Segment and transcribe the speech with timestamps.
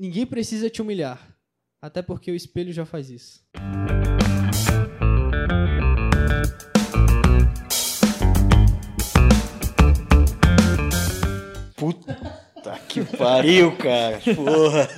[0.00, 1.36] ninguém precisa te humilhar.
[1.82, 3.44] Até porque o espelho já faz isso.
[11.76, 12.16] Puta
[12.88, 14.20] que pariu, cara.
[14.34, 14.88] Porra.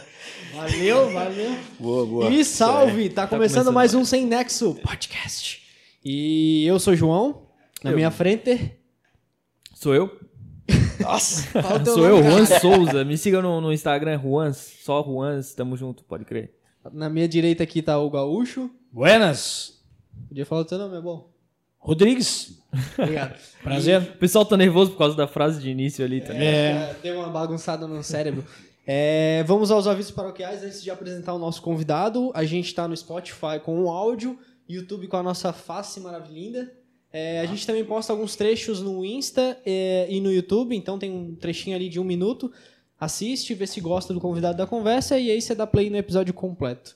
[0.55, 1.59] Valeu, valeu.
[1.79, 2.31] Boa, boa.
[2.31, 3.09] E salve!
[3.09, 5.63] Tá, começando começando mais um Sem Nexo Podcast.
[6.05, 7.49] E eu sou o João,
[7.83, 7.97] na Eu.
[7.97, 8.73] minha frente.
[9.75, 10.21] Sou eu?
[11.01, 11.49] Nossa.
[11.85, 12.47] Sou eu, Juan.
[12.47, 13.05] Souza.
[13.05, 14.57] Me siga no, no Instagram, Juans.
[14.83, 16.55] Só Juans, tamo junto, pode crer.
[16.93, 18.71] Na minha direita aqui tá o Gaúcho.
[18.91, 19.81] Buenas.
[20.29, 21.31] Podia falar o teu nome, é bom.
[21.79, 22.63] Rodrigues.
[22.99, 23.39] Obrigado.
[23.63, 24.01] Prazer.
[24.03, 26.49] O pessoal tá nervoso por causa da frase de início ali também.
[26.49, 26.97] É.
[27.03, 28.45] Deu uma bagunçada no cérebro.
[28.87, 32.33] É, vamos aos avisos paroquiais antes de apresentar o nosso convidado.
[32.35, 34.39] A gente está no Spotify com o áudio,
[34.69, 36.73] YouTube com a nossa face maravilhosa.
[37.13, 41.11] É, a gente também posta alguns trechos no Insta é, e no YouTube, então tem
[41.11, 42.51] um trechinho ali de um minuto.
[42.99, 46.33] Assiste, vê se gosta do convidado da conversa e aí você dá play no episódio
[46.33, 46.95] completo.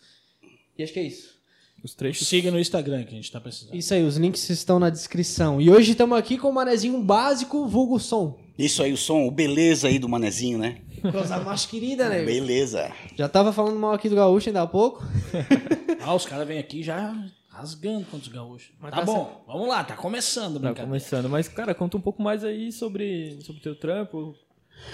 [0.78, 1.36] E acho que é isso.
[1.82, 2.26] Os trechos.
[2.26, 3.74] Siga no Instagram que a gente tá precisando.
[3.74, 5.60] Isso aí, os links estão na descrição.
[5.60, 8.38] E hoje estamos aqui com o manezinho básico, vulgo som.
[8.58, 10.80] Isso aí, o som, o beleza aí do manezinho, né?
[11.12, 12.24] Coisa mais querida, né?
[12.24, 12.90] Beleza.
[13.14, 15.04] Já tava falando mal aqui do Gaúcho ainda há pouco.
[15.98, 17.12] Ah, os caras vêm aqui já
[17.56, 18.70] rasgando contra os gaúchos.
[18.80, 21.28] Mas tá tá bom, vamos lá, tá começando, Tá começando.
[21.28, 24.34] Mas, cara, conta um pouco mais aí sobre, sobre o teu trampo.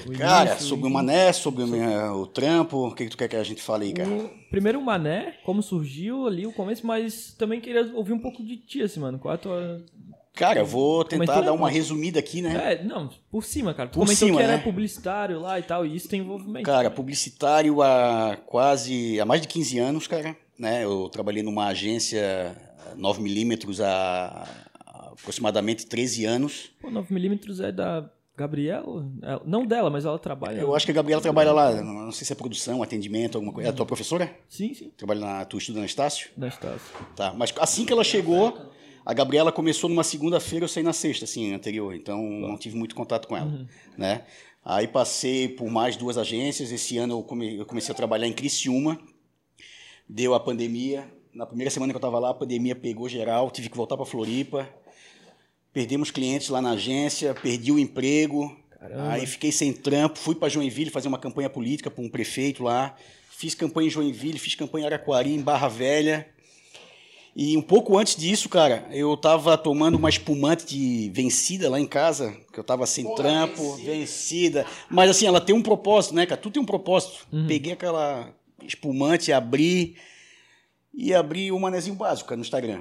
[0.07, 3.17] o Cara, início, sobre o mané, sobre o minha- o trampo, o que, que tu
[3.19, 4.09] quer que a gente fale aí, cara?
[4.09, 8.43] O- primeiro o Mané, como surgiu ali o começo, mas também queria ouvir um pouco
[8.45, 9.19] de ti, assim, mano.
[9.19, 9.83] Qual a tua...
[10.35, 11.75] Cara, eu vou tentar Comentou, dar uma né?
[11.75, 12.73] resumida aqui, né?
[12.73, 13.91] É, não, por cima, cara.
[13.91, 14.63] Tu Por comentou cima, que era né?
[14.63, 16.65] publicitário lá e tal, e isso tem envolvimento.
[16.65, 20.85] Cara, publicitário há quase, há mais de 15 anos, cara, né?
[20.85, 22.57] Eu trabalhei numa agência
[22.97, 24.47] 9mm há
[25.13, 26.71] aproximadamente 13 anos.
[26.81, 29.07] Pô, 9mm é da Gabriela?
[29.23, 30.61] É, Não dela, mas ela trabalha.
[30.61, 33.69] Eu acho que a Gabriela trabalha lá, não sei se é produção, atendimento, alguma coisa.
[33.69, 34.35] É a tua professora?
[34.49, 34.91] Sim, sim.
[34.97, 36.31] Trabalha na, tu estuda na Estácio?
[36.37, 36.81] Da Estácio.
[37.17, 38.59] Tá, mas assim que ela chegou,
[39.05, 42.95] a Gabriela começou numa segunda-feira, eu saí na sexta, assim, anterior, então não tive muito
[42.95, 43.67] contato com ela,
[43.99, 44.25] né?
[44.65, 48.33] Aí passei por mais duas agências, esse ano eu, come- eu comecei a trabalhar em
[48.33, 48.97] Criciúma,
[50.13, 53.71] deu a pandemia, na primeira semana que eu estava lá, a pandemia pegou geral, tive
[53.71, 54.69] que voltar para Floripa,
[55.73, 58.55] perdemos clientes lá na agência, perdi o emprego,
[59.09, 62.95] aí fiquei sem trampo, fui para Joinville fazer uma campanha política para um prefeito lá,
[63.31, 66.29] fiz campanha em Joinville, fiz campanha em Araquari, em Barra Velha,
[67.35, 71.87] e um pouco antes disso, cara, eu tava tomando uma espumante de vencida lá em
[71.87, 74.67] casa, que eu tava sem trampo, vencida.
[74.91, 76.39] Mas assim, ela tem um propósito, né, cara?
[76.39, 77.27] Tudo tem um propósito.
[77.49, 78.31] Peguei aquela
[78.67, 79.97] espumante, abri
[80.95, 82.81] e abri o manezinho básico, no Instagram.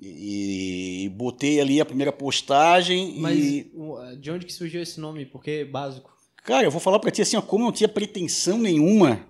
[0.00, 3.70] E, e botei ali a primeira postagem Mas e
[4.18, 5.26] de onde que surgiu esse nome?
[5.26, 6.10] Porque básico.
[6.42, 9.26] Cara, eu vou falar pra ti assim, ó, como eu não tinha pretensão nenhuma,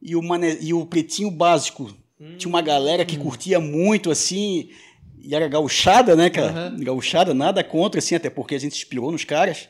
[0.00, 1.94] e o, mané, e o pretinho básico,
[2.38, 4.70] tinha uma galera que curtia muito, assim,
[5.18, 6.50] e era gauchada, né, cara?
[6.50, 6.76] Aham.
[6.80, 9.68] Gauchada, nada contra, assim, até porque a gente inspirou nos caras.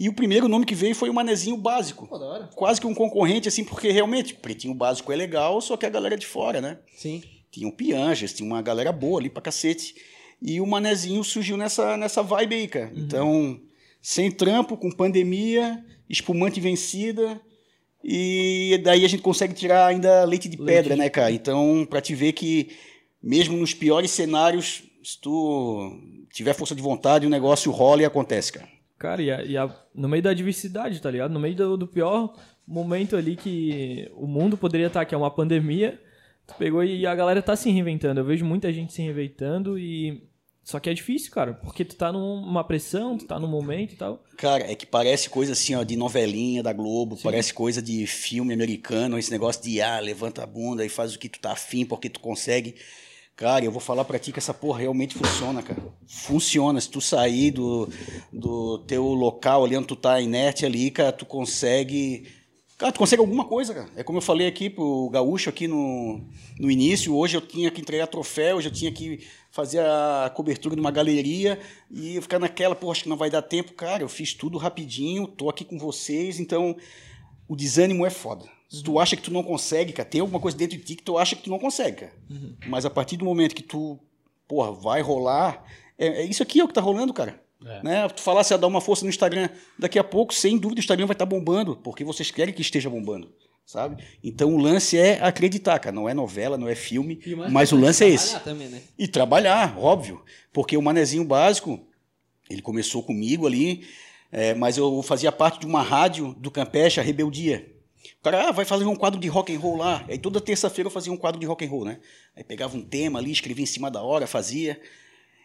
[0.00, 2.06] E o primeiro nome que veio foi o Manezinho Básico.
[2.06, 2.50] Pô, da hora.
[2.54, 6.14] Quase que um concorrente, assim, porque realmente, pretinho básico é legal, só que a galera
[6.14, 6.78] é de fora, né?
[6.96, 7.20] Sim.
[7.50, 9.96] Tinha o Pianjas, tinha uma galera boa ali pra cacete.
[10.40, 12.92] E o Manezinho surgiu nessa, nessa vibe aí, cara.
[12.94, 13.60] Então,
[14.00, 17.40] sem trampo, com pandemia, espumante vencida.
[18.04, 21.32] E daí a gente consegue tirar ainda leite de Leite pedra, né, cara?
[21.32, 22.70] Então, pra te ver que,
[23.20, 25.90] mesmo nos piores cenários, se tu
[26.32, 28.77] tiver força de vontade, o negócio rola e acontece, cara.
[28.98, 31.30] Cara, e, a- e a- no meio da adversidade, tá ligado?
[31.32, 32.34] No meio do, do pior
[32.66, 36.00] momento ali que o mundo poderia estar, que é uma pandemia,
[36.46, 38.20] tu pegou e a galera tá se reinventando.
[38.20, 40.26] Eu vejo muita gente se reinventando e.
[40.64, 43.96] Só que é difícil, cara, porque tu tá numa pressão, tu tá num momento e
[43.96, 44.22] tal.
[44.36, 48.52] Cara, é que parece coisa assim, ó, de novelinha da Globo, parece coisa de filme
[48.52, 51.86] americano, esse negócio de, ah, levanta a bunda e faz o que tu tá afim,
[51.86, 52.74] porque tu consegue.
[53.38, 55.80] Cara, eu vou falar pra ti que essa porra realmente funciona, cara.
[56.08, 56.80] Funciona.
[56.80, 57.88] Se tu sair do,
[58.32, 62.26] do teu local ali onde tu tá inerte ali, cara, tu consegue.
[62.76, 63.88] Cara, tu consegue alguma coisa, cara.
[63.94, 66.20] É como eu falei aqui pro Gaúcho aqui no,
[66.58, 67.14] no início.
[67.14, 70.90] Hoje eu tinha que entregar troféu, hoje eu tinha que fazer a cobertura de uma
[70.90, 73.72] galeria e ficar naquela, pô, acho que não vai dar tempo.
[73.72, 76.76] Cara, eu fiz tudo rapidinho, tô aqui com vocês, então
[77.46, 78.57] o desânimo é foda.
[78.68, 81.02] Se tu acha que tu não consegue, cara, tem alguma coisa dentro de ti que
[81.02, 82.12] tu acha que tu não consegue, cara.
[82.68, 83.98] Mas a partir do momento que tu,
[84.46, 85.64] porra, vai rolar,
[85.98, 87.42] é, é isso aqui é o que tá rolando, cara.
[87.64, 87.82] É.
[87.82, 88.08] Né?
[88.08, 89.48] Tu falasse a dar uma força no Instagram,
[89.78, 92.88] daqui a pouco, sem dúvida, o Instagram vai estar bombando, porque vocês querem que esteja
[92.90, 93.32] bombando,
[93.64, 94.04] sabe?
[94.22, 95.94] Então o lance é acreditar, cara.
[95.94, 98.40] Não é novela, não é filme, mais mas o importante, lance é esse.
[98.40, 98.82] também, né?
[98.98, 100.22] E trabalhar, óbvio.
[100.52, 101.80] Porque o manezinho básico,
[102.48, 103.88] ele começou comigo ali,
[104.30, 107.77] é, mas eu fazia parte de uma rádio do Campeche, a Rebeldia.
[108.20, 110.04] O cara ah, vai fazer um quadro de rock and roll lá.
[110.08, 112.00] Aí toda terça-feira eu fazia um quadro de rock and roll, né?
[112.36, 114.80] Aí pegava um tema ali, escrevia em cima da hora, fazia.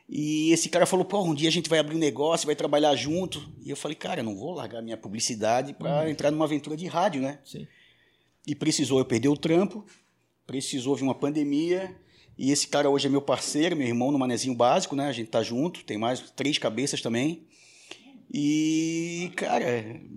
[0.08, 2.96] E esse cara falou, pô, um dia a gente vai abrir um negócio, vai trabalhar
[2.96, 3.42] junto.
[3.64, 6.86] E eu falei, cara, eu não vou largar minha publicidade para entrar numa aventura de
[6.88, 7.40] rádio, né?
[7.46, 7.68] Sim.
[8.46, 9.86] E precisou eu perder o trampo,
[10.46, 11.96] precisou vir uma pandemia.
[12.38, 15.08] E esse cara hoje é meu parceiro, meu irmão no manezinho básico, né?
[15.08, 17.46] A gente tá junto, tem mais três cabeças também.
[18.34, 19.64] E, cara,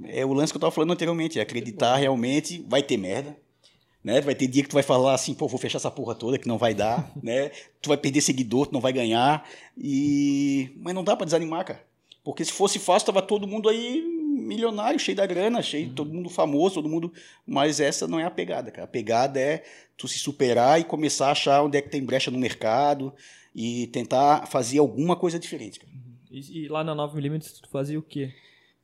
[0.07, 3.37] é o lance que eu tava falando anteriormente, é acreditar realmente, vai ter merda,
[4.03, 4.23] né?
[4.23, 6.49] Vai ter dia que tu vai falar assim, pô, vou fechar essa porra toda que
[6.49, 7.51] não vai dar, né?
[7.83, 9.47] Tu vai perder seguidor, tu não vai ganhar.
[9.77, 11.85] E mas não dá para desanimar, cara.
[12.25, 16.31] Porque se fosse fácil, tava todo mundo aí milionário, cheio da grana, cheio, todo mundo
[16.31, 17.13] famoso, todo mundo,
[17.47, 18.85] mas essa não é a pegada, cara.
[18.85, 19.63] A pegada é
[19.97, 23.13] tu se superar e começar a achar onde é que tem brecha no mercado
[23.55, 26.06] e tentar fazer alguma coisa diferente, cara.
[26.31, 28.33] E, e lá na 9mm tu fazia o quê?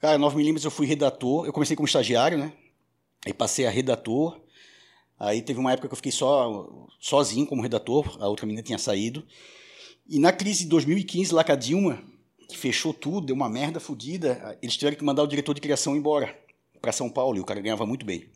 [0.01, 1.47] Cara, 9mm eu fui redator.
[1.47, 2.53] Eu comecei como estagiário, né?
[3.25, 4.41] Aí passei a redator.
[5.19, 8.79] Aí teve uma época que eu fiquei só sozinho como redator, a outra menina tinha
[8.79, 9.25] saído.
[10.09, 12.03] E na crise de 2015, lá com a Dilma,
[12.49, 15.95] que fechou tudo, deu uma merda fodida, eles tiveram que mandar o diretor de criação
[15.95, 16.37] embora
[16.81, 18.29] para São Paulo, e o cara ganhava muito bem.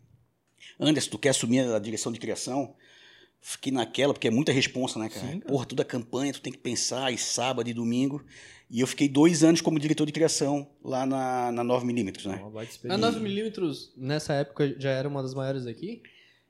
[0.79, 2.73] Anderson, tu quer assumir a direção de criação?
[3.41, 5.25] Fiquei naquela, porque é muita responsa, né, cara?
[5.25, 5.51] Sim, cara.
[5.51, 8.23] Porra, toda a campanha, tu tem que pensar, e sábado e domingo.
[8.69, 12.35] E eu fiquei dois anos como diretor de criação lá na, na 9mm, né?
[12.35, 13.11] Uma baita A experiência.
[13.11, 16.01] 9mm, nessa época, já era uma das maiores aqui?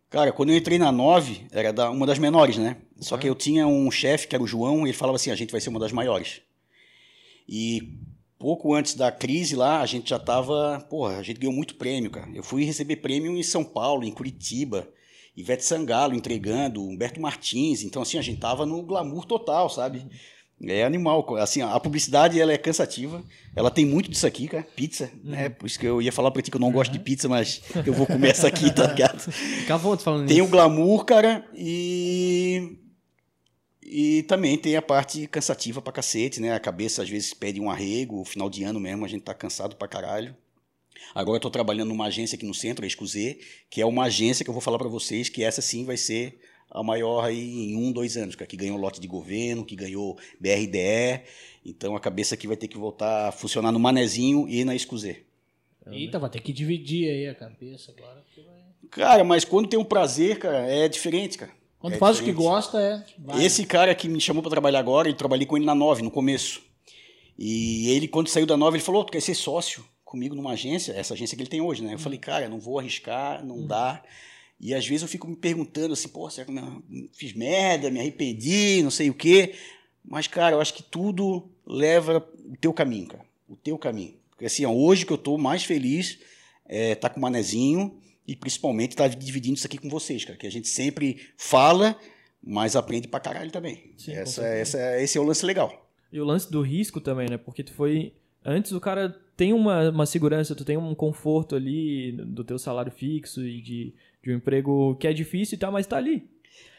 [0.10, 2.78] Cara, quando eu entrei na 9, era da, uma das menores, né?
[2.98, 5.36] Só que eu tinha um chefe, que era o João, e ele falava assim, a
[5.36, 6.42] gente vai ser uma das maiores.
[7.48, 7.94] E
[8.40, 12.10] pouco antes da crise lá, a gente já tava, porra, a gente ganhou muito prêmio,
[12.10, 12.30] cara.
[12.34, 14.88] Eu fui receber prêmio em São Paulo, em Curitiba,
[15.38, 20.04] Ivete Sangalo entregando, Humberto Martins, então assim, a gente tava no glamour total, sabe?
[20.66, 23.24] É animal, assim, a publicidade ela é cansativa,
[23.56, 25.50] ela tem muito disso aqui, cara, pizza, né?
[25.50, 27.62] Por isso que eu ia falar pra ti que eu não gosto de pizza, mas
[27.86, 29.32] eu vou comer essa aqui, tá ligado?
[29.78, 30.52] Vontade falando Tem o nisso.
[30.52, 32.76] glamour, cara, e.
[33.90, 36.52] E também tem a parte cansativa pra cacete, né?
[36.54, 39.76] A cabeça às vezes pede um arrego, final de ano mesmo, a gente tá cansado
[39.76, 40.36] pra caralho.
[41.16, 43.40] Agora eu tô trabalhando numa agência aqui no centro, a Excusê,
[43.70, 46.40] que é uma agência que eu vou falar pra vocês que essa sim vai ser
[46.70, 51.22] a maior aí em um, dois anos, que ganhou lote de governo, que ganhou BRDE.
[51.66, 55.24] Então a cabeça aqui vai ter que voltar a funcionar no Manezinho e na Excusê.
[55.90, 58.22] Eita, vai ter que dividir aí a cabeça agora.
[58.36, 58.56] vai-
[58.90, 61.52] Cara, mas quando tem um prazer, cara, é diferente, cara.
[61.80, 62.48] Quando É faz o que diferente.
[62.50, 63.04] gosta, é.
[63.20, 63.46] vai.
[63.46, 66.12] Esse cara que me chamou para trabalhar agora, eu trabalhei com ele na 9, no
[66.12, 66.62] começo.
[67.38, 70.54] E ele, quando saiu da 9, ele falou: "Ô, Tu quer ser sócio comigo numa
[70.54, 70.94] agência?
[70.94, 71.94] Essa agência que ele tem hoje, né?
[71.94, 74.02] Eu falei: Cara, não vou arriscar, não dá.
[74.60, 76.84] E às vezes eu fico me perguntando assim: Pô, será que eu
[77.14, 79.54] fiz merda, me arrependi, não sei o quê.
[80.04, 83.26] Mas, cara, eu acho que tudo leva o teu caminho, cara.
[83.48, 84.16] O teu caminho.
[84.30, 86.20] Porque assim, ó, hoje que eu tô mais feliz
[86.66, 90.38] é tá com o Manezinho e principalmente tá dividindo isso aqui com vocês, cara.
[90.38, 92.00] Que a gente sempre fala,
[92.42, 93.94] mas aprende pra caralho também.
[93.98, 94.78] Sim, essa, certeza.
[94.78, 95.90] essa, esse é o lance legal.
[96.12, 97.38] E o lance do risco também, né?
[97.38, 98.14] Porque tu foi.
[98.46, 102.92] Antes o cara tem uma, uma segurança, tu tem um conforto ali do teu salário
[102.92, 103.94] fixo e de,
[104.24, 106.28] de um emprego que é difícil e tal, mas tá ali.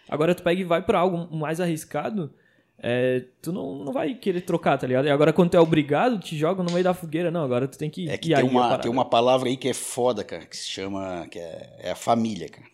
[0.08, 2.32] Agora tu pega e vai pra algo mais arriscado,
[2.80, 5.06] é, tu não, não vai querer trocar, tá ligado?
[5.06, 7.30] E agora quando tu é obrigado, te jogam no meio da fogueira.
[7.30, 8.08] Não, agora tu tem que.
[8.08, 11.26] É que tem uma, tem uma palavra aí que é foda, cara, que se chama.
[11.30, 12.66] que é, é a família, cara.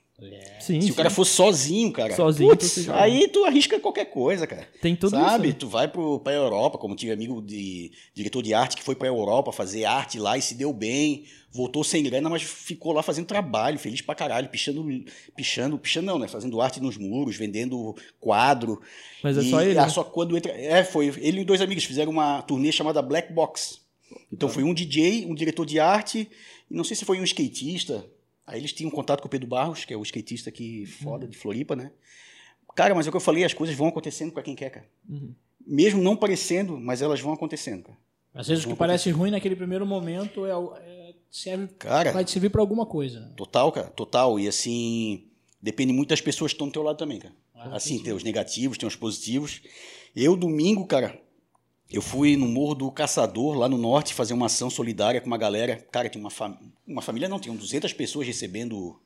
[0.60, 0.92] Sim, Se sim.
[0.92, 2.14] o cara for sozinho, cara.
[2.16, 3.00] Sozinho, putz, tu joga.
[3.02, 4.66] aí tu arrisca qualquer coisa, cara.
[4.80, 5.48] Tem tudo Sabe?
[5.48, 5.54] isso.
[5.54, 5.58] né?
[5.60, 9.08] Tu vai pro, pra Europa, como tive amigo de diretor de arte que foi pra
[9.08, 13.26] Europa fazer arte lá e se deu bem, voltou sem grana, mas ficou lá fazendo
[13.26, 14.84] trabalho, feliz pra caralho, pichando,
[15.36, 16.26] pichando, pichando não, né?
[16.28, 18.80] Fazendo arte nos muros, vendendo quadro.
[19.22, 19.78] Mas é E- só ele.
[19.78, 19.88] ah, né?
[19.88, 20.52] só quando entra.
[20.52, 21.06] É, foi.
[21.18, 23.78] Ele e dois amigos fizeram uma turnê chamada Black Box.
[24.32, 26.28] Então foi um DJ, um diretor de arte,
[26.70, 28.04] e não sei se foi um skatista.
[28.46, 31.36] Aí eles tinham contato com o Pedro Barros, que é o skatista aqui foda de
[31.36, 31.90] Floripa, né?
[32.74, 34.86] Cara, mas é o que eu falei, as coisas vão acontecendo pra quem quer, cara.
[35.08, 35.32] Uhum.
[35.66, 37.98] Mesmo não parecendo, mas elas vão acontecendo, cara.
[38.34, 40.50] Às vezes o que parece ruim naquele primeiro momento é,
[40.82, 43.32] é- serve, Cara, vai te servir pra alguma coisa.
[43.36, 44.38] total, cara, total.
[44.40, 45.28] E assim,
[45.62, 47.34] depende muito das pessoas que estão do teu lado também, cara.
[47.54, 49.62] Ah, Assim, tem os negativos, tem os positivos.
[50.14, 51.18] Eu, domingo, cara,
[51.90, 55.38] eu fui no Morro do Caçador, lá no norte, fazer uma ação solidária com uma
[55.38, 55.76] galera.
[55.90, 56.58] Cara, tinha uma, fam...
[56.86, 58.98] uma família, não, tinham 200 pessoas recebendo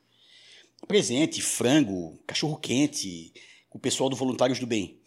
[0.87, 3.33] presente, frango, cachorro-quente,
[3.69, 4.97] com o pessoal do Voluntários do Bem.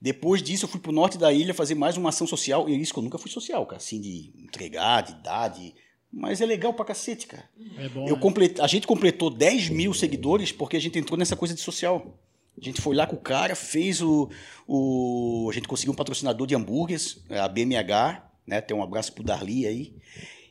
[0.00, 2.68] Depois disso, eu fui pro norte da ilha fazer mais uma ação social.
[2.68, 3.78] E é isso que eu nunca fui social, cara.
[3.78, 5.74] Assim, de entregar, de dar, de...
[6.10, 7.48] Mas é legal pra cacete, cara.
[7.76, 8.08] É bom.
[8.08, 8.22] Eu né?
[8.22, 8.60] complet...
[8.60, 12.18] A gente completou 10 mil seguidores porque a gente entrou nessa coisa de social.
[12.60, 14.28] A gente foi lá com o cara, fez o.
[14.66, 15.48] o...
[15.50, 18.60] A gente conseguiu um patrocinador de hambúrgueres, a BMH, né?
[18.60, 19.94] Tem um abraço pro Darli aí.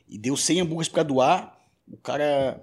[0.08, 1.58] E deu 100 hambúrgueres para doar.
[1.86, 2.60] O cara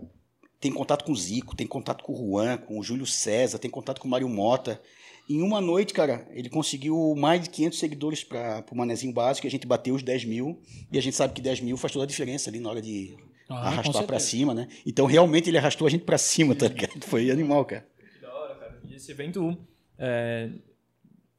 [0.59, 3.69] tem contato com o Zico, tem contato com o Juan, com o Júlio César, tem
[3.69, 4.81] contato com o Mário Mota.
[5.29, 9.49] Em uma noite, cara, ele conseguiu mais de 500 seguidores para o Manezinho Básico, e
[9.49, 10.61] a gente bateu os 10 mil,
[10.91, 13.17] e a gente sabe que 10 mil faz toda a diferença ali na hora de
[13.49, 14.67] Ah, arrastar para cima, né?
[14.85, 17.03] Então, realmente, ele arrastou a gente para cima, tá ligado?
[17.05, 17.87] Foi animal, cara.
[18.13, 18.71] Que da hora, cara.
[18.75, 19.57] E esse evento,
[19.97, 20.49] é,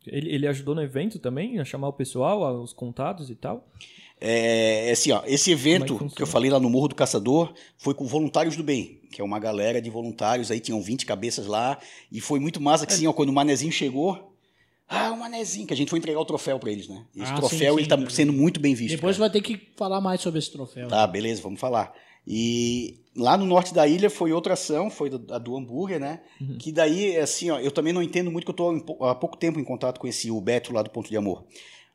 [0.06, 3.68] ele, ele ajudou no evento também, a chamar o pessoal, os contatos e tal?
[4.20, 6.94] É, assim, ó, esse Como é evento que que eu falei lá no Morro do
[6.94, 11.04] Caçador foi com Voluntários do Bem, que é uma galera de voluntários, aí tinham 20
[11.04, 11.78] cabeças lá,
[12.10, 14.32] e foi muito massa que assim, ó, quando o Manezinho chegou,
[14.88, 17.04] ah, o Manezinho, que a gente foi entregar o troféu pra eles, né?
[17.14, 18.94] Esse Ah, troféu, sim, ele tá sendo muito bem visto.
[18.94, 19.28] Depois cara.
[19.28, 20.88] vai ter que falar mais sobre esse troféu.
[20.88, 21.92] Tá, beleza, vamos falar.
[22.26, 26.20] E lá no norte da ilha foi outra ação, foi do- a do hambúrguer, né?
[26.58, 29.58] Que daí, assim, ó, eu também não entendo muito que eu pou- há pouco tempo
[29.58, 31.44] em contato com esse o Beto lá do Ponto de Amor.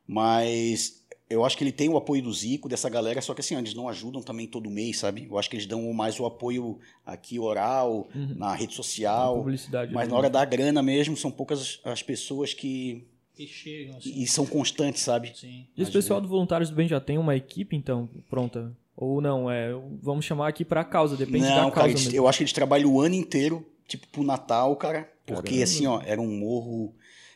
[0.07, 3.55] Mas eu acho que ele tem o apoio do Zico, dessa galera, só que assim,
[3.55, 5.25] ó, eles não ajudam também todo mês, sabe?
[5.29, 9.37] Eu acho que eles dão mais o apoio aqui oral, na rede social.
[9.37, 9.93] Publicidade.
[9.93, 13.07] Mas na hora da grana mesmo, são poucas as pessoas que.
[13.33, 14.21] Que chegam, assim.
[14.21, 15.31] E são constantes, sabe?
[15.33, 15.65] Sim.
[15.77, 18.75] E esse pessoal do Voluntários do Bem já tem uma equipe, então, pronta?
[19.03, 19.49] Ou não?
[19.49, 22.17] É, vamos chamar aqui pra causa, depende não, da cara, causa eles- mesmo.
[22.19, 25.11] eu acho que eles trabalham o ano inteiro, tipo, pro Natal, cara.
[25.25, 25.63] Porque, Caramba.
[25.63, 26.93] assim, ó, era um morro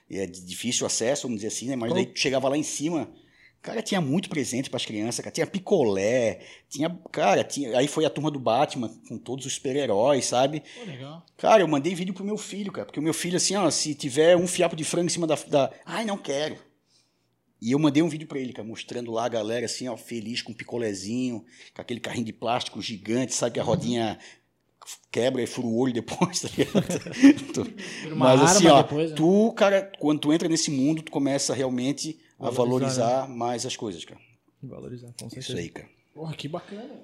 [0.09, 1.75] é, de difícil acesso, vamos dizer assim, né?
[1.75, 3.09] Mas Qual- daí tu chegava lá em cima,
[3.63, 5.31] cara, tinha muito presente pras crianças, cara.
[5.33, 6.87] Tinha picolé, tinha.
[7.11, 7.75] Cara, tinha.
[7.79, 10.61] Aí foi a turma do Batman, com todos os super-heróis, sabe?
[10.77, 11.25] Pô, legal.
[11.35, 12.85] Cara, eu mandei vídeo pro meu filho, cara.
[12.85, 15.35] Porque o meu filho, assim, ó, se tiver um fiapo de frango em cima da.
[15.47, 15.71] da...
[15.83, 16.57] Ai, não quero.
[17.61, 20.41] E eu mandei um vídeo pra ele, cara, mostrando lá a galera, assim, ó, feliz
[20.41, 24.19] com um picolézinho, com aquele carrinho de plástico gigante, sabe que a rodinha
[25.11, 27.73] quebra e fura o olho depois, tá ligado?
[28.07, 29.15] Uma Mas arma assim, ó, depois, né?
[29.15, 33.75] tu, cara, quando tu entra nesse mundo, tu começa realmente a Valorizar, valorizar mais as
[33.75, 34.19] coisas, cara.
[34.61, 35.39] Valorizar, com certeza.
[35.39, 35.89] Isso aí, cara.
[36.13, 37.01] Porra, que bacana.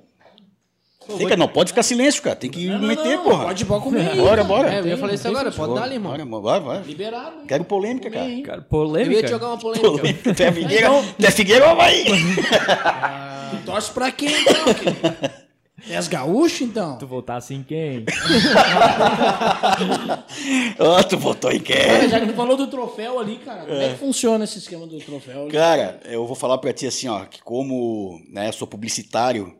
[1.08, 2.36] Tem, cara, não pode ficar silêncio, cara.
[2.36, 3.46] Tem que Não, meter, não, porra.
[3.46, 4.16] Pode, pode comer.
[4.16, 4.44] Bora, cara.
[4.44, 4.74] bora.
[4.74, 6.16] É, eu ia falar isso agora, pode dar, irmão.
[6.28, 6.82] Bora, vai, vai.
[6.88, 7.40] Liberado.
[7.42, 7.46] hein?
[7.48, 8.32] Quero polêmica, Comer cara.
[8.32, 8.42] aí.
[8.44, 9.24] Cara, Eu ia polêmica.
[9.24, 10.34] te jogar uma polêmica.
[10.34, 12.06] Tu é Figueira, tu é Figueira ou Havaí?
[12.06, 14.74] Tu torce pra quem, então?
[14.74, 15.42] querido?
[15.90, 16.98] É as gaúchas, então?
[17.00, 18.06] Tu voltasse em quem?
[20.80, 22.10] Ó, tu votou em Cara, quem?
[22.10, 24.98] já que tu falou do troféu ali, cara, como é que funciona esse esquema do
[25.00, 25.44] troféu?
[25.44, 25.52] ali?
[25.52, 29.54] Cara, eu vou falar pra ti assim, ó, que como né, eu sou publicitário,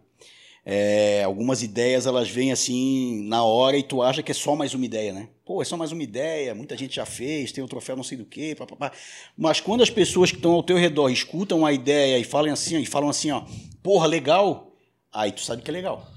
[0.64, 4.74] é, algumas ideias elas vêm assim na hora e tu acha que é só mais
[4.74, 5.30] uma ideia, né?
[5.44, 8.18] Pô, é só mais uma ideia, muita gente já fez, tem o troféu não sei
[8.18, 8.92] do que, papapá.
[9.36, 12.80] Mas quando as pessoas que estão ao teu redor escutam a ideia e falam assim,
[12.80, 13.44] e falam assim, ó,
[13.82, 14.72] porra, legal,
[15.12, 16.08] aí tu sabe que é legal.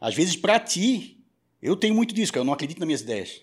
[0.00, 1.24] Às vezes pra ti,
[1.60, 3.40] eu tenho muito disso, cara, eu não acredito nas minhas ideias.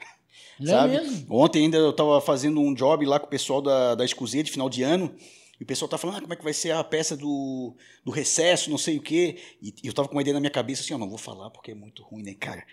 [0.60, 0.96] Não sabe?
[0.96, 1.26] é mesmo?
[1.30, 4.52] Ontem ainda eu tava fazendo um job lá com o pessoal da, da Escuzê de
[4.52, 5.14] final de ano.
[5.64, 8.70] O pessoal tá falando, ah, como é que vai ser a peça do, do recesso,
[8.70, 9.40] não sei o quê.
[9.62, 11.72] E eu tava com uma ideia na minha cabeça assim, ó, não vou falar porque
[11.72, 12.64] é muito ruim, né, cara?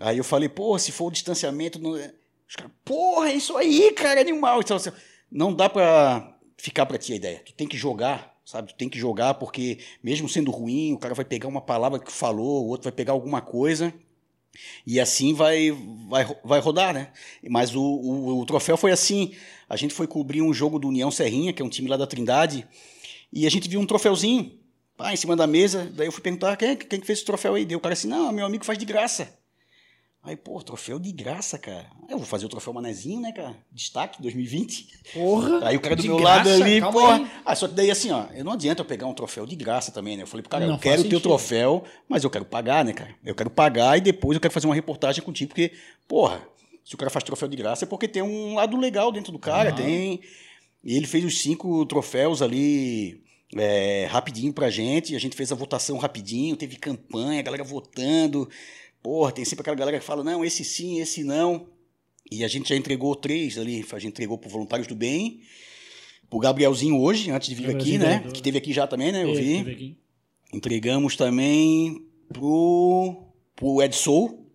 [0.00, 1.78] Aí eu falei, porra, se for o distanciamento.
[1.78, 1.96] Não...
[1.96, 2.14] é-"
[2.48, 4.60] Os caras, porra, é isso aí, cara, animal.
[4.60, 4.90] Então, assim,
[5.30, 7.42] não dá pra ficar pra ti a ideia.
[7.44, 8.68] Tu tem que jogar, sabe?
[8.68, 12.12] Tu tem que jogar porque, mesmo sendo ruim, o cara vai pegar uma palavra que
[12.12, 13.92] falou, o outro vai pegar alguma coisa.
[14.86, 15.70] E assim vai,
[16.08, 17.08] vai, vai rodar, né?
[17.48, 19.34] Mas o, o, o troféu foi assim.
[19.68, 22.06] A gente foi cobrir um jogo do União Serrinha, que é um time lá da
[22.06, 22.66] Trindade,
[23.32, 24.52] e a gente viu um troféuzinho
[24.96, 25.90] pá, em cima da mesa.
[25.94, 27.64] Daí eu fui perguntar quem, quem que fez esse troféu aí.
[27.64, 29.43] Deu o cara assim, não, meu amigo faz de graça.
[30.24, 31.86] Aí, pô, troféu de graça, cara.
[32.08, 33.54] Eu vou fazer o troféu Manezinho, né, cara?
[33.70, 34.88] Destaque 2020.
[35.12, 35.68] Porra.
[35.68, 36.48] Aí o cara do meu graça?
[36.48, 37.16] lado ali, Calma porra.
[37.16, 37.26] aí.
[37.44, 39.92] Ah, só que daí assim, ó, eu não adianta eu pegar um troféu de graça
[39.92, 40.22] também, né?
[40.22, 42.94] Eu falei pro cara, Não eu quero o teu troféu, mas eu quero pagar, né,
[42.94, 43.14] cara?
[43.22, 45.72] Eu quero pagar e depois eu quero fazer uma reportagem contigo, porque,
[46.08, 46.40] porra,
[46.82, 49.38] se o cara faz troféu de graça é porque tem um lado legal dentro do
[49.38, 49.76] cara, Aham.
[49.76, 50.20] tem.
[50.82, 53.22] E ele fez os cinco troféus ali
[53.56, 58.48] é, rapidinho pra gente, a gente fez a votação rapidinho, teve campanha, a galera votando.
[59.04, 61.66] Porra, tem sempre aquela galera que fala, não, esse sim, esse não.
[62.32, 65.42] E a gente já entregou três ali, a gente entregou pro Voluntários do Bem,
[66.30, 68.06] pro Gabrielzinho hoje, antes de vir aqui, né?
[68.06, 68.32] vereador.
[68.32, 69.24] Que teve aqui já também, né?
[69.24, 69.58] Eu vi.
[69.58, 69.98] aqui.
[70.54, 74.48] Entregamos também pro, pro Edsol,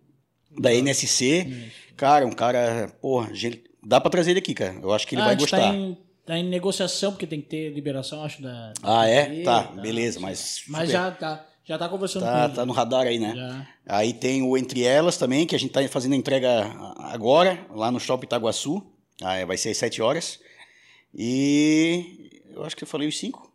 [0.58, 1.70] da NSC.
[1.96, 4.80] Cara, um cara, porra, gente, dá pra trazer ele aqui, cara.
[4.82, 5.58] Eu acho que ele Ah, vai gente gostar.
[5.60, 8.72] Tá em, tá em negociação, porque tem que ter liberação, acho, da...
[8.82, 9.44] Ah, é?
[9.44, 9.80] Tá, tá.
[9.80, 10.64] beleza, mas.
[10.66, 10.92] Mas super.
[10.92, 12.54] já tá, já tá conversando com Tá, ele.
[12.54, 13.34] tá no radar aí, né?
[13.34, 13.68] Já.
[13.86, 17.90] Aí tem o Entre Elas também, que a gente tá fazendo a entrega agora, lá
[17.90, 18.82] no Shopping Itaguaçu.
[19.22, 20.40] Ah, vai ser às 7 horas.
[21.14, 23.50] E eu acho que eu falei os cinco.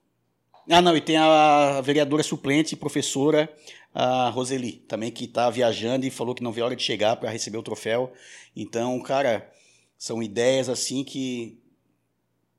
[0.70, 3.52] Ah, não, e tem a vereadora suplente e professora,
[3.94, 7.16] a Roseli, também que está viajando e falou que não vê a hora de chegar
[7.18, 8.12] para receber o troféu.
[8.56, 9.50] Então, cara,
[9.98, 11.60] são ideias assim que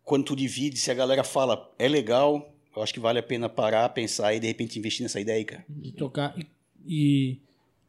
[0.04, 3.48] quando tu divide, se a galera fala é legal, eu acho que vale a pena
[3.48, 5.64] parar, pensar e de repente investir nessa ideia aí, cara.
[5.68, 6.36] de tocar.
[6.38, 6.46] E,
[6.86, 7.38] e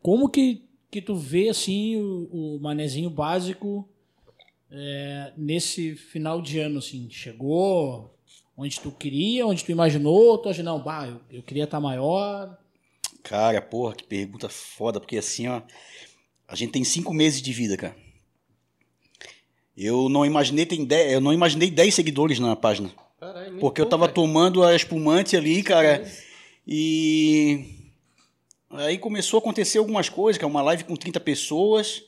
[0.02, 3.88] como que que tu vê assim o, o manezinho básico
[4.72, 7.10] é, nesse final de ano assim?
[7.10, 8.16] Chegou
[8.56, 12.58] onde tu queria, onde tu imaginou, tu acha, não, bah, eu, eu queria estar maior.
[13.22, 15.62] Cara, porra, que pergunta foda, porque assim, ó,
[16.48, 17.96] a gente tem cinco meses de vida, cara.
[19.76, 22.90] Eu não imaginei tem dez, eu não imaginei 10 seguidores na página.
[23.20, 26.08] Muito Porque eu tava tomando a espumante ali, cara,
[26.68, 27.66] e
[28.70, 32.04] aí começou a acontecer algumas coisas, que é uma live com 30 pessoas.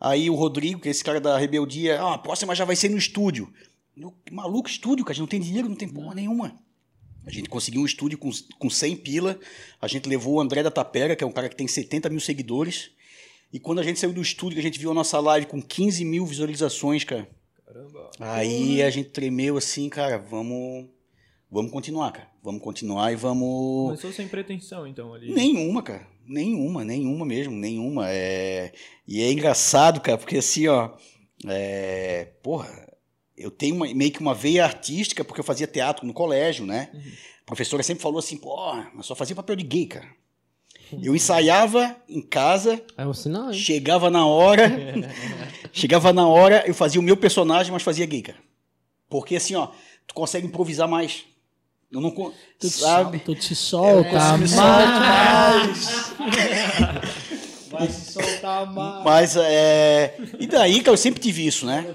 [0.00, 2.88] Aí o Rodrigo, que é esse cara da Rebeldia, ah, a próxima já vai ser
[2.88, 3.52] no estúdio.
[3.96, 6.56] Eu, maluco, estúdio, cara, a gente não tem dinheiro, não tem porra nenhuma.
[7.26, 9.40] A gente conseguiu um estúdio com, com 100 pila.
[9.80, 12.20] A gente levou o André da Tapera, que é um cara que tem 70 mil
[12.20, 12.90] seguidores.
[13.52, 15.60] E quando a gente saiu do estúdio, que a gente viu a nossa live com
[15.60, 17.28] 15 mil visualizações, cara.
[17.66, 18.10] Caramba.
[18.20, 20.86] Aí a gente tremeu assim, cara, vamos,
[21.50, 22.30] vamos continuar, cara.
[22.42, 23.86] Vamos continuar e vamos.
[23.86, 25.32] Começou sem pretensão, então, ali.
[25.34, 26.06] Nenhuma, cara.
[26.24, 28.08] Nenhuma, nenhuma mesmo, nenhuma.
[28.10, 28.72] É...
[29.06, 30.90] E é engraçado, cara, porque assim, ó.
[31.46, 32.26] É...
[32.42, 32.68] Porra,
[33.36, 36.90] eu tenho uma- meio que uma veia artística, porque eu fazia teatro no colégio, né?
[37.42, 40.08] A professora sempre falou assim, porra, mas só fazia papel de gay, cara.
[41.02, 43.58] Eu ensaiava em casa, É um sinal, hein?
[43.58, 44.70] chegava na hora,
[45.72, 48.38] chegava na hora, eu fazia o meu personagem, mas fazia gay, cara.
[49.08, 49.68] Porque assim, ó,
[50.06, 51.24] tu consegue improvisar mais.
[51.90, 53.18] Eu não Tu te sabe?
[53.20, 56.12] Tu te solta consigo me mais.
[57.70, 59.04] Vai se soltar mais.
[59.04, 60.16] Mas é.
[60.38, 61.94] E daí, cara, eu sempre tive isso, né?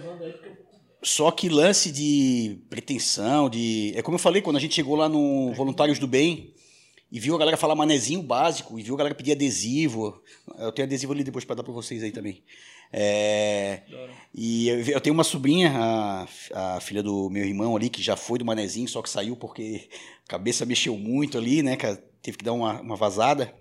[1.04, 3.92] Só que lance de pretensão, de.
[3.96, 6.54] É como eu falei, quando a gente chegou lá no Voluntários do Bem
[7.12, 10.22] e viu a galera falar manezinho básico, e viu a galera pedir adesivo.
[10.58, 12.42] Eu tenho adesivo ali depois pra dar pra vocês aí também.
[12.94, 13.82] É,
[14.34, 16.28] e eu, eu tenho uma sobrinha, a,
[16.76, 19.90] a filha do meu irmão ali, que já foi do manezinho, só que saiu porque
[20.26, 22.02] a cabeça mexeu muito ali, né, cara?
[22.22, 23.54] Teve que dar uma, uma vazada.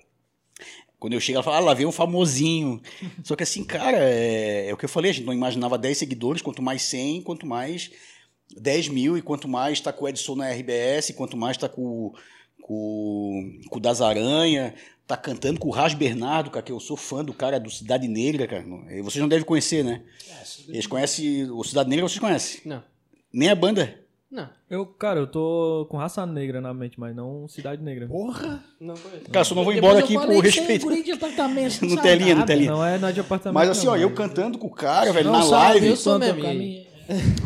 [0.98, 2.80] Quando eu chego, ela fala, ah, lá veio um famosinho.
[3.24, 5.96] Só que assim, cara, é, é o que eu falei, a gente não imaginava 10
[5.96, 7.90] seguidores, quanto mais 100, quanto mais
[8.54, 12.12] 10 mil, e quanto mais tá com o Edson na RBS, quanto mais tá com,
[12.70, 14.72] com, com o Das Aranha,
[15.06, 18.06] tá cantando com o Ras Bernardo, cara, que eu sou fã do cara do Cidade
[18.06, 18.64] Negra, cara.
[18.90, 20.02] E Vocês não devem conhecer, né?
[20.68, 22.60] Eles conhecem, o Cidade Negra vocês conhecem.
[22.64, 22.80] Não.
[23.32, 23.98] Nem a banda.
[24.30, 24.48] Não.
[24.70, 28.06] Eu, cara, eu tô com raça negra na mente, mas não cidade negra.
[28.06, 28.62] Porra.
[28.80, 29.24] Não conheço.
[29.32, 30.82] Cara, só não vou embora aqui por é respeito.
[30.86, 32.46] guri de apartamento, No sabe telinha, nada.
[32.46, 32.70] telinha.
[32.70, 33.54] Não é, não é de apartamento.
[33.54, 35.86] Mas assim, não, ó, eu mas- cantando com o cara, velho, Não na sabe, live.
[35.88, 36.40] eu sou mesmo,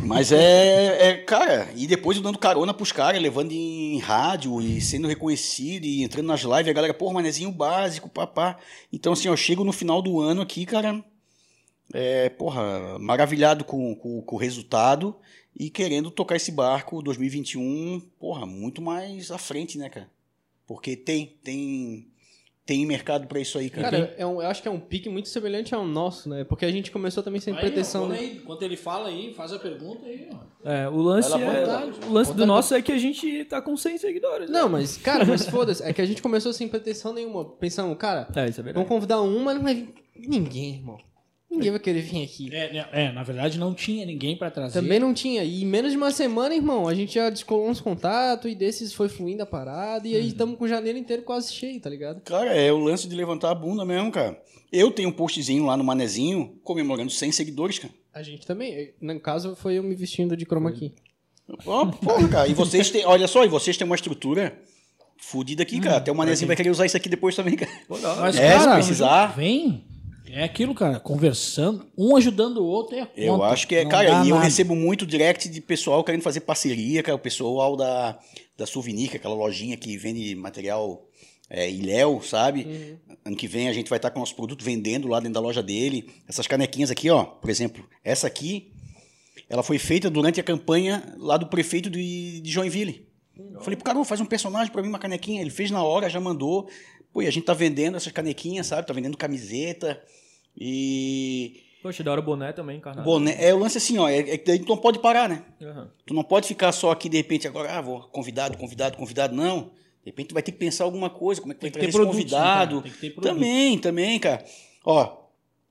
[0.05, 4.81] Mas é, é, cara, e depois eu dando carona pros caras, levando em rádio e
[4.81, 8.59] sendo reconhecido e entrando nas lives, a galera, porra, manezinho básico, papá.
[8.93, 11.03] Então, assim, eu chego no final do ano aqui, cara,
[11.93, 15.17] é, porra, maravilhado com, com, com o resultado
[15.59, 20.11] e querendo tocar esse barco 2021, porra, muito mais à frente, né, cara?
[20.67, 22.09] Porque tem, tem,
[22.67, 23.91] tem mercado pra isso aí, cara.
[23.91, 26.45] Cara, é um, eu acho que é um pique muito semelhante ao nosso, né?
[26.45, 28.19] Porque a gente começou também sem Aí, pretensão, ó, né?
[28.19, 30.69] aí, Enquanto ele fala aí, faz a pergunta aí, ó.
[30.69, 31.91] É, o lance, lá, é, lá.
[32.09, 34.49] o lance do nosso é que a gente tá com 100 seguidores.
[34.49, 34.59] né?
[34.59, 35.83] Não, mas, cara, mas foda-se.
[35.83, 37.45] É que a gente começou sem pretensão nenhuma.
[37.45, 40.99] Pensamos, cara, É, é vamos convidar um, mas não vai vir ninguém, irmão.
[41.55, 42.49] Ninguém vai querer vir aqui.
[42.53, 44.81] É, né, é, na verdade não tinha ninguém pra trazer.
[44.81, 45.43] Também não tinha.
[45.45, 48.93] E em menos de uma semana, irmão, a gente já descolou uns contatos e desses
[48.93, 50.07] foi fluindo a parada.
[50.07, 52.21] E aí estamos com janeiro inteiro quase cheio, tá ligado?
[52.23, 54.41] Cara, é o lance de levantar a bunda mesmo, cara.
[54.73, 57.95] Eu tenho um postzinho lá no Manezinho comemorando 100 seguidores, cara.
[58.13, 58.93] A gente também.
[59.01, 60.93] No caso, foi eu me vestindo de chroma key.
[61.67, 62.49] Ó, porra, cara.
[62.49, 64.59] E vocês têm, olha só, e vocês têm uma estrutura
[65.17, 65.97] fodida aqui, cara.
[65.99, 67.71] Até o Manezinho vai querer usar isso aqui depois também, cara.
[67.89, 69.27] Mas, É, se cara, precisar.
[69.37, 69.85] Vem.
[70.37, 73.47] É aquilo, cara, conversando, um ajudando o outro é a Eu conta.
[73.47, 74.41] acho que é, Não cara, e eu nada.
[74.45, 77.15] recebo muito direct de pessoal querendo fazer parceria, cara.
[77.15, 78.19] O pessoal da,
[78.57, 81.07] da Souvenir, que é aquela lojinha que vende material
[81.49, 82.99] é, Ilhéu, sabe?
[83.25, 85.41] Ano que vem a gente vai estar com o nosso produto vendendo lá dentro da
[85.41, 86.11] loja dele.
[86.29, 88.73] Essas canequinhas aqui, ó, por exemplo, essa aqui,
[89.49, 93.07] ela foi feita durante a campanha lá do prefeito de, de Joinville.
[93.53, 95.41] Eu falei pro cara, "Ô, faz um personagem pra mim, uma canequinha.
[95.41, 96.69] Ele fez na hora, já mandou.
[97.13, 98.87] Pô, e a gente tá vendendo essas canequinhas, sabe?
[98.87, 100.03] Tá vendendo camiseta.
[100.57, 101.61] E.
[101.83, 103.05] Poxa, da hora o boné também, carnal.
[103.05, 104.09] Boné, é o lance assim, ó.
[104.09, 105.45] É, é que daí tu não pode parar, né?
[105.61, 105.91] Aham.
[106.07, 109.35] Tu não pode ficar só aqui, de repente, agora, ah, vou convidado, convidado, convidado.
[109.35, 109.71] Não.
[110.03, 111.87] De repente tu vai ter que pensar alguma coisa, como é que vai Tem que
[111.93, 112.77] trazer ter esse produtos, né, convidado.
[112.77, 112.83] cara?
[112.83, 113.35] Tem que ter produtos.
[113.37, 114.45] também, também, cara.
[114.85, 115.25] Ó,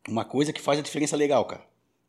[0.08, 1.63] uma coisa que faz a diferença legal, cara.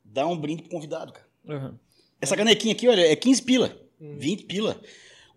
[0.04, 1.26] Dá um brinde pro convidado, cara.
[1.48, 1.78] Aham.
[2.20, 4.16] Essa canequinha aqui, olha, é 15 pila, Hum.
[4.18, 4.80] 20 pila.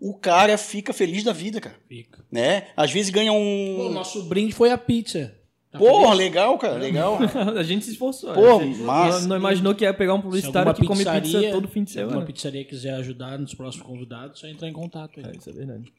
[0.00, 1.76] O cara fica feliz da vida, cara.
[1.88, 2.24] Fica.
[2.30, 2.68] Né?
[2.76, 3.86] Às vezes ganha Pô, um.
[3.86, 5.37] o nosso brinde foi a pizza.
[5.70, 6.18] Tá Porra, feliz?
[6.18, 7.18] legal, cara, legal.
[7.56, 8.32] a gente se esforçou.
[8.32, 9.20] Pô, a gente massa.
[9.20, 11.84] Não, não imaginou que ia pegar um Se publicitário que come pizza pizzaria- todo fim
[11.84, 12.32] de Se alguma semana.
[12.32, 15.26] pizzaria quiser ajudar nos próximos convidados, só entrar em contato aí.
[15.26, 15.92] É, isso é verdade.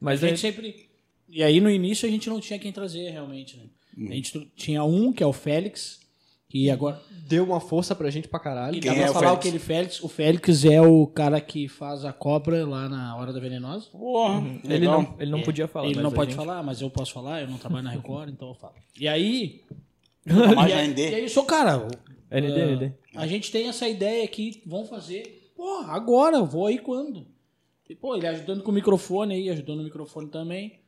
[0.00, 0.88] Mas a é, gente sempre.
[1.28, 3.64] E aí no início a gente não tinha quem trazer realmente, né?
[4.10, 6.00] A gente tinha um, que é o Félix,
[6.52, 7.00] que agora...
[7.26, 8.76] Deu uma força pra gente pra caralho.
[8.76, 9.46] E Quem dá pra é o falar Félix?
[9.46, 10.02] aquele Félix.
[10.04, 13.88] O Félix é o cara que faz a cobra lá na Hora da Venenosa.
[13.90, 15.02] Porra, Ele legal.
[15.02, 15.86] não, ele não podia falar.
[15.86, 17.90] Ele mas não a pode gente- falar, mas eu posso falar, eu não trabalho na
[17.90, 18.74] Record, então eu falo.
[19.00, 19.62] E aí.
[20.26, 20.30] E,
[20.72, 21.10] aí ND.
[21.10, 21.86] e aí, sou cara.
[22.30, 22.92] ND, ah, ND.
[23.14, 25.50] A gente tem essa ideia aqui, vão fazer.
[25.56, 27.26] Pô, agora, vou aí quando?
[27.88, 30.80] E, pô, ele ajudando com o microfone aí, ajudando no microfone também.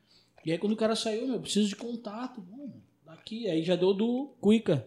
[0.45, 2.41] E aí quando o cara saiu, meu, preciso de contato.
[2.43, 2.71] Bom,
[3.07, 4.87] daqui, aí já deu do Cuica.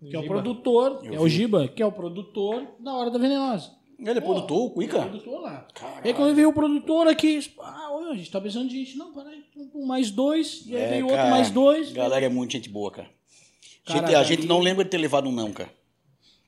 [0.00, 0.34] Que é o Giba.
[0.34, 1.30] produtor, Eu é o vi.
[1.30, 3.72] Giba, que é o produtor da Hora da Venenosa.
[3.98, 5.00] Ele é Pô, produtor, o É Cuica?
[5.02, 5.66] produtor lá.
[5.74, 6.00] Caralho.
[6.04, 8.96] E aí quando veio o produtor aqui, ah, olha, a gente tá precisando de gente.
[8.96, 9.42] Não, peraí,
[9.74, 10.62] um mais dois.
[10.66, 11.92] E aí É, veio outro cara, mais dois.
[11.92, 13.08] Galera é muito gente boa, cara.
[13.84, 15.70] Cara, Gente- a ali- gente não lembra de ter levado um não, cara.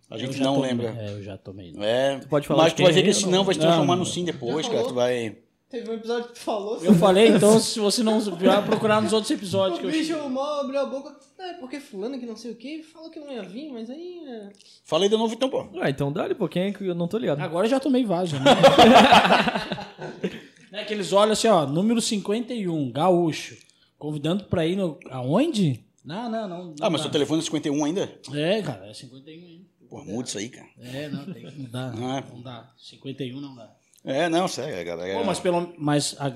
[0.09, 0.96] A Eu gente já não tomei, lembra.
[1.00, 1.72] É, eu já tomei.
[1.78, 3.44] É, pode falar mas tu vai ver que é esse ou não não?
[3.44, 4.04] vai se Não, transformar não.
[4.04, 4.85] no sim depois, cara.
[4.85, 5.38] Tu vai.
[5.70, 6.83] Teve um episódio que tu falou.
[6.83, 10.28] Eu falei, então, se você não vai procurar nos outros episódios O que eu bicho
[10.28, 11.14] mal abriu a boca.
[11.38, 14.20] É, porque fulano que não sei o que falou que não ia vir, mas aí.
[14.26, 14.50] É...
[14.85, 15.68] Falei de novo então, pô.
[15.80, 16.48] Ah, então dá-lhe, pô.
[16.48, 17.40] Quem é que eu não tô ligado?
[17.40, 18.33] Agora eu já tomei vários.
[18.33, 18.40] Né?
[20.72, 23.56] né, que eles olham assim, ó, número 51, gaúcho.
[23.96, 24.98] Convidando pra ir no.
[25.09, 25.85] Aonde?
[26.04, 26.64] Não, não, não.
[26.64, 27.04] não Ah, mas dá.
[27.04, 28.12] seu telefone é 51 ainda?
[28.35, 29.64] É, cara, é 51 ainda.
[29.88, 30.68] Pô, muda isso aí, cara.
[30.80, 31.94] É, não, tem que mudar.
[31.94, 32.24] Não é?
[32.33, 32.72] Não dá.
[32.76, 33.70] 51 não dá.
[34.04, 35.18] É, não, sério, galera.
[35.18, 35.74] Pô, mas pelo.
[35.78, 36.32] Mas, a,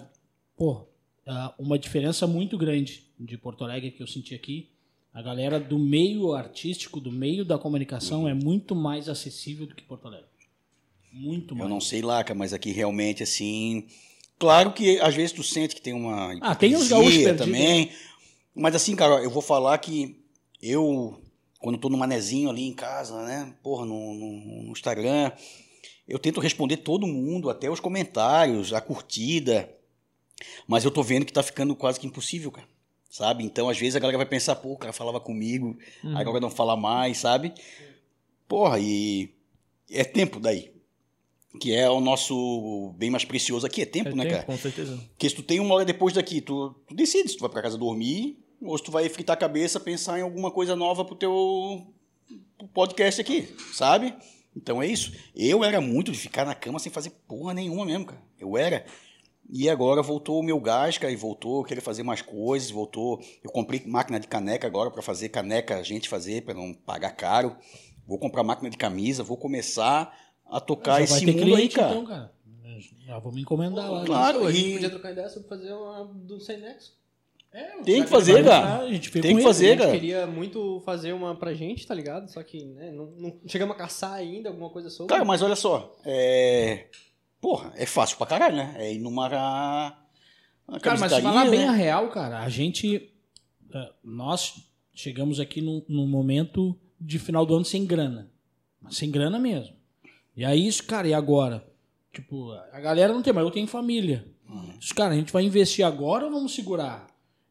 [0.57, 0.87] pô,
[1.27, 4.70] a- uma diferença muito grande de Porto Alegre que eu senti aqui.
[5.12, 9.85] A galera do meio artístico, do meio da comunicação, é muito mais acessível do que
[9.85, 10.27] Porto Alegre.
[11.12, 11.64] Muito mais.
[11.64, 13.87] Eu não sei lá, mas aqui realmente, assim.
[14.38, 16.33] Claro que às vezes tu sente que tem uma.
[16.40, 17.92] Ah, tem hipocrisia gaúchos perdidos, também.
[18.55, 20.16] Mas assim, cara, eu vou falar que
[20.61, 21.20] eu,
[21.61, 23.55] quando tô no manezinho ali em casa, né?
[23.62, 25.31] Porra, no, no, no Instagram,
[26.09, 29.71] eu tento responder todo mundo, até os comentários, a curtida.
[30.67, 32.67] Mas eu tô vendo que tá ficando quase que impossível, cara.
[33.09, 33.45] Sabe?
[33.45, 36.17] Então, às vezes a galera vai pensar, pô, o cara falava comigo, Uhum.
[36.19, 37.55] agora não fala mais, sabe?
[38.49, 39.31] Porra, e
[39.90, 40.73] é tempo daí.
[41.61, 44.45] Que é o nosso bem mais precioso aqui, é tempo, É né, tempo, cara?
[44.47, 44.97] Com certeza.
[45.11, 47.62] Porque se tu tem uma hora depois daqui, tu, tu decide se tu vai pra
[47.62, 51.14] casa dormir ou se tu vai fritar a cabeça, pensar em alguma coisa nova pro
[51.14, 51.87] teu
[52.75, 54.12] podcast aqui, sabe?
[54.57, 55.12] Então é isso.
[55.35, 58.23] Eu era muito de ficar na cama sem fazer porra nenhuma mesmo, cara.
[58.38, 58.85] Eu era.
[59.51, 63.21] E agora voltou o meu gás, cara, e voltou, eu queria fazer mais coisas, voltou.
[63.43, 67.11] Eu comprei máquina de caneca agora pra fazer caneca, a gente fazer, pra não pagar
[67.11, 67.55] caro.
[68.07, 71.61] Vou comprar máquina de camisa, vou começar a tocar Já vai esse ter mundo cliente,
[71.62, 71.90] aí, cara.
[71.90, 72.33] então, cara.
[73.07, 74.01] Já vou me encomendar lá.
[74.01, 74.07] né?
[74.07, 76.93] Claro, a gente e- podia trocar ideia sobre fazer uma do Sem Nexo.
[77.57, 78.40] É, Tem que fazer, cara.
[78.40, 79.93] entrar, A gente Tem que fazer, A gente cara.
[79.93, 82.29] queria muito fazer uma pra gente, tá ligado?
[82.29, 85.12] Só que, né, não, não chegamos a caçar ainda alguma coisa sobre.
[85.12, 86.87] Cara, mas olha só, é.
[87.40, 88.75] Porra, é fácil pra caralho, né?
[88.79, 89.29] É ir numa.
[90.67, 91.69] uma Cara, mas falar bem né?
[91.69, 93.12] a real, cara, a gente.
[93.73, 94.55] eh, Nós
[94.93, 98.31] chegamos aqui num, num momento de final do ano sem grana.
[98.90, 99.77] Sem grana mesmo.
[100.37, 101.64] E aí, isso, cara, e agora?
[102.12, 104.27] Tipo, a galera não tem, mas eu tenho família.
[104.49, 104.75] Uhum.
[104.81, 107.07] Isso, cara, a gente vai investir agora ou vamos segurar?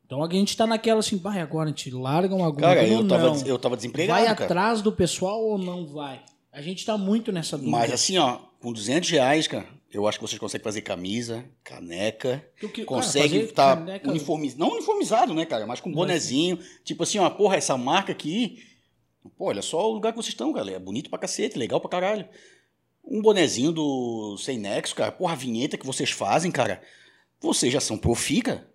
[0.05, 3.01] Então a gente tá naquela assim, vai agora, a gente larga uma Cara, agulha ou
[3.03, 3.45] eu tava, não?
[3.45, 4.45] eu tava desempregado, vai cara.
[4.45, 6.21] atrás do pessoal ou não vai?
[6.51, 7.71] A gente tá muito nessa dúvida.
[7.77, 12.45] Mas assim, ó, com 200 reais, cara, eu acho que vocês conseguem fazer camisa, caneca,
[12.59, 14.59] que- cara, consegue estar caneca- uniformizado.
[14.59, 15.65] Não uniformizado, né, cara?
[15.65, 16.59] Mas com bonezinho.
[16.83, 18.59] Tipo assim, ó, porra, essa marca aqui.
[19.37, 20.69] Pô, olha só o lugar que vocês estão, cara.
[20.69, 22.27] É bonito pra cacete, legal pra caralho.
[23.05, 25.11] Um bonezinho do Sem Nexo, cara.
[25.11, 26.81] Porra, a vinheta que vocês fazem, cara.
[27.41, 28.67] Vocês já são profi, cara.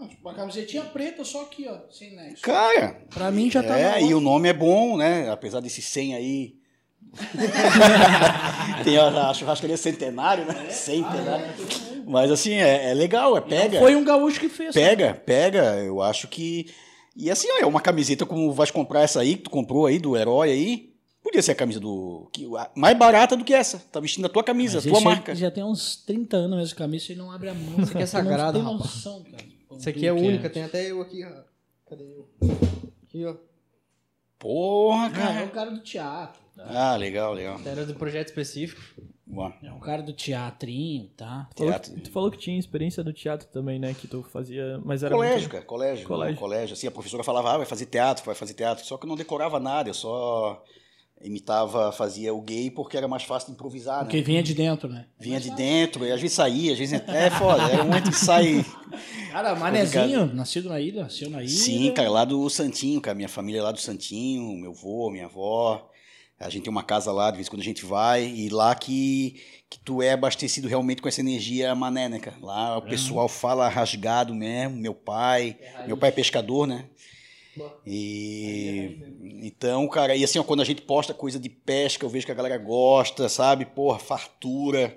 [0.00, 2.42] Ah, tipo, Uma camisetinha preta só aqui, ó, sem nexo.
[2.42, 5.28] Cara, Pra mim já tá É, e o nome é bom, né?
[5.30, 6.54] Apesar desse 100 aí.
[8.84, 10.70] Tem a, a churrascaria centenário, né?
[10.70, 11.46] Centenário.
[12.06, 13.78] Mas assim, é, é legal, é pega.
[13.78, 14.74] Foi um gaúcho que fez.
[14.74, 15.76] Pega, pega.
[15.78, 16.66] Eu acho que.
[17.16, 19.98] E assim, ó, é uma camiseta como vais comprar essa aí, que tu comprou aí,
[19.98, 20.90] do herói aí.
[21.22, 22.28] Podia ser a camisa do.
[22.32, 23.78] que- a- mais barata do que essa.
[23.92, 25.34] Tá vestindo a tua camisa, Mas a tua marca.
[25.34, 27.80] Já tem uns 30 anos mesmo camisa e não abre a mão.
[27.82, 28.94] Isso aqui é sagrado, não tem rapaz.
[28.94, 29.59] noção, cara.
[29.78, 31.42] Isso aqui é única, tem até eu aqui, ó.
[31.88, 32.28] Cadê eu?
[33.04, 33.34] Aqui, ó.
[34.38, 35.46] Porra, Cara, é cara.
[35.46, 36.64] o cara do teatro, tá?
[36.92, 37.60] Ah, legal, legal.
[37.64, 38.80] Era do projeto específico.
[39.26, 39.54] Boa.
[39.62, 41.48] É o cara do teatrinho, tá?
[41.56, 41.94] Falou Teatro.
[41.94, 43.94] que- tu falou que tinha experiência do teatro também, né?
[43.94, 45.50] Que tu fazia, mas era Colégio, muito...
[45.52, 46.06] cara, colégio.
[46.06, 46.06] Colégio.
[46.08, 46.38] Colégio.
[46.40, 46.72] colégio.
[46.72, 48.84] Assim, a professora falava, ah, vai fazer teatro, vai fazer teatro.
[48.84, 50.64] Só que eu não decorava nada, eu só
[51.22, 54.22] imitava, fazia o gay porque era mais fácil de improvisar, Porque né?
[54.22, 55.06] vinha de dentro, né?
[55.18, 57.00] Vinha de dentro, e às vezes saía, às vezes...
[57.08, 58.64] É foda, era um que sai...
[59.30, 61.48] Cara, Manezinho, nascido na ilha, nasceu na ilha.
[61.48, 63.14] Sim, cara, lá do Santinho, cara.
[63.14, 65.88] Minha família é lá do Santinho, meu avô, minha avó.
[66.40, 68.74] A gente tem uma casa lá, de vez em quando a gente vai, e lá
[68.74, 72.36] que, que tu é abastecido realmente com essa energia mané, né, cara?
[72.40, 75.56] Lá o pessoal fala rasgado mesmo, meu pai.
[75.86, 76.86] Meu pai é pescador, né?
[77.86, 78.98] E
[79.42, 82.32] então, cara, e assim, ó, quando a gente posta coisa de pesca, eu vejo que
[82.32, 83.64] a galera gosta, sabe?
[83.64, 84.96] Porra, fartura,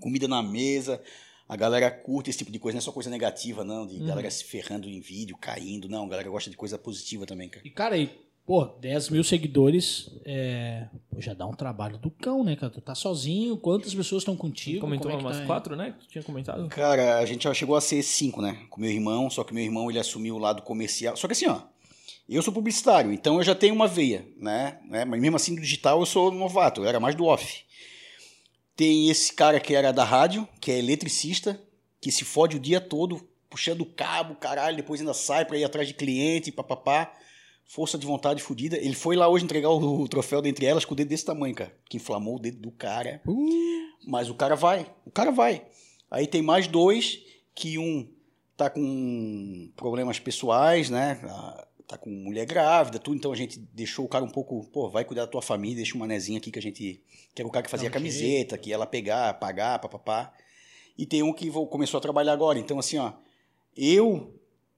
[0.00, 1.00] comida na mesa.
[1.48, 4.30] A galera curte esse tipo de coisa, não é só coisa negativa, não, de galera
[4.30, 6.06] se ferrando em vídeo, caindo, não.
[6.06, 7.66] A galera gosta de coisa positiva também, cara.
[7.66, 8.10] E, cara, aí,
[8.46, 12.72] pô, 10 mil seguidores é, pô, já dá um trabalho do cão, né, cara?
[12.72, 14.80] Tu tá sozinho, quantas pessoas estão contigo?
[14.80, 15.92] Comentou Como é que umas tá quatro, né?
[15.92, 16.66] Que tu tinha comentado.
[16.68, 18.66] Cara, a gente já chegou a ser cinco, né?
[18.70, 21.14] Com meu irmão, só que meu irmão ele assumiu o lado comercial.
[21.14, 21.60] Só que assim, ó,
[22.28, 24.78] eu sou publicitário, então eu já tenho uma veia, né?
[24.88, 25.04] né?
[25.04, 27.64] Mas mesmo assim, no digital eu sou novato, eu era mais do off.
[28.74, 31.60] Tem esse cara que era da rádio, que é eletricista,
[32.00, 35.86] que se fode o dia todo, puxando cabo, caralho, depois ainda sai pra ir atrás
[35.86, 37.12] de cliente, papapá.
[37.66, 38.76] Força de vontade fodida.
[38.76, 41.54] Ele foi lá hoje entregar o, o troféu dentre elas com o dedo desse tamanho,
[41.54, 41.74] cara.
[41.88, 43.22] Que inflamou o dedo do cara.
[44.06, 45.64] Mas o cara vai, o cara vai.
[46.10, 47.20] Aí tem mais dois,
[47.54, 48.08] que um
[48.56, 51.20] tá com problemas pessoais, né?
[51.86, 53.16] Tá com mulher grávida, tudo.
[53.16, 55.94] Então a gente deixou o cara um pouco, pô, vai cuidar da tua família, deixa
[55.96, 57.00] um manezinho aqui que a gente.
[57.34, 60.32] Que era o cara que fazia um camiseta, que lá pegar, pagar, papapá.
[60.96, 62.58] E tem um que começou a trabalhar agora.
[62.58, 63.12] Então, assim, ó,
[63.76, 64.32] eu,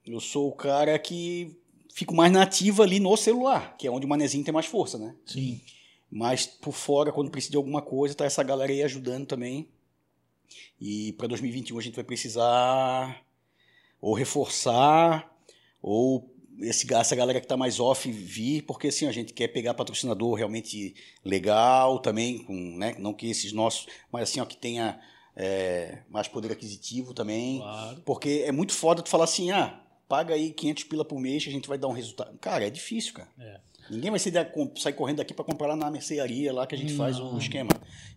[0.05, 1.55] eu sou o cara que
[1.93, 5.15] fico mais nativo ali no celular, que é onde o manezinho tem mais força, né?
[5.25, 5.61] Sim.
[6.11, 9.67] Mas por fora, quando precisa de alguma coisa, tá essa galera aí ajudando também.
[10.79, 13.25] E para 2021 a gente vai precisar
[13.99, 15.35] ou reforçar
[15.81, 19.73] ou esse, essa galera que tá mais off vir, porque assim, a gente quer pegar
[19.73, 24.99] patrocinador realmente legal também, com, né, não que esses nossos, mas assim, ó, que tenha
[25.35, 27.59] é, mais poder aquisitivo também.
[27.59, 28.01] Claro.
[28.05, 31.51] Porque é muito foda tu falar assim, ah, paga aí 500 pila por mês a
[31.51, 32.37] gente vai dar um resultado.
[32.39, 33.29] Cara, é difícil, cara.
[33.39, 33.59] É.
[33.89, 37.19] Ninguém vai sair, correndo daqui para comprar lá na mercearia lá que a gente faz
[37.19, 37.37] o Não.
[37.37, 37.69] esquema.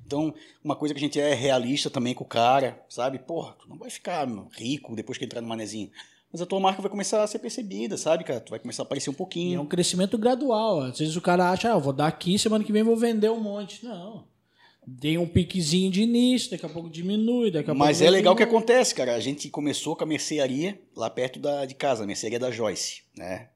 [0.04, 3.20] Então, uma coisa que a gente é realista também com o cara, sabe?
[3.20, 4.26] Porra, tu não vai ficar
[4.56, 5.88] rico depois que entrar no manezinho.
[6.32, 8.40] Mas a tua marca vai começar a ser percebida, sabe, cara?
[8.40, 9.60] Tu vai começar a aparecer um E é pouquinho.
[9.62, 10.80] um crescimento gradual.
[10.82, 13.30] Às vezes o cara acha, ah, eu vou dar aqui, semana que vem vou vender
[13.30, 13.84] um monte.
[13.84, 14.24] Não.
[15.00, 18.08] Tem um piquezinho de início, daqui a pouco diminui, daqui a Mas pouco.
[18.08, 18.62] é legal o que diminui.
[18.62, 19.14] acontece, cara.
[19.14, 23.02] A gente começou com a mercearia lá perto da, de casa, a mercearia da Joyce,
[23.16, 23.48] né?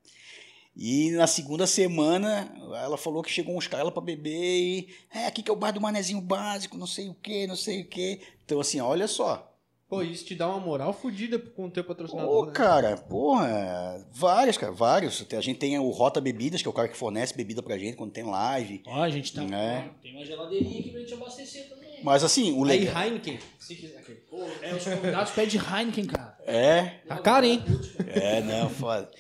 [0.76, 4.88] E na segunda semana, ela falou que chegou uns caras pra beber e.
[5.14, 7.82] É, aqui que é o bar do manezinho básico, não sei o que, não sei
[7.82, 8.20] o que.
[8.44, 9.53] Então, assim, olha só.
[9.96, 12.52] Pô, isso te dá uma moral fodida com o teu Pô, patrocinador, né?
[12.52, 15.24] cara, porra, vários, cara, vários.
[15.36, 17.96] A gente tem o Rota Bebidas, que é o cara que fornece bebida pra gente
[17.96, 18.82] quando tem live.
[18.86, 19.42] Ó, a gente tá.
[19.42, 19.88] É.
[19.88, 21.84] ó, Tem uma geladeirinha aqui pra gente abastecer também.
[22.02, 23.02] Mas assim, o Aí, legal.
[23.04, 23.98] Heineken, se quiser.
[23.98, 24.14] aqui.
[24.62, 26.36] É, os convidados pedem Heineken, cara.
[26.46, 27.62] É, Tá caro, hein?
[28.08, 29.10] É, não, foda.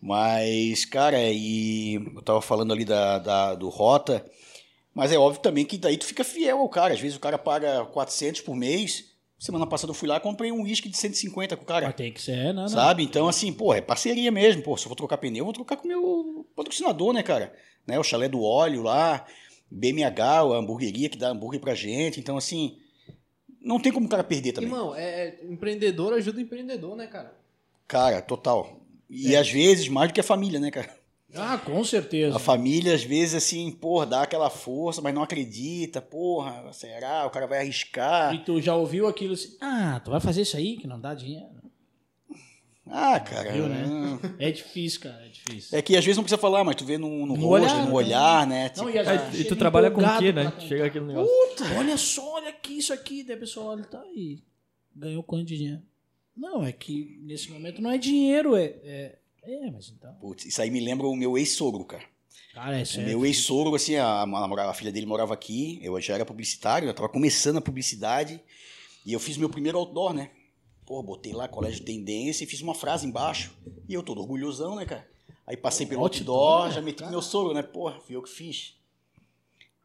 [0.00, 4.22] Mas, cara, e eu tava falando ali da, da- do Rota,
[4.94, 6.92] mas é óbvio também que daí tu fica fiel ao cara.
[6.92, 9.13] Às vezes o cara paga 400 por mês.
[9.44, 11.84] Semana passada eu fui lá e comprei um uísque de 150 com o cara.
[11.84, 12.66] Mas tem que ser, não.
[12.66, 13.04] Sabe?
[13.04, 14.62] Então, assim, pô, é parceria mesmo.
[14.62, 17.54] Pô, se eu vou trocar pneu, eu vou trocar com o meu patrocinador, né, cara?
[17.86, 19.26] Né, o chalé do óleo lá,
[19.70, 22.18] BMH, a hamburgueria que dá hambúrguer pra gente.
[22.18, 22.78] Então, assim,
[23.60, 24.70] não tem como o cara perder também.
[24.70, 27.36] Irmão, é, é- empreendedor ajuda empreendedor, né, cara?
[27.86, 28.80] Cara, total.
[29.10, 30.88] E às vezes mais do que a família, né, cara?
[31.36, 32.36] Ah, com certeza.
[32.36, 37.26] A família, às vezes, assim, porra, dá aquela força, mas não acredita, porra, será?
[37.26, 38.34] O cara vai arriscar.
[38.34, 41.14] E tu já ouviu aquilo assim, ah, tu vai fazer isso aí que não dá
[41.14, 41.48] dinheiro.
[42.86, 43.50] Ah, cara.
[43.52, 43.84] Viu, né?
[44.38, 45.76] É difícil, cara, é difícil.
[45.76, 47.78] É que às vezes não precisa falar, mas tu vê no, no No rosto, olhar,
[47.80, 47.92] no né?
[47.92, 48.64] olhar, né?
[48.76, 50.52] Não, Tipo, e É, vezes e tu trabalha com o quê, né?
[50.60, 51.32] Chega aquele negócio.
[51.48, 53.24] Puta, olha só, olha aqui, isso aqui.
[53.24, 54.42] Daí a pessoa olha, tá aí.
[54.94, 55.82] Ganhou quanto de dinheiro?
[56.36, 58.64] Não, é que nesse momento não é dinheiro, é.
[58.84, 60.14] É, é mas então.
[60.14, 62.04] putz, isso aí me lembra o meu ex-sogro, cara.
[62.52, 63.06] Cara, isso O é.
[63.06, 66.94] meu ex-sogro, assim, a, a, a filha dele morava aqui, eu já era publicitário, eu
[66.94, 68.40] tava começando a publicidade,
[69.04, 70.30] e eu fiz meu primeiro outdoor, né?
[70.86, 73.52] Pô, botei lá colégio de tendência e fiz uma frase embaixo.
[73.88, 75.06] E eu todo orgulhosão, né, cara?
[75.46, 77.10] Aí passei pelo Outdoor, outdoor, já meti cara?
[77.10, 77.62] meu sogro, né?
[77.62, 78.74] Porra, fui eu que fiz.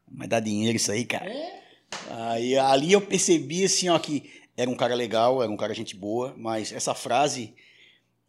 [0.07, 1.29] Mas dá dinheiro isso aí, cara.
[1.29, 1.63] É?
[2.09, 5.95] Aí ali eu percebi, assim, ó, que era um cara legal, era um cara gente
[5.95, 7.53] boa, mas essa frase,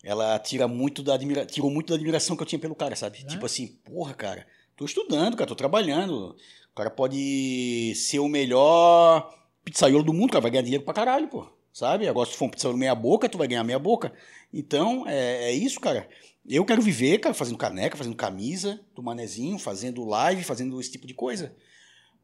[0.03, 1.45] ela tira muito da admira...
[1.45, 3.19] tirou muito da admiração que eu tinha pelo cara, sabe?
[3.23, 3.27] É?
[3.27, 6.37] Tipo assim, porra, cara, tô estudando, cara, tô trabalhando.
[6.73, 9.33] O cara pode ser o melhor
[9.65, 11.47] pizzaiolo do mundo, cara, vai ganhar dinheiro pra caralho, pô.
[11.73, 12.09] Sabe?
[12.09, 14.13] Agora, se for um pizzaiolo meia boca, tu vai ganhar meia boca.
[14.53, 16.09] Então, é, é isso, cara.
[16.49, 21.07] Eu quero viver, cara, fazendo caneca, fazendo camisa do manezinho, fazendo live, fazendo esse tipo
[21.07, 21.55] de coisa.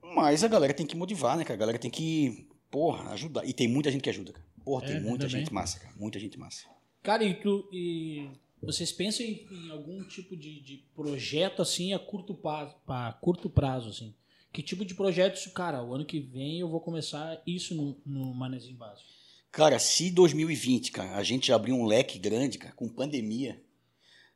[0.03, 1.55] Mas a galera tem que motivar, né, cara?
[1.55, 3.45] A galera tem que, porra, ajudar.
[3.45, 4.45] E tem muita gente que ajuda, cara.
[4.65, 5.55] Porra, É, tem muita gente bem.
[5.55, 5.95] massa, cara.
[5.97, 6.65] Muita gente massa.
[7.07, 8.29] Cara, e, tu, e
[8.61, 13.49] vocês pensam em, em algum tipo de, de projeto assim a curto prazo, a curto
[13.49, 14.13] prazo, assim?
[14.53, 15.85] Que tipo de projeto isso, cara?
[15.85, 19.09] O ano que vem eu vou começar isso no, no Manezinho Básico.
[19.53, 23.63] Cara, se 2020, cara, a gente abrir um leque grande, cara, com pandemia,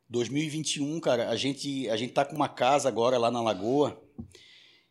[0.09, 4.00] 2021, cara, a gente, a gente tá com uma casa agora lá na Lagoa,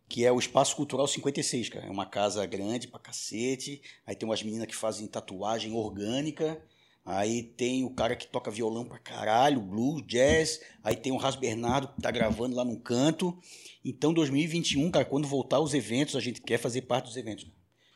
[0.10, 1.86] que é o Espaço Cultural 56, cara.
[1.86, 3.82] É uma casa grande pra cacete.
[4.06, 6.62] Aí tem umas meninas que fazem tatuagem orgânica.
[7.06, 10.62] Aí tem o cara que toca violão pra caralho, blues, jazz.
[10.84, 13.38] Aí tem o Ras Bernardo que tá gravando lá num canto.
[13.84, 17.48] Então, 2021, cara, quando voltar os eventos, a gente quer fazer parte dos eventos.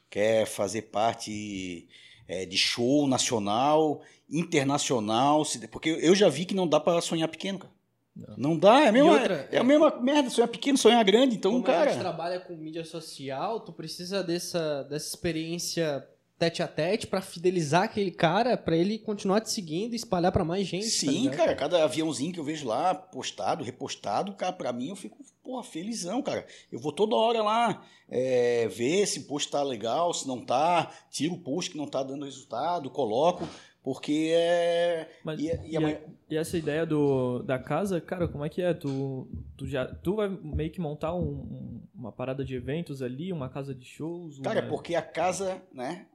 [0.10, 1.88] Quer fazer parte
[2.28, 5.44] é, de show nacional, internacional.
[5.72, 7.74] Porque eu já vi que não dá pra sonhar pequeno, cara.
[8.16, 11.36] Não, não dá, é a mesma, outra, é a mesma merda, sonhar pequeno, sonhar grande.
[11.36, 11.90] Então, Como cara.
[11.90, 16.08] a gente trabalha com mídia social, tu precisa dessa, dessa experiência
[16.40, 20.44] tete a tete pra fidelizar aquele cara, pra ele continuar te seguindo e espalhar pra
[20.44, 20.84] mais gente.
[20.86, 21.38] tá Sim, ligado?
[21.38, 25.64] cara, cada aviãozinho que eu vejo lá, postado, repostado, cara, pra mim eu fico, porra,
[25.64, 26.46] felizão, cara.
[26.72, 30.92] Eu vou toda hora lá é, ver se o post tá legal, se não tá,
[31.10, 33.48] tiro o post que não tá dando resultado, coloco,
[33.82, 35.10] porque é.
[35.24, 38.50] Mas, e, e, e amanhã- a- e essa ideia do, da casa, cara, como é
[38.50, 38.74] que é?
[38.74, 43.32] Tu, tu, já, tu vai meio que montar um- um- uma parada de eventos ali,
[43.32, 44.40] uma casa de shows?
[44.40, 44.70] Cara, é uma...
[44.70, 46.06] porque a casa, né,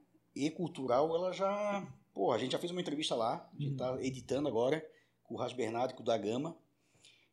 [0.46, 1.87] e cultural, ela já.
[2.14, 3.77] Pô, a gente já fez uma entrevista lá, a gente Uhum.
[3.77, 4.85] tá editando agora,
[5.22, 6.57] com o Ras Bernardo e com o da Gama.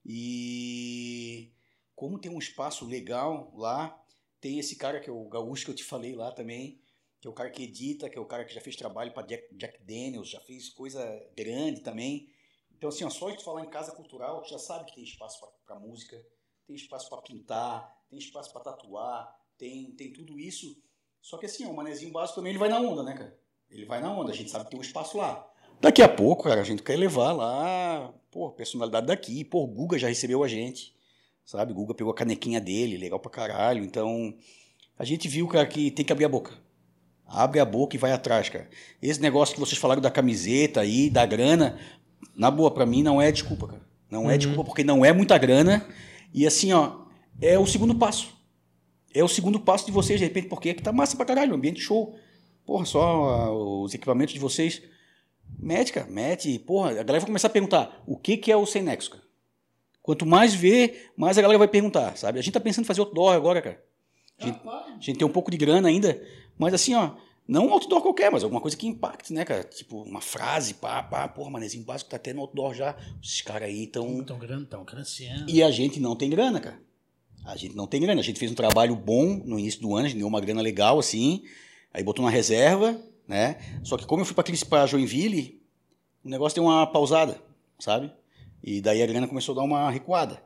[0.06, 1.52] E
[1.96, 4.00] como tem um espaço legal lá,
[4.40, 6.80] tem esse cara que é o Gaúcho que eu te falei lá também,
[7.20, 9.26] que é o cara que edita, que é o cara que já fez trabalho para
[9.26, 11.04] Jack, Jack Daniels, já fez coisa
[11.36, 12.30] grande também.
[12.78, 15.40] Então, assim, ó, só de falar em casa cultural, tu já sabe que tem espaço
[15.66, 16.24] para música,
[16.68, 20.80] tem espaço para pintar, tem espaço para tatuar, tem, tem tudo isso.
[21.26, 23.36] Só que assim, o manezinho básico também ele vai na onda, né, cara?
[23.72, 25.44] Ele vai na onda, a gente sabe que tem um espaço lá.
[25.82, 29.44] Daqui a pouco, cara, a gente quer levar lá, pô, personalidade daqui.
[29.44, 30.94] Pô, o Guga já recebeu a gente,
[31.44, 31.72] sabe?
[31.72, 33.84] O Guga pegou a canequinha dele, legal pra caralho.
[33.84, 34.36] Então,
[35.00, 36.54] a gente viu, cara, que tem que abrir a boca.
[37.26, 38.70] Abre a boca e vai atrás, cara.
[39.02, 41.80] Esse negócio que vocês falaram da camiseta aí, da grana,
[42.36, 43.82] na boa, pra mim não é desculpa, cara.
[44.12, 45.88] Não é desculpa porque não é muita grana.
[46.32, 47.00] E assim, ó,
[47.42, 48.35] é o segundo passo.
[49.16, 51.80] É o segundo passo de vocês, de repente, porque aqui tá massa pra caralho, ambiente
[51.80, 52.16] show.
[52.66, 54.82] Porra, só ah, os equipamentos de vocês.
[55.58, 56.60] Mete, cara, mete.
[56.60, 59.24] Porra, a galera vai começar a perguntar o que, que é o sem nexo, cara.
[60.02, 62.38] Quanto mais vê, mais a galera vai perguntar, sabe?
[62.38, 63.84] A gente tá pensando em fazer outdoor agora, cara.
[64.38, 66.22] A gente, a gente tem um pouco de grana ainda,
[66.58, 67.12] mas assim, ó,
[67.48, 69.64] não um outdoor qualquer, mas alguma coisa que impacte, né, cara?
[69.64, 72.96] Tipo, uma frase, pá, pá, porra, manezinho básico tá tendo outdoor já.
[73.24, 75.50] Esses caras aí estão Tão grande, tão crescendo.
[75.50, 76.80] e a gente não tem grana, cara.
[77.46, 78.20] A gente não tem grana.
[78.22, 80.62] A gente fez um trabalho bom no início do ano, a gente deu uma grana
[80.62, 81.44] legal, assim.
[81.94, 83.58] Aí botou na reserva, né?
[83.84, 85.62] Só que como eu fui pra, Cris- pra Joinville,
[86.24, 87.40] o negócio deu uma pausada,
[87.80, 88.12] sabe?
[88.64, 90.42] E daí a grana começou a dar uma recuada.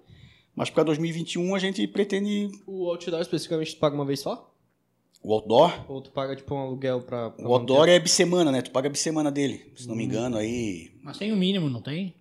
[0.55, 4.45] Mas para 2021 a gente pretende O outdoor especificamente tu paga uma vez só?
[5.21, 5.85] o outdoor.
[5.89, 7.29] Ou tu paga tipo um aluguel pra.
[7.29, 8.61] pra O outdoor é bissemana, né?
[8.61, 9.71] Tu paga a bissemana dele.
[9.75, 10.91] Se não me engano, aí.
[11.01, 12.13] Mas tem o mínimo, não tem?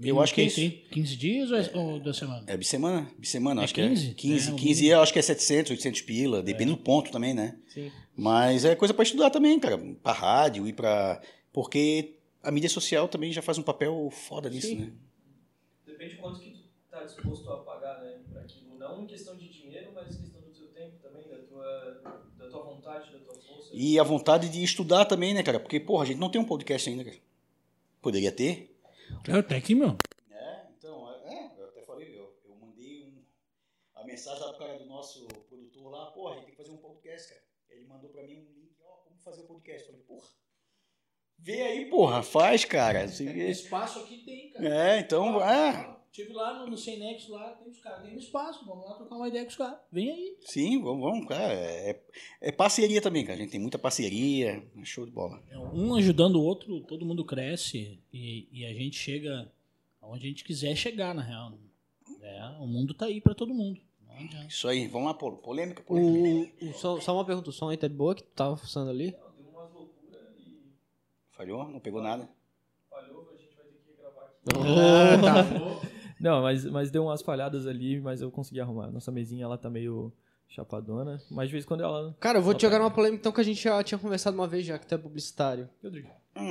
[0.00, 0.56] Eu acho que é isso.
[0.56, 2.44] tem 15 dias ou, é, ou da semana?
[2.46, 3.10] É bissemana?
[3.18, 4.14] Bissemana, É acho 15?
[4.14, 4.32] que é.
[4.36, 6.42] 15, É, o 15 eu acho que é 700, 800 pila.
[6.42, 7.56] Depende do ponto também, né?
[7.68, 7.90] Sim.
[8.16, 9.76] Mas é coisa para estudar também, cara.
[10.02, 11.20] Pra rádio e pra.
[11.52, 14.76] Porque a mídia social também já faz um papel foda nisso, Sim.
[14.76, 14.92] né?
[15.84, 18.78] Depende de quanto que tu tá disposto a pagar, né, pra aquilo.
[18.78, 22.02] Não em questão de dinheiro, mas em questão do teu tempo também, da tua,
[22.38, 23.70] da tua vontade, da tua força.
[23.72, 25.58] E a vontade de estudar também, né, cara?
[25.58, 27.16] Porque, porra, a gente não tem um podcast ainda, cara.
[28.00, 28.72] Poderia ter.
[29.26, 29.96] Eu até aqui, meu.
[30.30, 33.24] É, então, é, eu até falei, eu, eu mandei um,
[33.94, 36.70] a mensagem lá pro cara do nosso produtor lá, porra, a gente tem que fazer
[36.70, 37.42] um podcast, cara.
[37.70, 39.80] Ele mandou pra mim um link, ó, como fazer o podcast.
[39.80, 40.28] Eu falei, porra,
[41.38, 43.06] vê aí, porra, faz, cara.
[43.06, 43.50] Vê.
[43.50, 44.94] Espaço aqui tem, cara.
[44.94, 45.97] É, então, é.
[46.10, 48.94] Estive lá no, no Sem Nexo, lá tem os caras, tem um espaço, vamos lá
[48.94, 49.78] trocar uma ideia com os caras.
[49.92, 50.36] Vem aí.
[50.40, 51.52] Sim, vamos, vamos, cara.
[51.52, 52.00] É,
[52.40, 53.38] é parceria também, cara.
[53.38, 54.62] A gente tem muita parceria.
[54.76, 55.40] é Show de bola.
[55.50, 59.52] É, Um ajudando o outro, todo mundo cresce e, e a gente chega
[60.00, 61.52] aonde a gente quiser chegar, na real.
[62.20, 63.80] É, o mundo tá aí pra todo mundo.
[64.04, 64.46] Não.
[64.48, 65.36] Isso aí, vamos lá, Paulo.
[65.36, 66.52] Polêmica, polêmica.
[66.64, 68.56] O, o- só, só uma pergunta, o som aí tá de boa que tu tava
[68.56, 69.12] fuçando ali?
[69.12, 69.20] Deu
[69.52, 70.72] umas loucuras e
[71.30, 71.68] Falhou?
[71.68, 72.28] Não pegou nada?
[72.90, 74.42] falhou, a gente vai ter que gravar aqui.
[74.56, 75.97] Ah, tá.
[76.20, 78.90] Não, mas, mas deu umas falhadas ali, mas eu consegui arrumar.
[78.90, 80.12] Nossa mesinha, ela tá meio
[80.48, 82.16] chapadona, mas de vez em quando ela...
[82.18, 84.46] Cara, eu vou te jogar numa polêmica então que a gente já tinha conversado uma
[84.46, 85.68] vez já, que tu é publicitário.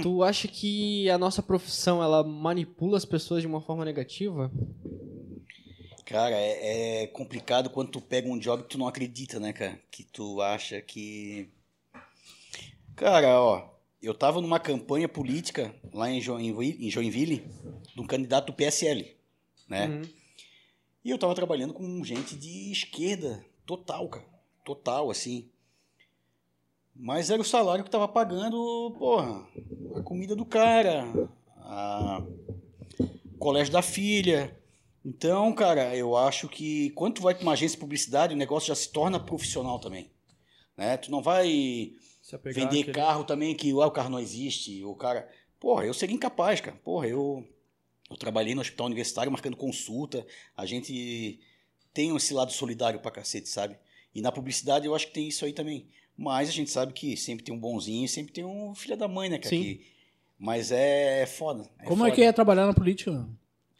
[0.03, 4.51] Tu acha que a nossa profissão, ela manipula as pessoas de uma forma negativa?
[6.05, 9.77] Cara, é, é complicado quando tu pega um job que tu não acredita, né, cara?
[9.91, 11.49] Que tu acha que.
[12.95, 13.69] Cara, ó,
[14.01, 17.45] eu tava numa campanha política lá em Joinville, em Joinville
[17.93, 19.16] de um candidato do PSL,
[19.67, 19.87] né?
[19.87, 20.01] Uhum.
[21.03, 24.25] E eu tava trabalhando com gente de esquerda, total, cara.
[24.65, 25.49] Total, assim.
[26.93, 29.47] Mas era o salário que tava pagando, porra,
[29.95, 31.05] a comida do cara,
[31.59, 32.23] a,
[33.39, 34.57] colégio da filha.
[35.05, 38.67] Então, cara, eu acho que quando tu vai para uma agência de publicidade, o negócio
[38.67, 40.11] já se torna profissional também.
[40.75, 40.97] Né?
[40.97, 41.93] Tu não vai
[42.45, 45.29] vender àquele- carro também que ah, o carro não existe, o cara.
[45.59, 46.77] Porra, eu seria incapaz, cara.
[46.83, 47.47] Porra, eu,
[48.09, 50.25] eu trabalhei no hospital universitário marcando consulta.
[50.55, 51.39] A gente
[51.93, 53.75] tem esse lado solidário pra cacete, sabe?
[54.13, 55.87] E na publicidade eu acho que tem isso aí também.
[56.17, 59.29] Mas a gente sabe que sempre tem um bonzinho sempre tem um filho da mãe,
[59.29, 59.49] né, cara?
[59.49, 59.61] Sim.
[59.61, 59.85] que-
[60.39, 61.69] Mas é, foda.
[61.85, 62.15] Como é foda.
[62.15, 63.27] que é trabalhar na política?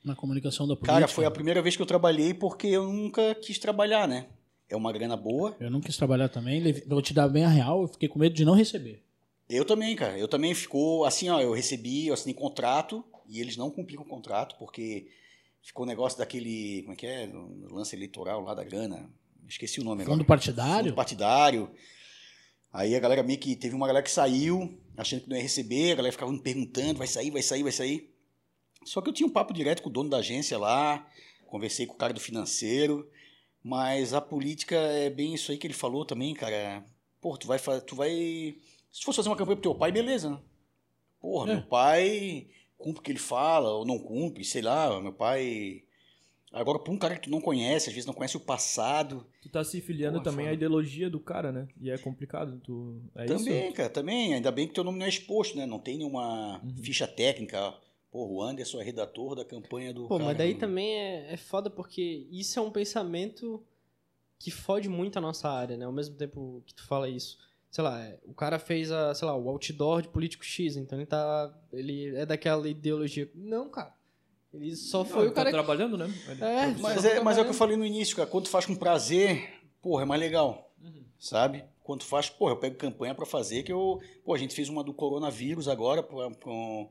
[0.04, 0.94] Na comunicação da política?
[0.94, 4.28] Cara, foi a primeira vez que eu trabalhei porque eu nunca quis trabalhar, né?
[4.70, 5.56] É uma grana boa.
[5.60, 8.36] Eu não quis trabalhar também, vou te dar bem a real, eu fiquei com medo
[8.36, 9.02] de não receber.
[9.50, 10.18] Eu também, cara.
[10.18, 11.40] Eu também ficou assim, ó.
[11.40, 15.08] Eu recebi, eu assinei contrato e eles não cumpriram o contrato porque
[15.62, 16.82] ficou o negócio daquele.
[16.84, 17.28] Como é que é?
[17.28, 19.10] No lance eleitoral lá da grana.
[19.48, 20.28] Esqueci o nome Fundo agora.
[20.28, 20.84] partidário?
[20.86, 21.72] Fundo partidário.
[22.72, 23.56] Aí a galera meio que.
[23.56, 26.98] Teve uma galera que saiu achando que não ia receber, a galera ficava me perguntando:
[26.98, 28.14] vai sair, vai sair, vai sair.
[28.86, 31.06] Só que eu tinha um papo direto com o dono da agência lá,
[31.48, 33.10] conversei com o cara do financeiro,
[33.64, 36.84] mas a política é bem isso aí que ele falou também, cara.
[37.20, 38.56] Pô, tu vai, tu vai
[38.92, 40.40] se tu fosse fazer uma campanha pro teu pai, beleza, né?
[41.20, 41.56] Porra, É.
[41.56, 42.48] meu pai
[42.78, 45.84] cumpre o que ele fala, ou não cumpre, sei lá, meu pai.
[46.52, 49.28] Agora, pra um cara que tu não conhece, às vezes não conhece o passado.
[49.42, 51.68] Tu tá se filiando Porra, também à ideologia do cara, né?
[51.80, 52.60] E é complicado.
[52.64, 53.02] Tu...
[53.16, 53.74] É também, isso?
[53.76, 54.34] cara, também.
[54.34, 55.66] Ainda bem que teu nome não é exposto, né?
[55.66, 56.78] Não tem nenhuma Uhum.
[56.82, 57.74] ficha técnica.
[58.10, 60.08] Porra, o Anderson é redator da campanha do.
[60.08, 63.62] Pô, cara, mas daí também é, é foda porque isso é um pensamento
[64.40, 65.86] que fode muito a nossa área, né?
[65.86, 67.38] Ao mesmo tempo que tu fala isso.
[67.70, 70.98] Sei lá, é, o cara fez a, sei lá, o outdoor de político X, então
[70.98, 71.54] ele tá.
[71.72, 73.30] Ele é daquela ideologia.
[73.36, 73.94] Não, cara.
[74.54, 76.12] Ele só foi Não, o cara tá trabalhando, né?
[76.30, 78.28] Ele- É, Mas é, tá mas é o que eu falei no início, cara.
[78.30, 79.50] Quando tu faz com prazer,
[79.82, 80.72] porra, é mais legal.
[80.82, 81.04] Uhum.
[81.20, 81.66] Sabe?
[81.84, 84.00] Quando tu faz, porra, eu pego campanha pra fazer, que eu.
[84.24, 86.88] Pô, a gente fez uma do coronavírus agora um-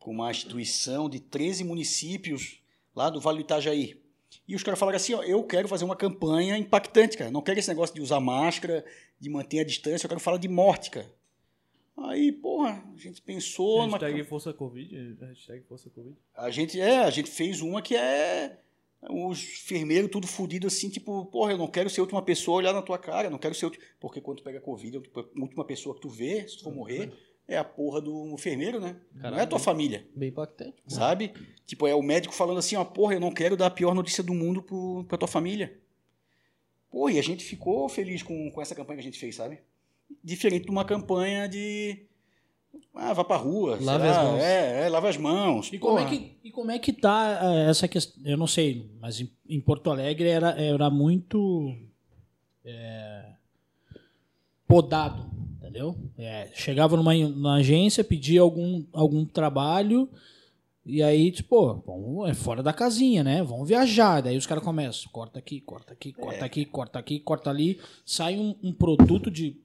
[0.00, 2.58] pra uma instituição de 13 municípios
[2.94, 4.00] lá do Vale do Itajaí.
[4.46, 7.30] E os caras falaram assim, ó, eu quero fazer uma campanha impactante, cara.
[7.30, 8.84] Não quero esse negócio de usar máscara,
[9.18, 11.10] de manter a distância, eu quero falar de morte, cara.
[11.96, 15.16] Aí, porra, a gente pensou Hashtag Força Covid.
[15.18, 16.14] Hashtag Força Covid.
[16.34, 18.58] a gente, é, a gente fez uma que é
[19.08, 22.58] os enfermeiros tudo fudido assim, tipo, porra, eu não quero ser a última pessoa a
[22.58, 23.84] olhar na tua cara, eu não quero ser a última...
[24.00, 27.12] Porque quando tu pega Covid, a última pessoa que tu vê, se tu for morrer,
[27.48, 28.96] é a porra do enfermeiro, né?
[29.14, 30.74] não é a tua família, bem impactante.
[30.88, 31.32] sabe?
[31.64, 34.22] Tipo, é o médico falando assim, ó, porra, eu não quero dar a pior notícia
[34.22, 35.78] do mundo pro, pra tua família.
[36.96, 39.58] Porra, e a gente ficou feliz com, com essa campanha que a gente fez, sabe?
[40.24, 42.06] Diferente de uma campanha de...
[42.94, 43.76] Ah, vá pra rua.
[43.78, 44.40] Lave lá, as mãos.
[44.40, 45.70] É, é, lava as mãos.
[45.70, 48.22] E como, é que, e como é que tá eh, essa questão?
[48.24, 51.76] Eu não sei, mas em, em Porto Alegre era, era muito
[52.64, 53.26] eh,
[54.66, 55.98] podado, entendeu?
[56.16, 60.08] É, chegava numa, numa agência, pedia algum, algum trabalho,
[60.86, 63.42] e aí, tipo, vamos- é fora da casinha, né?
[63.42, 64.22] Vamos viajar.
[64.22, 67.80] Daí os caras começam, corta aqui, corta aqui, corta aqui, corta aqui, corta ali.
[68.04, 69.56] Sai um, um produto de.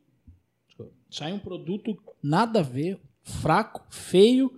[1.09, 4.51] Sai um produto nada a ver, fraco, feio.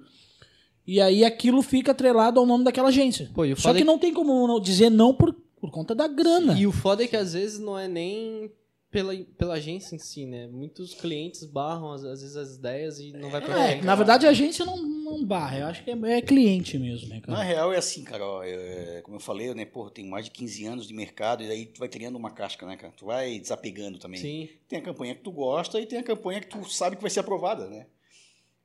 [0.85, 3.29] E aí aquilo fica atrelado ao nome daquela agência.
[3.33, 6.07] Pô, Só foda que é não tem como não dizer não por, por conta da
[6.07, 6.53] grana.
[6.59, 8.51] E o foda é que às vezes não é nem
[8.91, 10.45] pela, pela agência em si, né?
[10.45, 13.85] Muitos clientes barram às, às vezes as ideias e não vai pra É, frente.
[13.85, 14.77] na verdade a agência não,
[15.17, 17.43] não barra, eu acho que é, é cliente mesmo, né, Na cara?
[17.43, 20.65] real é assim, cara, ó, é, como eu falei, né, porra, tem mais de 15
[20.65, 22.93] anos de mercado e daí tu vai criando uma casca, né, cara?
[22.95, 24.19] Tu vai desapegando também.
[24.19, 24.49] Sim.
[24.67, 27.11] Tem a campanha que tu gosta e tem a campanha que tu sabe que vai
[27.11, 27.87] ser aprovada, né?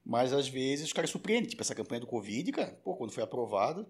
[0.04, 3.22] Mas às vezes os caras surpreendem, tipo essa campanha do Covid, cara, pô, quando foi
[3.22, 3.86] aprovada,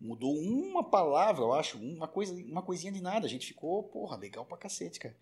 [0.00, 4.16] mudou uma palavra, eu acho, uma coisa, uma coisinha de nada, a gente ficou, porra,
[4.16, 5.16] legal pra cacete, cara.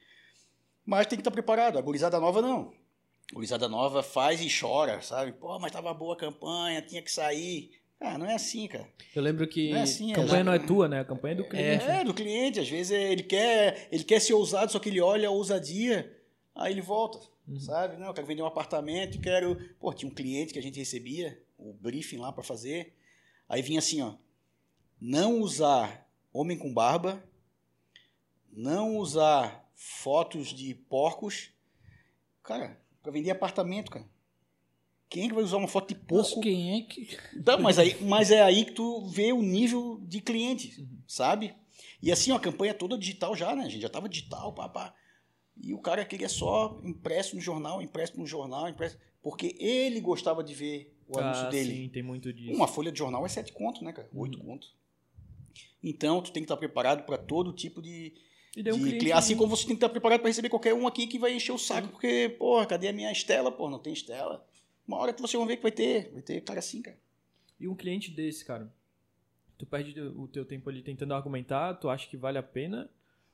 [0.84, 2.72] Mas tem que estar preparado, a gurizada nova não.
[3.32, 5.32] Gurizada nova faz e chora, sabe?
[5.32, 7.72] Pô, mas tava boa a campanha, tinha que sair.
[7.98, 8.88] Ah, não é assim, cara.
[9.14, 9.70] Eu lembro que.
[9.70, 11.00] Não é assim, A campanha não é tua, né?
[11.00, 11.84] A campanha é do cliente.
[11.84, 12.60] É, do cliente.
[12.60, 16.14] Às vezes ele quer, ele quer ser ousado, só que ele olha a ousadia,
[16.54, 17.18] aí ele volta,
[17.58, 17.96] sabe?
[17.96, 19.56] Não, eu quero vender um apartamento, quero...
[19.80, 22.94] Pô, tinha um cliente que a gente recebia, o briefing lá para fazer,
[23.48, 24.14] aí vinha assim, ó,
[25.00, 27.22] não usar homem com barba,
[28.52, 31.50] não usar fotos de porcos.
[32.42, 32.78] Cara,
[33.12, 34.06] vender apartamento, cara.
[35.08, 36.40] Quem é que vai usar uma foto de Mas porco?
[36.40, 37.16] quem é que.
[37.44, 41.54] Tá, mas, aí, mas é aí que tu vê o nível de cliente, sabe?
[42.02, 43.64] E assim, ó, a campanha toda digital já, né?
[43.64, 44.94] A gente já tava digital, pá, pá.
[45.62, 48.98] E o cara queria só impresso no jornal, impresso no jornal, impresso.
[49.22, 51.72] Porque ele gostava de ver o anúncio Ah, dele.
[51.72, 52.52] sim, tem muito disso.
[52.54, 54.08] Uma folha de jornal é sete conto, né, cara?
[54.12, 54.66] Oito conto.
[55.82, 58.12] Então, tu tem que estar preparado para todo tipo de,
[58.56, 59.12] E daí um de cliente...
[59.12, 61.52] Assim como você tem que estar preparado para receber qualquer um aqui que vai encher
[61.52, 63.52] o saco, porque, porra, cadê a minha Estela?
[63.52, 64.44] Pô, não tem Estela.
[64.88, 66.10] Uma hora que vocês vão ver que vai ter.
[66.12, 66.96] Vai ter cara assim, cara.
[67.60, 68.72] E um cliente desse, cara,
[69.58, 72.90] Tu perde o teu tempo ali tentando argumentar, tu acha que vale a pena?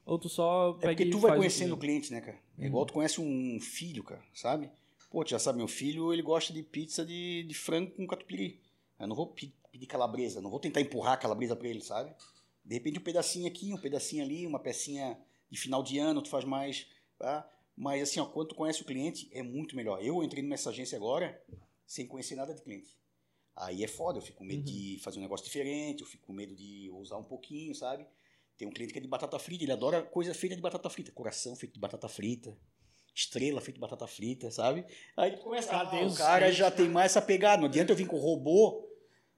[0.06, 2.38] Ou tu só É pega porque e tu vai conhecendo o cliente, né, cara?
[2.58, 4.70] É igual tu conhece um filho, cara, sabe?
[5.10, 8.60] Pô, tu já sabe, meu filho, ele gosta de pizza de, de frango com catupiry.
[9.00, 12.12] Eu não vou pe- pedir calabresa, não vou tentar empurrar a calabresa pra ele, sabe?
[12.64, 15.18] De repente um pedacinho aqui, um pedacinho ali, uma pecinha
[15.50, 16.86] de final de ano, tu faz mais,
[17.18, 17.48] tá?
[17.76, 20.02] Mas assim, ó, quando tu conhece o cliente, é muito melhor.
[20.02, 21.42] Eu entrei nessa agência agora
[21.86, 22.96] sem conhecer nada de cliente.
[23.54, 26.32] Aí é foda, eu fico com medo de fazer um negócio diferente, eu fico com
[26.32, 28.06] medo de usar um pouquinho, sabe?
[28.56, 31.12] Tem um cliente que é de batata frita, ele adora coisa feita de batata frita.
[31.12, 32.56] Coração feito de batata frita,
[33.14, 34.86] estrela feita de batata frita, sabe?
[35.16, 37.60] Aí começa, Cadê ah, o os cara clientes, já tem mais essa pegada.
[37.60, 38.88] Não adianta eu vir com robô,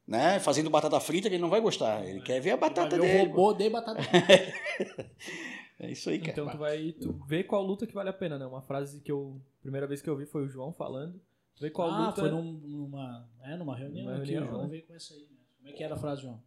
[0.07, 0.38] né?
[0.40, 2.07] Fazendo batata frita, que ele não vai gostar.
[2.07, 3.22] Ele quer ver a batata dele.
[3.22, 4.00] o robô de batata.
[5.80, 6.30] É isso aí, cara.
[6.30, 8.46] Então tu vai tu vê qual luta que vale a pena, né?
[8.46, 11.20] Uma frase que eu primeira vez que eu vi foi o João falando.
[11.57, 14.62] Tu vê qual ah, luta foi num- numa, é, numa reunião Numa aqui, o João
[14.62, 14.68] né?
[14.68, 15.22] veio com essa aí.
[15.22, 15.36] Né?
[15.59, 16.40] Como é que era a frase, João?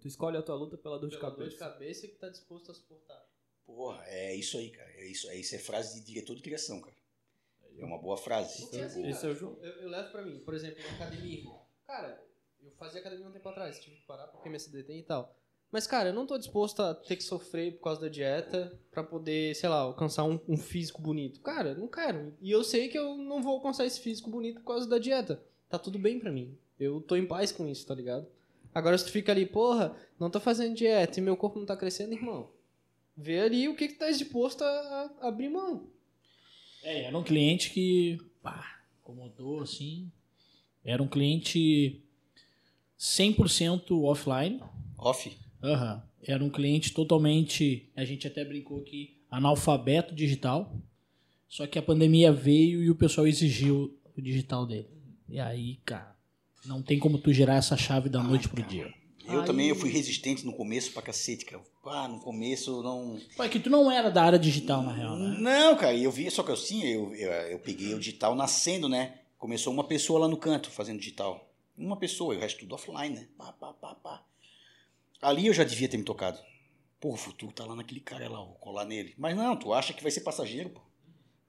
[0.00, 1.72] tu escolhe a tua luta pela dor de Pela dor de cabeça.
[1.72, 3.24] cabeça que tá disposto a suportar.
[3.64, 4.90] Porra, é isso aí, cara.
[4.96, 6.96] É isso, é, isso é frase de diretor de criação, cara.
[7.78, 8.62] É uma boa frase.
[8.62, 9.56] Porque assim, Esse cara, é o João.
[9.62, 11.44] Eu, eu levo pra mim, por exemplo, na academia.
[11.92, 12.18] Cara,
[12.64, 15.36] eu fazia academia um tempo atrás, tive que parar porque me acidentei e tal.
[15.70, 19.04] Mas, cara, eu não tô disposto a ter que sofrer por causa da dieta pra
[19.04, 21.42] poder, sei lá, alcançar um, um físico bonito.
[21.42, 22.34] Cara, não quero.
[22.40, 25.44] E eu sei que eu não vou alcançar esse físico bonito por causa da dieta.
[25.68, 26.56] Tá tudo bem pra mim.
[26.80, 28.26] Eu tô em paz com isso, tá ligado?
[28.74, 31.76] Agora, se tu fica ali, porra, não tô fazendo dieta e meu corpo não tá
[31.76, 32.50] crescendo, irmão.
[33.14, 35.90] Vê ali o que que tá disposto a, a abrir mão.
[36.82, 40.10] É, era um cliente que, pá, incomodou, assim.
[40.84, 42.00] Era um cliente
[42.98, 44.60] 100% offline.
[44.98, 45.32] Off.
[45.62, 46.02] Aham.
[46.26, 50.72] Era um cliente totalmente, a gente até brincou aqui, analfabeto digital.
[51.48, 54.88] Só que a pandemia veio e o pessoal exigiu o digital dele.
[55.28, 56.16] E aí, cara,
[56.64, 58.92] não tem como tu girar essa chave da noite pro dia.
[59.26, 61.62] Eu Aí- também eu fui resistente no começo pra cacete, cara.
[61.84, 63.20] Ah, no começo eu não.
[63.36, 65.36] Pô, é que tu não era da área digital, na real, né?
[65.40, 69.14] Não, cara, eu vi, só que assim, eu, eu, eu peguei o digital nascendo, né?
[69.42, 71.52] Começou uma pessoa lá no canto fazendo digital.
[71.76, 73.28] Uma pessoa, e o resto tudo offline, né?
[73.36, 74.24] Pá, pá, pá, pá.
[75.20, 76.38] Ali eu já devia ter me tocado.
[77.00, 79.16] Pô, o futuro tá lá naquele cara lá, vou colar nele.
[79.18, 80.80] Mas não, tu acha que vai ser passageiro, pô.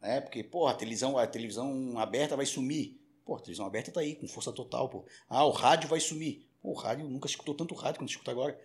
[0.01, 2.99] É, porque, pô, a televisão, a televisão aberta vai sumir.
[3.23, 5.05] Pô, a televisão aberta tá aí, com força total, pô.
[5.29, 6.47] Ah, o rádio vai sumir.
[6.63, 8.59] Pô, o rádio, nunca escutou tanto rádio quanto escuta agora.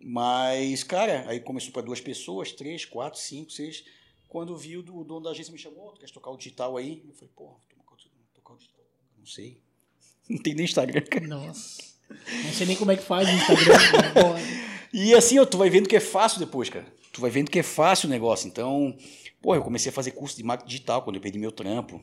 [0.00, 3.84] Mas, cara, aí começou para duas pessoas, três, quatro, cinco, seis.
[4.26, 6.78] Quando vi o do- o dono da agência me chamou, tu quer tocar o digital
[6.78, 7.04] aí?
[7.06, 8.82] Eu falei, pô, tocar o- tocar o digital.
[9.22, 9.60] Não sei.
[10.28, 11.26] Não tem nem Instagram, cara.
[11.28, 11.80] Nossa.
[12.10, 14.34] Não sei nem como é que faz no Instagram.
[14.34, 14.68] né?
[14.92, 16.84] E assim, ó, tu vai vendo que é fácil depois, cara.
[17.14, 18.46] Tu vai vendo que é fácil o negócio.
[18.46, 18.94] Então,
[19.40, 22.02] pô, eu comecei a fazer curso de marketing digital quando eu perdi meu trampo.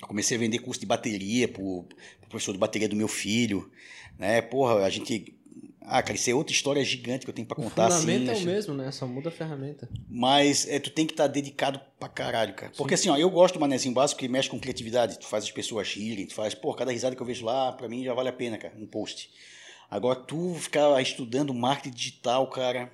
[0.00, 1.82] Eu comecei a vender curso de bateria pro,
[2.20, 3.68] pro professor de bateria do meu filho,
[4.16, 4.40] né?
[4.40, 5.34] Porra, a gente...
[5.82, 8.00] Ah, cara, isso é outra história gigante que eu tenho pra O contar, assim.
[8.02, 8.44] fundamento é o assim.
[8.46, 8.92] mesmo, né?
[8.92, 9.88] Só muda a ferramenta.
[10.08, 12.70] Mas é, tu tem que estar dedicado pra caralho, cara.
[12.76, 15.18] Porque assim, ó, eu gosto do manezinho básico que mexe com criatividade.
[15.18, 17.88] Tu faz as pessoas rirem, tu faz, pô, cada risada que eu vejo lá, pra
[17.88, 19.30] mim já vale a pena, cara, um post.
[19.90, 22.92] Agora, tu ficar estudando marketing digital, cara.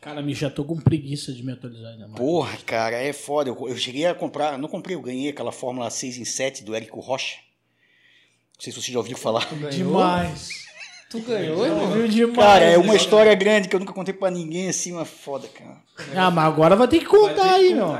[0.00, 2.16] Cara, me já tô com preguiça de me atualizar ainda mais.
[2.20, 3.50] Porra, cara, é foda.
[3.50, 6.74] Eu, eu cheguei a comprar, não comprei, eu ganhei aquela Fórmula 6 em 7 do
[6.76, 7.38] Érico Rocha.
[8.54, 9.48] Não sei se você já ouviu falar.
[9.70, 10.65] Demais.
[11.08, 11.90] Tu ganhou, irmão?
[11.92, 12.36] Viu demais.
[12.36, 15.76] Cara, é uma história grande que eu nunca contei pra ninguém assim, mas foda, cara.
[16.16, 17.96] Ah, mas agora vai ter que contar aí, meu.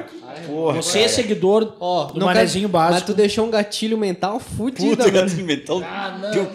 [0.46, 2.94] Porra, Você é seguidor Ó, do não manezinho quer- básico.
[2.94, 6.30] Mas tu deixou um gatilho mental fudido puta, cara, então, Ah, não.
[6.32, 6.50] deu-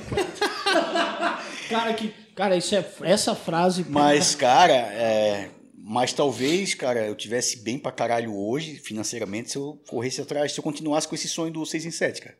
[1.70, 3.86] Cara, que, cara, isso é essa frase.
[3.88, 9.80] Mas, cara, é, mas talvez, cara, eu tivesse bem pra caralho hoje, financeiramente, se eu
[9.88, 12.36] corresse atrás, se eu continuasse com esse sonho do 6 em 7, cara.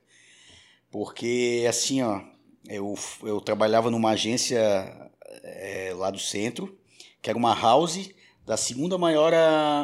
[0.92, 2.20] Porque, assim, ó,
[2.68, 4.60] eu, eu trabalhava numa agência
[5.44, 6.78] é, lá do centro,
[7.22, 8.10] que era uma house
[8.46, 9.32] da segunda maior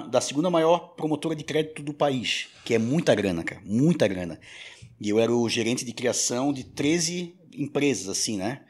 [0.09, 4.39] da segunda maior promotora de crédito do país, que é muita grana, cara, muita grana.
[4.99, 8.63] E eu era o gerente de criação de 13 empresas, assim, né?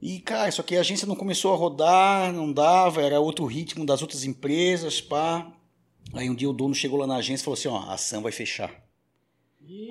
[0.00, 3.86] E, cara, só que a agência não começou a rodar, não dava, era outro ritmo
[3.86, 5.52] das outras empresas, pá.
[6.12, 8.20] Aí um dia o dono chegou lá na agência e falou assim, ó, a ação
[8.20, 8.81] vai fechar.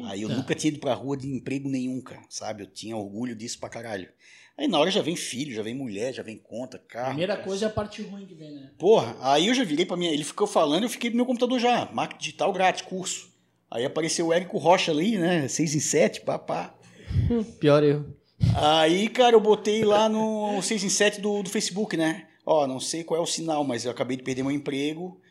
[0.06, 0.42] Aí eu Eita.
[0.42, 2.64] nunca tinha ido pra rua de emprego nenhum, cara, sabe?
[2.64, 4.10] Eu tinha orgulho disso pra caralho.
[4.58, 7.10] Aí na hora já vem filho, já vem mulher, já vem conta, carro.
[7.10, 7.48] Primeira cara.
[7.48, 8.72] coisa é a parte ruim que vem, né?
[8.78, 10.12] Porra, aí eu já virei pra minha.
[10.12, 11.90] Ele ficou falando, eu fiquei pro meu computador já.
[11.92, 13.32] Marketing digital grátis, curso.
[13.70, 15.48] Aí apareceu o Érico Rocha ali, né?
[15.48, 16.76] 6 em 7, pá, pá.
[17.60, 18.14] Pior erro.
[18.56, 22.28] Aí, cara, eu botei lá no 6 em 7 do, do Facebook, né?
[22.46, 25.22] Ó, não sei qual é o sinal, mas eu acabei de perder meu emprego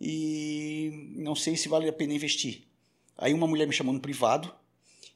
[0.00, 2.67] e não sei se vale a pena investir.
[3.18, 4.54] Aí uma mulher me chamou no privado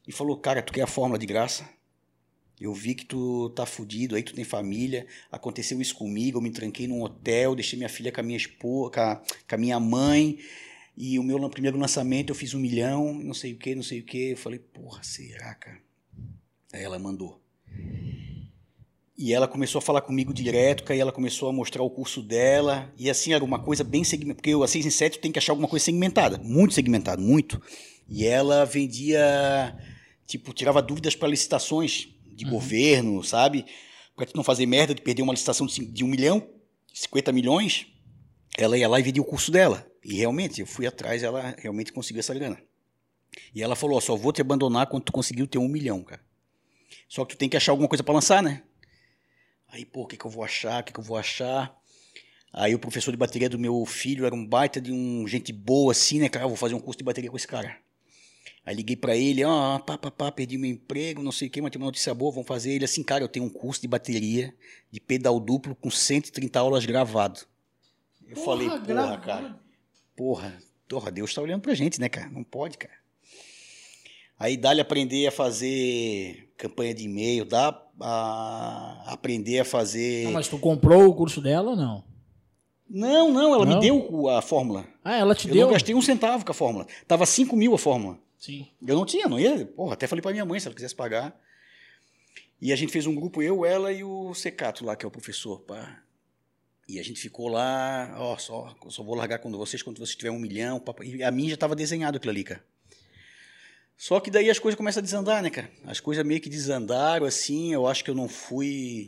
[0.05, 1.67] e falou, cara, tu quer a fórmula de graça?
[2.59, 5.07] Eu vi que tu tá fudido, aí tu tem família.
[5.31, 8.91] Aconteceu isso comigo, eu me tranquei num hotel, deixei minha filha com a minha esposa,
[8.91, 10.37] com a, com a minha mãe.
[10.95, 14.01] E o meu primeiro lançamento eu fiz um milhão, não sei o que, não sei
[14.01, 14.31] o que.
[14.31, 15.81] Eu falei, porra, será, cara?
[16.71, 17.41] Aí ela mandou.
[19.17, 22.91] E ela começou a falar comigo direto, aí ela começou a mostrar o curso dela.
[22.97, 24.41] E assim, era uma coisa bem segmentada.
[24.41, 26.37] Porque a 6 em 7 tem que achar alguma coisa segmentada.
[26.37, 27.61] Muito segmentada, muito.
[28.07, 29.75] E ela vendia,
[30.25, 32.51] tipo, tirava dúvidas para licitações de uhum.
[32.51, 33.65] governo, sabe?
[34.15, 36.47] Pra tu não fazer merda de perder uma licitação de um milhão,
[36.93, 37.87] 50 milhões.
[38.57, 39.87] Ela ia lá e vendia o curso dela.
[40.03, 42.61] E realmente, eu fui atrás, ela realmente conseguiu essa grana.
[43.55, 46.21] E ela falou: só vou te abandonar quando tu conseguiu ter um milhão, cara.
[47.07, 48.63] Só que tu tem que achar alguma coisa para lançar, né?
[49.67, 50.81] Aí, pô, o que, que eu vou achar?
[50.81, 51.75] O que, que eu vou achar?
[52.51, 55.91] Aí o professor de bateria do meu filho era um baita de um gente boa
[55.91, 56.45] assim, né, cara?
[56.45, 57.75] Eu vou fazer um curso de bateria com esse cara.
[58.65, 61.51] Aí liguei para ele, ó, oh, pá, pá, pá, perdi meu emprego, não sei o
[61.51, 62.71] que, mas tem uma notícia boa, vamos fazer.
[62.71, 64.53] Ele assim, cara, eu tenho um curso de bateria
[64.89, 67.41] de pedal duplo com 130 aulas gravado.
[68.25, 69.21] Eu porra, falei, porra, gravado.
[69.21, 69.59] cara,
[70.15, 70.57] porra,
[70.87, 72.29] porra, Deus tá olhando pra gente, né, cara?
[72.29, 72.93] Não pode, cara.
[74.39, 80.25] Aí dá-lhe aprender a fazer campanha de e-mail, dá a aprender a fazer.
[80.25, 82.03] Não, mas tu comprou o curso dela ou não?
[82.89, 83.75] Não, não, ela não?
[83.75, 84.85] me deu a fórmula.
[85.03, 85.67] Ah, ela te eu deu?
[85.67, 86.87] Eu gastei um centavo com a fórmula.
[87.07, 88.19] Tava 5 mil a fórmula.
[88.43, 88.67] Sim.
[88.85, 89.65] Eu não tinha, não ia.
[89.65, 91.33] Porra, até falei pra minha mãe se ela quisesse pagar.
[92.59, 95.11] E a gente fez um grupo, eu, ela e o Secato lá, que é o
[95.11, 95.61] professor.
[95.61, 96.03] Pá.
[96.85, 100.29] E a gente ficou lá, ó, só, só vou largar quando vocês, quando você tiver
[100.29, 100.83] um milhão.
[101.03, 102.61] E a mim já tava desenhado aquilo ali, cara.
[103.95, 105.71] Só que daí as coisas começam a desandar, né, cara?
[105.85, 107.73] As coisas meio que desandaram, assim.
[107.73, 109.07] Eu acho que eu não fui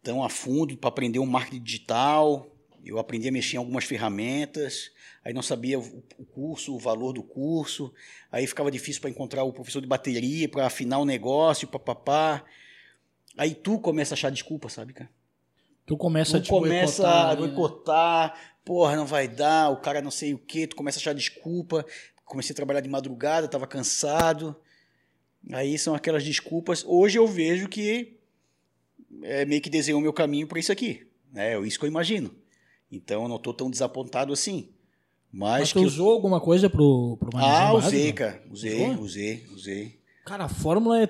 [0.00, 2.48] tão a fundo para aprender um marketing digital.
[2.84, 4.90] Eu aprendi a mexer em algumas ferramentas.
[5.24, 7.92] Aí não sabia o curso, o valor do curso.
[8.30, 12.44] Aí ficava difícil para encontrar o professor de bateria, para afinar o negócio, papapá.
[13.36, 15.10] Aí tu começa a achar desculpa, sabe, cara?
[15.86, 18.40] Tu começa tu a te começa boicotar, a boicotar, né?
[18.64, 21.86] porra, não vai dar, o cara não sei o quê, tu começa a achar desculpa
[22.28, 24.54] comecei a trabalhar de madrugada, estava cansado.
[25.50, 26.84] Aí são aquelas desculpas.
[26.86, 28.18] Hoje eu vejo que
[29.22, 31.06] é, meio que desenhou o meu caminho para isso aqui.
[31.32, 31.54] Né?
[31.54, 32.34] É isso que eu imagino.
[32.90, 34.70] Então eu não estou tão desapontado assim.
[35.30, 38.42] Mas, Mas tu usou alguma coisa pro, pro Ah, usei, cara.
[38.50, 39.04] Usei, usou?
[39.04, 40.00] usei, usei.
[40.24, 41.08] Cara, a fórmula é.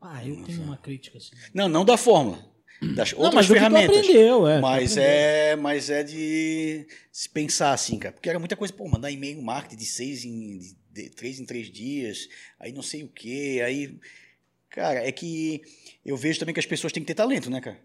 [0.00, 1.30] Ah, eu tenho uma crítica assim.
[1.54, 2.52] Não, não da fórmula
[2.94, 3.96] das não, outras ferramentas.
[3.96, 8.74] aprendeu, é, mas é, mas é de se pensar assim, cara, porque era muita coisa,
[8.74, 12.28] pô, mandar e-mail marketing de seis em de, de, três em três dias,
[12.58, 13.96] aí não sei o que, aí,
[14.68, 15.62] cara, é que
[16.04, 17.78] eu vejo também que as pessoas têm que ter talento, né, cara?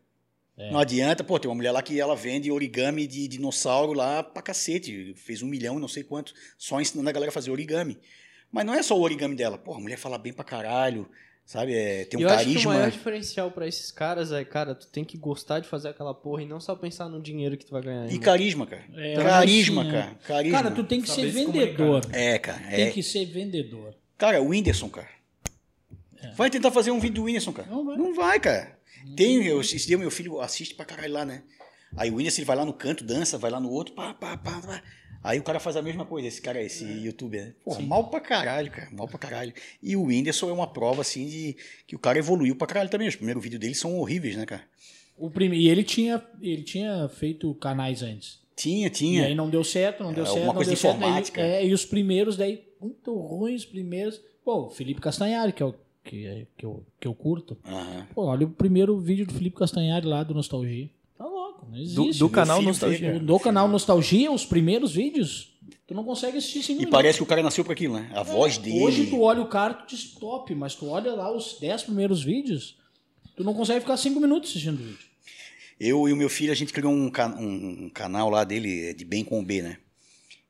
[0.57, 0.71] É.
[0.71, 4.41] Não adianta, pô, tem uma mulher lá que ela vende origami de dinossauro lá pra
[4.41, 7.97] cacete, fez um milhão, não sei quanto, só ensinando a galera a fazer origami.
[8.51, 11.07] Mas não é só o origami dela, pô, a mulher fala bem pra caralho,
[11.47, 11.73] Sabe?
[11.73, 12.51] É, tem um eu carisma.
[12.51, 15.67] Acho que o maior diferencial para esses caras é, cara, tu tem que gostar de
[15.69, 18.03] fazer aquela porra e não só pensar no dinheiro que tu vai ganhar.
[18.03, 18.19] E irmão.
[18.19, 18.83] carisma, cara.
[18.93, 20.15] É, carisma, assim, cara.
[20.27, 20.61] Carisma.
[20.61, 22.01] Cara, tu tem que Saber ser vendedor.
[22.11, 22.61] É, cara.
[22.69, 22.75] É.
[22.75, 23.95] Tem que ser vendedor.
[24.17, 25.07] Cara, o Whindersson, cara.
[26.21, 26.31] É.
[26.31, 27.69] Vai tentar fazer um vídeo do Whindersson, cara.
[27.69, 28.76] Não vai, não vai cara.
[29.15, 31.43] Tem, eu, esse dia meu filho assiste pra caralho lá, né?
[31.95, 34.37] Aí o Whindersson ele vai lá no canto, dança, vai lá no outro, pá, pá,
[34.37, 34.83] pá, pá.
[35.23, 36.97] Aí o cara faz a mesma coisa, esse cara, esse é.
[37.05, 37.45] youtuber.
[37.47, 37.53] Né?
[37.63, 38.89] Porra, mal pra caralho, cara.
[38.91, 39.53] Mal pra caralho.
[39.81, 43.07] E o Whindersson é uma prova, assim, de que o cara evoluiu pra caralho também.
[43.07, 44.63] Os primeiros vídeos dele são horríveis, né, cara?
[45.17, 45.57] O prime...
[45.57, 48.39] E ele tinha, ele tinha feito canais antes.
[48.55, 49.23] Tinha, tinha.
[49.23, 50.43] E aí não deu certo, não deu é, certo.
[50.43, 51.41] Uma coisa de informática.
[51.41, 54.21] Certo, é, e os primeiros, daí, muito ruins, os primeiros.
[54.45, 55.75] Pô, Felipe Castanhari, que é o
[56.07, 57.57] que, que, eu, que eu curto.
[57.65, 58.05] Uhum.
[58.15, 60.89] Pô, olha o primeiro vídeo do Felipe Castanhari lá do Nostalgia.
[61.17, 62.19] Tá louco, não existe.
[62.19, 63.19] Do, do canal Nostalgia.
[63.19, 65.53] Do canal Nostalgia, os primeiros vídeos.
[65.85, 68.09] Tu não consegue assistir sem E parece que o cara nasceu para aquilo, né?
[68.13, 68.81] A é, voz dele.
[68.81, 72.23] Hoje tu olha o cara, tu diz top, mas tu olha lá os 10 primeiros
[72.23, 72.77] vídeos,
[73.35, 75.07] tu não consegue ficar 5 minutos assistindo o vídeo.
[75.79, 79.05] Eu e o meu filho, a gente criou um, um, um canal lá dele, de
[79.05, 79.77] Bem com o B, né?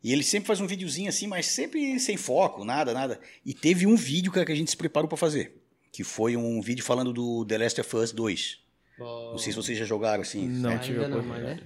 [0.03, 3.19] E ele sempre faz um videozinho assim, mas sempre sem foco, nada, nada.
[3.45, 5.61] E teve um vídeo, cara, que a gente se preparou para fazer.
[5.91, 8.59] Que foi um vídeo falando do The Last of Us 2.
[8.99, 9.31] Oh.
[9.31, 10.47] Não sei se vocês já jogaram assim.
[10.47, 10.79] Não, né?
[10.79, 11.59] tive não, mas é.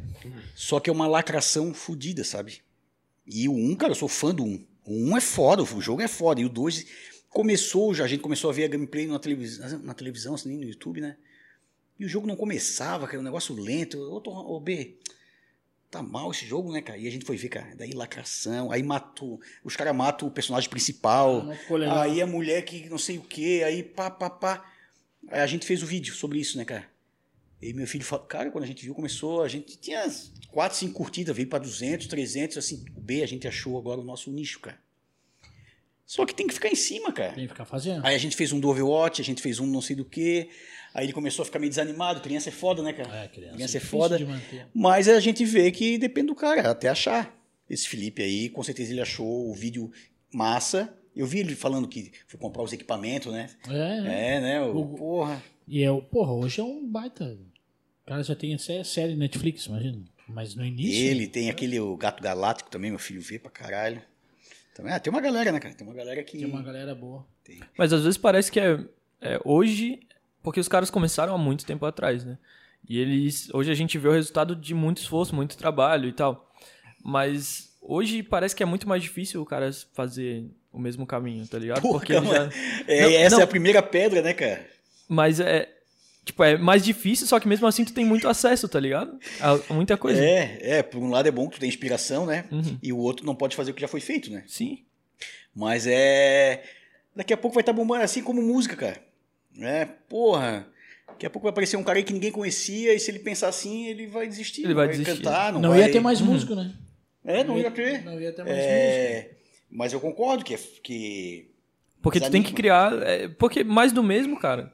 [0.56, 2.62] Só que é uma lacração fodida, sabe?
[3.26, 4.68] E o 1, cara, eu sou fã do 1.
[4.86, 6.42] O 1 é foda, o jogo é foda.
[6.42, 6.86] E o 2
[7.30, 10.64] começou já, a gente começou a ver a gameplay na televisão, na televisão assim, no
[10.64, 11.18] YouTube, né?
[12.00, 13.98] E o jogo não começava, cara, um negócio lento.
[14.00, 14.98] Ô, ô B,
[15.92, 16.98] tá mal esse jogo, né, cara?
[16.98, 20.70] E a gente foi ver, cara, daí lacração, aí matou, os caras matam o personagem
[20.70, 21.46] principal,
[21.90, 24.72] ah, aí a mulher que não sei o que, aí pá, pá, pá.
[25.28, 26.90] Aí a gente fez o vídeo sobre isso, né, cara?
[27.62, 30.04] E meu filho falou, cara, quando a gente viu, começou, a gente tinha
[30.50, 34.04] 4, 5 curtidas, veio para 200, 300, assim, o B a gente achou agora o
[34.04, 34.80] nosso nicho, cara.
[36.06, 37.34] Só que tem que ficar em cima, cara.
[37.34, 38.06] Tem que ficar fazendo.
[38.06, 40.50] Aí a gente fez um do Overwatch, a gente fez um não sei do que.
[40.94, 42.20] Aí ele começou a ficar meio desanimado.
[42.22, 43.24] Criança é foda, né, cara?
[43.24, 43.56] É, criança.
[43.56, 44.20] Criança é difícil foda.
[44.74, 47.34] Mas a gente vê que depende do cara, até achar.
[47.70, 49.92] Esse Felipe aí, com certeza ele achou o vídeo
[50.34, 50.94] massa.
[51.16, 53.50] Eu vi ele falando que foi comprar os equipamentos, né?
[53.70, 54.62] É, É, né?
[54.62, 55.42] O, O- porra.
[55.68, 57.38] E eu, porra, hoje é um baita.
[58.04, 60.00] O cara já tem sé- série Netflix, imagina.
[60.28, 60.94] Mas no início.
[61.06, 64.02] Ele tem aquele o Gato Galáctico também, meu filho vê pra caralho.
[64.74, 65.74] Também, ah, tem uma galera, né, cara?
[65.76, 66.38] Tem uma galera que.
[66.38, 67.26] Tem uma galera boa.
[67.78, 68.80] Mas às vezes parece que é,
[69.22, 70.00] é hoje,
[70.44, 72.38] porque os caras começaram há muito tempo atrás, né?
[72.88, 73.50] E eles.
[73.54, 76.52] Hoje a gente vê o resultado de muito esforço, muito trabalho e tal.
[77.04, 81.60] Mas hoje parece que é muito mais difícil o cara fazer o mesmo caminho, tá
[81.60, 81.82] ligado?
[81.82, 82.50] Porra, Porque já.
[82.88, 83.42] É, Não, essa não.
[83.42, 84.66] é a primeira pedra, né, cara?
[85.08, 85.70] Mas é.
[86.24, 89.20] Tipo, é mais difícil, só que mesmo assim tu tem muito acesso, tá ligado?
[89.40, 90.24] A muita coisa.
[90.24, 92.46] É, é, por um lado é bom que tu tem inspiração, né?
[92.52, 92.78] Uhum.
[92.82, 94.44] E o outro não pode fazer o que já foi feito, né?
[94.48, 94.84] Sim.
[95.54, 96.64] Mas é.
[97.16, 99.02] Daqui a pouco vai estar bombando assim como música, cara.
[99.60, 100.68] É, porra.
[101.08, 103.48] Daqui a pouco vai aparecer um cara aí que ninguém conhecia, e se ele pensar
[103.50, 104.62] assim, ele vai desistir.
[104.62, 105.18] Ele não vai desistir.
[105.18, 105.80] cantar, não, Não, vai...
[105.82, 106.74] ia ter mais músico, né?
[107.24, 108.04] É, não ia ter.
[108.04, 108.74] Não ia ter mais músico.
[108.74, 109.32] É,
[109.70, 110.56] mas eu concordo que.
[110.56, 111.52] é- que...
[112.02, 112.98] Porque tu tem que Desanima.
[112.98, 113.08] criar.
[113.08, 114.74] é, porque mais do mesmo, cara.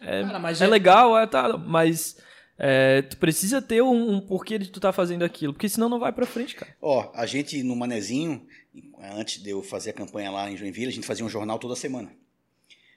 [0.00, 2.16] É, Cara, mas é é- legal, é, tá, mas
[2.56, 5.98] é, tu precisa ter um, um porquê de tu tá fazendo aquilo, porque senão não
[5.98, 6.72] vai pra frente, cara.
[6.80, 8.46] Ó, a gente no Manezinho,
[9.16, 11.74] antes de eu fazer a campanha lá em Joinville, a gente fazia um jornal toda
[11.74, 12.10] semana.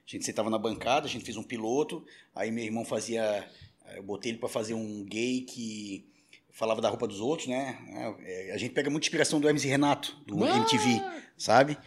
[0.05, 3.47] A gente sentava na bancada, a gente fez um piloto, aí meu irmão fazia.
[3.95, 6.05] Eu botei ele pra fazer um gay que
[6.51, 7.77] falava da roupa dos outros, né?
[8.23, 10.57] É, A gente pega muita inspiração do MC Renato, do Ah!
[10.57, 11.01] MTV,
[11.37, 11.77] sabe?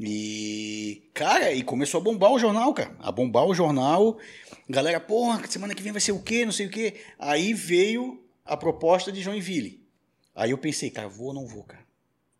[0.00, 2.96] E, cara, e começou a bombar o jornal, cara.
[3.00, 4.16] A bombar o jornal.
[4.68, 6.44] Galera, porra, semana que vem vai ser o quê?
[6.44, 7.00] Não sei o quê.
[7.18, 9.84] Aí veio a proposta de Joinville.
[10.34, 11.84] Aí eu pensei, cara, vou ou não vou, cara?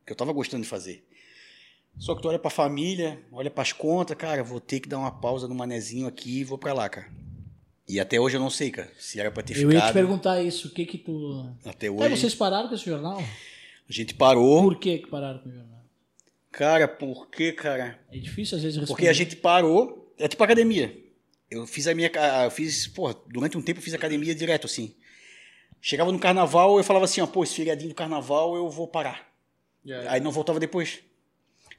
[0.07, 1.05] Que eu tava gostando de fazer.
[1.99, 5.11] Só que tu olha pra família, olha pras contas, cara, vou ter que dar uma
[5.11, 7.09] pausa no manezinho aqui e vou pra lá, cara.
[7.89, 9.93] E até hoje eu não sei, cara, se era pra ter Eu ia te ficado.
[9.95, 11.51] perguntar isso, o que que tu...
[11.65, 13.19] Até É, hoje vocês pararam com esse jornal?
[13.19, 14.63] a gente parou.
[14.63, 15.79] Por que que pararam com o jornal?
[16.53, 17.99] Cara, por quê, cara?
[18.13, 18.87] É difícil às vezes responder.
[18.97, 20.97] Porque a gente parou, é tipo academia.
[21.51, 24.67] Eu fiz a minha, ca- eu fiz, pô, durante um tempo eu fiz academia direto,
[24.67, 24.95] assim.
[25.81, 29.27] Chegava no carnaval, eu falava assim, ó, pô, esse feriadinho do carnaval eu vou parar.
[30.09, 30.99] Aí não voltava depois.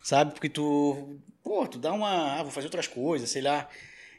[0.02, 0.34] Sabe?
[0.34, 3.70] Porque tu, pô, tu dá uma, ah, vou fazer outras coisas, sei lá.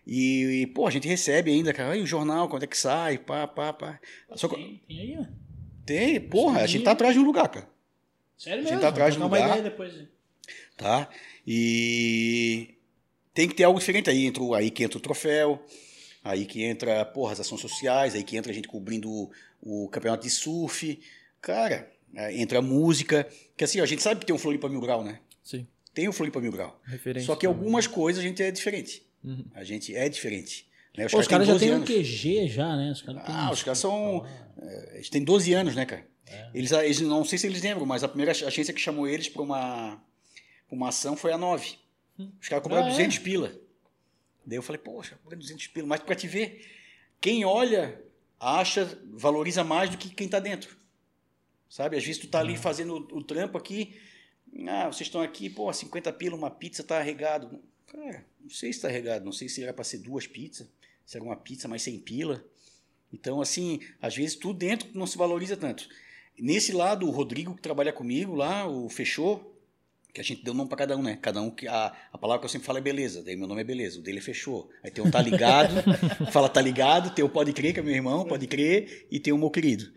[0.07, 3.19] E, e, pô, a gente recebe ainda, cara, aí o jornal, quando é que sai,
[3.19, 4.01] pá, pá, pá.
[4.35, 5.25] Só Tem, tem aí, ó.
[5.87, 7.69] tem, porra, a gente tá atrás de um lugar, cara.
[8.37, 8.81] Sério A gente mesmo?
[8.81, 9.59] tá atrás vou do trocar uma lugar.
[9.59, 10.09] ideia depois.
[10.77, 11.09] tá?
[11.47, 12.75] E
[13.35, 15.63] tem que ter algo diferente aí, entra, aí que entra o troféu,
[16.25, 19.31] aí que entra, porra, as ações sociais, aí que entra a gente cobrindo o,
[19.63, 20.99] o campeonato de surf,
[21.41, 24.69] cara, é, entra a música, que assim, ó, a gente sabe que tem um Floripa
[24.69, 25.21] Mil Grau, né?
[25.51, 25.67] Sim.
[25.93, 26.81] Tem o Floripa Mil Grau.
[26.85, 27.27] Referência.
[27.27, 29.03] Só que algumas coisas a gente é diferente.
[29.25, 29.45] Uhum.
[29.55, 30.69] A gente é diferente.
[30.97, 31.09] Né?
[31.09, 31.85] Pô, os caras já 12 têm um.
[31.85, 32.91] QG já, né?
[32.93, 34.27] Os caras têm Ah, uns- os caras são.
[34.61, 36.07] é, Eles têm 12 anos, né, cara?
[36.55, 39.43] Eles, eles não sei se eles lembram, mas a primeira agência que chamou eles para
[39.43, 40.01] uma,
[40.71, 41.77] uma ação foi a 9.
[42.41, 42.93] Os caras cobraram Ah, é?
[42.93, 43.53] 200 pila.
[44.47, 46.65] Daí eu falei, poxa, cobrando 200 pila, mas pra te ver,
[47.21, 48.01] quem olha,
[48.39, 50.77] acha, valoriza mais do que quem tá dentro.
[51.69, 51.97] Sabe?
[51.97, 53.97] Às vezes tu tá ali fazendo o, o trampo aqui,
[54.67, 57.61] ah, vocês estão aqui, pô, 50 pila, uma pizza tá regado.
[57.87, 60.69] Cara, não sei se tá regado, não sei se era para ser duas pizzas,
[61.05, 62.45] se era uma pizza mais 100 pila.
[63.13, 65.89] Então, assim, às vezes tu dentro não se valoriza tanto.
[66.39, 69.51] Nesse lado, o Rodrigo, que trabalha comigo lá, o Fechou,
[70.13, 71.19] que a gente deu nome para cada um, né?
[71.21, 71.69] Cada um que.
[71.69, 73.23] A, a palavra que eu sempre falo é beleza.
[73.23, 74.69] Daí meu nome é beleza, o dele é fechou.
[74.83, 75.75] Aí tem um tá ligado,
[76.33, 79.33] fala tá ligado, tem o pode crer, que é meu irmão, pode crer, e tem
[79.33, 79.91] o meu querido.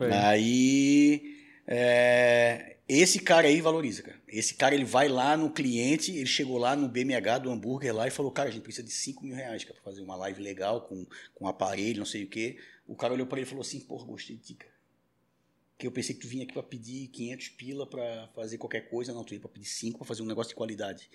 [0.00, 0.12] É.
[0.12, 1.31] Aí.
[1.74, 4.20] É, esse cara aí valoriza, cara.
[4.28, 8.06] Esse cara ele vai lá no cliente, ele chegou lá no BMH do hambúrguer lá
[8.06, 10.42] e falou: Cara, a gente precisa de 5 mil reais cara, pra fazer uma live
[10.42, 12.58] legal com, com aparelho, não sei o quê.
[12.86, 14.72] O cara olhou pra ele e falou assim: Porra, gostei de ti, cara.
[15.78, 19.14] Que eu pensei que tu vinha aqui pra pedir 500 pila pra fazer qualquer coisa,
[19.14, 21.08] não, tu ia pra pedir 5 pra fazer um negócio de qualidade.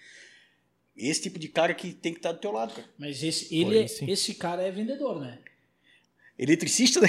[0.95, 2.89] Esse tipo de cara que tem que estar do teu lado, cara.
[2.97, 5.37] Mas esse, ele, Foi, é- esse cara é vendedor, né?
[6.39, 7.07] Eletricista, né?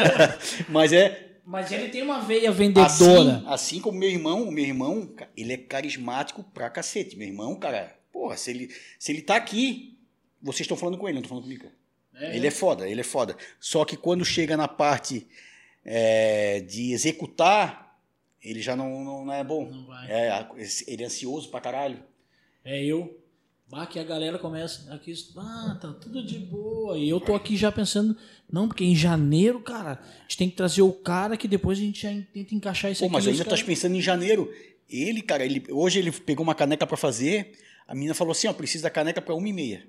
[0.68, 2.86] Mas é, Mas ele tem uma veia vendedora.
[2.86, 7.16] Assim, assim como meu irmão, o meu irmão, ele é carismático pra cacete.
[7.16, 9.98] Meu irmão, cara, porra, se ele, se ele tá aqui,
[10.40, 11.64] vocês estão falando com ele, não estão falando comigo.
[11.64, 12.34] cara.
[12.34, 13.36] Ele é foda, ele é foda.
[13.58, 15.26] Só que quando chega na parte
[15.84, 17.98] é, de executar,
[18.42, 19.68] ele já não, não, não é bom.
[19.68, 20.10] Não vai.
[20.10, 20.46] É,
[20.86, 22.02] ele é ansioso pra caralho.
[22.64, 23.18] É eu.
[23.74, 26.96] Bah, que a galera começa aqui, ah, tá tudo de boa.
[26.96, 28.16] E eu tô aqui já pensando,
[28.48, 31.80] não, porque em janeiro, cara, a gente tem que trazer o cara que depois a
[31.80, 33.12] gente já tenta encaixar isso Pô, aqui.
[33.14, 34.48] mas ainda cara- estás pensando em janeiro.
[34.88, 37.52] Ele, cara, ele, hoje ele pegou uma caneca para fazer.
[37.88, 39.84] A menina falou assim: ó, precisa da caneca para uma e meia.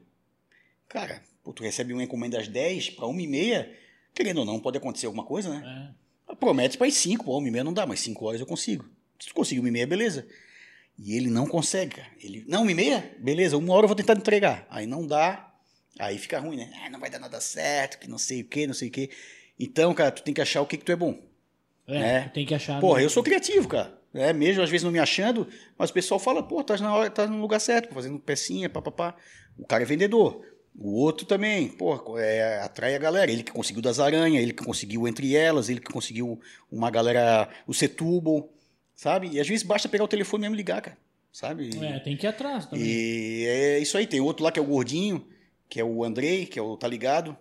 [0.90, 3.72] Cara, pô, tu recebe uma encomenda às 10 para uma e meia.
[4.16, 5.94] Querendo ou não, pode acontecer alguma coisa, né?
[6.28, 6.36] É.
[6.36, 8.84] Promete para ir 5, pô, uma e meia não dá, mas 5 horas eu consigo.
[9.20, 10.26] Se tu conseguir uma e meia, beleza.
[10.98, 12.08] E ele não consegue, cara.
[12.22, 13.16] Ele, não, uma e meia?
[13.20, 14.66] Beleza, uma hora eu vou tentar entregar.
[14.70, 15.52] Aí não dá,
[16.00, 16.72] aí fica ruim, né?
[16.84, 19.10] Ah, não vai dar nada certo, que não sei o que, não sei o que.
[19.60, 21.20] Então, cara, tu tem que achar o que, que tu é bom.
[21.88, 22.22] É, É.
[22.30, 22.80] tem que achar.
[22.80, 23.06] Porra, né?
[23.06, 23.94] eu sou criativo, cara.
[24.14, 25.46] É, mesmo às vezes não me achando,
[25.78, 29.14] mas o pessoal fala, pô, tá, na hora, tá no lugar certo, fazendo pecinha, papapá.
[29.58, 30.42] O cara é vendedor.
[30.78, 33.30] O outro também, pô, é, atrai a galera.
[33.30, 36.40] Ele que conseguiu das aranhas, ele que conseguiu entre elas, ele que conseguiu
[36.72, 38.50] uma galera, o Setúbal,
[38.96, 39.30] sabe?
[39.32, 40.98] E às vezes basta pegar o telefone mesmo e ligar, cara,
[41.32, 41.70] sabe?
[41.84, 42.86] É, tem que ir atrás também.
[42.86, 44.08] E é isso aí.
[44.08, 45.28] Tem outro lá que é o gordinho,
[45.70, 47.38] que é o Andrei, que é o Tá Ligado.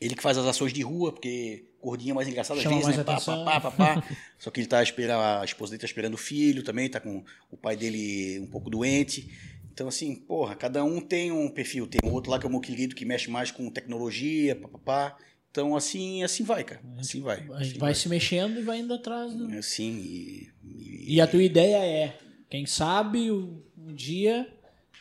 [0.00, 2.96] Ele que faz as ações de rua, porque gordinho é mais engraçado às Chama vezes,
[2.96, 3.04] né?
[3.04, 4.04] Pá, pá, pá, pá, pá.
[4.38, 7.22] Só que ele tá esperando, a esposa dele tá esperando o filho também, tá com
[7.50, 9.30] o pai dele um pouco doente.
[9.72, 11.86] Então, assim, porra, cada um tem um perfil.
[11.86, 15.16] Tem um outro lá que é o meu querido, que mexe mais com tecnologia, papapá.
[15.50, 16.80] Então, assim, assim vai, cara.
[16.98, 17.38] Assim vai.
[17.50, 19.34] A Assim gente vai se mexendo e vai indo atrás.
[19.34, 22.16] do- Assim, e, e- E a tua ideia é,
[22.48, 23.60] quem sabe um
[23.92, 24.46] dia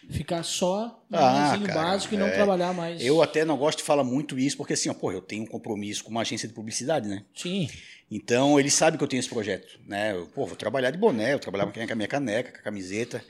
[0.09, 2.31] ficar só no Ah, cara, básico e não é.
[2.31, 2.99] trabalhar mais.
[2.99, 5.47] Eu até não gosto de falar muito isso, porque assim, ó, porra, eu tenho um
[5.47, 7.23] compromisso com uma agência de publicidade, né?
[7.35, 7.69] Sim.
[8.09, 10.13] Então, ele sabe que eu tenho esse projeto, né?
[10.13, 13.23] Eu, pô, vou trabalhar de boné, eu trabalhava com a minha caneca, com a camiseta.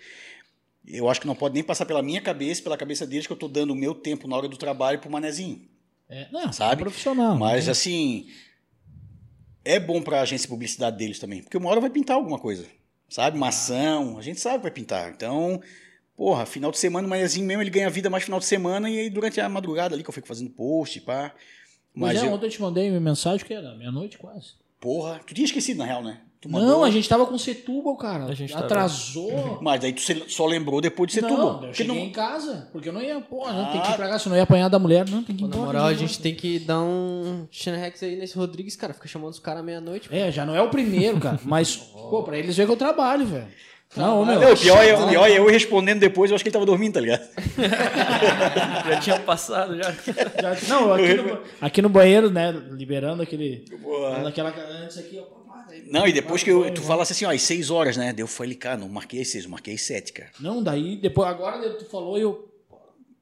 [0.87, 3.35] Eu acho que não pode nem passar pela minha cabeça, pela cabeça deles, que eu
[3.35, 5.67] estou dando o meu tempo na hora do trabalho pro manezinho.
[6.09, 6.73] É, não, Sabe?
[6.73, 7.37] é profissional.
[7.37, 7.71] Mas, né?
[7.71, 8.27] assim,
[9.63, 12.65] é bom pra agência de publicidade deles também, porque uma hora vai pintar alguma coisa,
[13.07, 13.37] sabe?
[13.37, 15.11] Uma ação, a gente sabe que vai pintar.
[15.11, 15.61] Então,
[16.15, 18.99] porra, final de semana, o manezinho mesmo, ele ganha vida mais final de semana e
[18.99, 21.33] aí durante a madrugada ali que eu fico fazendo post, pá.
[21.93, 24.53] Mas Mas, é, eu, ontem eu te mandei uma mensagem que era meia-noite quase.
[24.79, 26.21] porra, tu tinha esquecido na real, né?
[26.41, 28.23] Tu Não, a gente tava com Setúbal, cara.
[28.25, 28.63] A gente tava.
[28.63, 29.59] Atrasou.
[29.61, 32.87] Mas daí tu só lembrou depois de ser não, eu cheguei não- em casa, porque
[32.87, 33.91] eu não ia, pô, não, tem que Ah.
[33.91, 35.05] ir pra casa, senão eu ia apanhar da mulher.
[35.09, 35.65] Não, tem que ir na embora.
[35.65, 38.93] moral, a gente tem que dar um Rex aí nesse Rodrigues, cara.
[38.93, 40.07] Fica chamando os caras meia-noite.
[40.11, 41.37] É, já não é o primeiro, cara.
[41.43, 43.47] Mas, pô, pra eles ver que eu trabalho, velho.
[43.97, 44.39] Não, meu.
[44.39, 46.65] Não, o pior, é, o pior é eu respondendo depois, eu acho que ele tava
[46.65, 47.27] dormindo, tá ligado?
[48.87, 49.91] Já tinha passado, já.
[49.91, 53.65] Já- não, aqui no, aqui no banheiro, né, liberando aquele...
[53.81, 54.27] Boa.
[54.29, 55.38] Aquela, antes aqui, ó.
[55.69, 58.11] Daí- Não, e depois que eu, tu falasse assim, ó, às seis horas, né?
[58.11, 60.29] Daí eu falei, cara, não marquei às seis, eu marquei às sete, cara.
[60.39, 62.49] Não, daí, depois, agora tu falou e eu...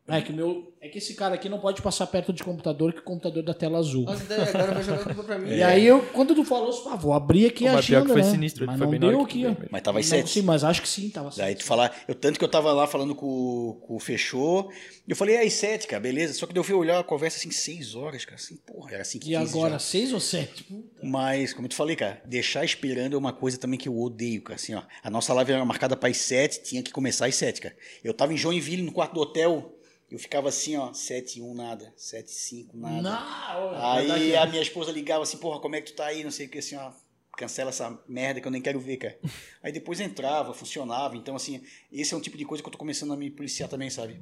[0.10, 2.99] É que, meu, é que esse cara aqui não pode passar perto de computador, que
[2.99, 4.05] o computador da tela azul.
[4.05, 5.49] Nossa, daí agora vai jogar culpa pra mim.
[5.49, 8.05] E aí, eu, quando tu falou, eu falei, ah, vou abrir aqui Pô, a agenda,
[8.05, 8.32] que foi né?
[8.32, 9.53] sinistro, mas foi não deu que aqui, ó.
[9.53, 9.70] veio.
[9.70, 10.30] Mas tava às Não, sete.
[10.30, 11.58] Sim, mas acho que sim, tava Daí sete.
[11.60, 14.72] tu falar, eu tanto que eu tava lá falando com, com o Fechou,
[15.05, 16.34] e eu falei, é às sete, cara, beleza.
[16.36, 19.01] Só que daí eu fui olhar a conversa assim, seis horas, cara, assim, porra, era
[19.01, 20.66] assim que E agora, seis ou sete?
[21.03, 24.41] Mas, como eu te falei, cara, deixar esperando é uma coisa também que eu odeio,
[24.41, 24.55] cara.
[24.55, 27.60] Assim, ó, a nossa live era marcada para as sete, tinha que começar às sete,
[27.60, 27.76] cara.
[28.01, 29.74] Eu tava em Joinville, no quarto do hotel,
[30.12, 33.01] eu ficava assim, ó, sete e um nada, sete e cinco nada.
[33.01, 36.24] Não, Aí a minha esposa ligava assim, porra, como é que tu tá aí?
[36.24, 36.91] Não sei o que, assim, ó,
[37.38, 39.18] cancela essa merda que eu nem quero ver, cara.
[39.62, 41.16] Aí depois entrava, funcionava.
[41.18, 43.70] Então, assim, esse é um tipo de coisa que eu tô começando a me policiar
[43.70, 44.20] também, sabe?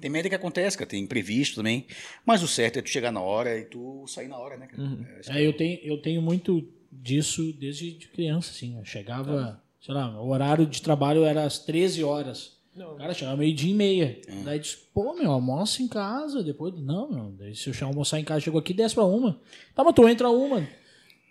[0.00, 1.86] Tem merda que acontece, cara, tem imprevisto também.
[2.24, 4.82] Mas o certo é tu chegar na hora e tu sair na hora, né, cara?
[4.82, 8.76] É, acho que- É, eu, tenho, eu tenho muito disso desde de criança, assim.
[8.76, 12.55] Eu chegava, sei lá, o horário de trabalho era às 13 horas.
[12.98, 14.20] Cara, chegava meio-dia e meia.
[14.44, 16.42] Daí disse, pô, meu, almoça em casa.
[16.42, 17.24] Depois, não, meu.
[17.38, 19.40] Daí se eu chegar a almoçar em casa, chegou aqui, desce pra uma.
[19.74, 20.66] Tá, mas tu entra uma.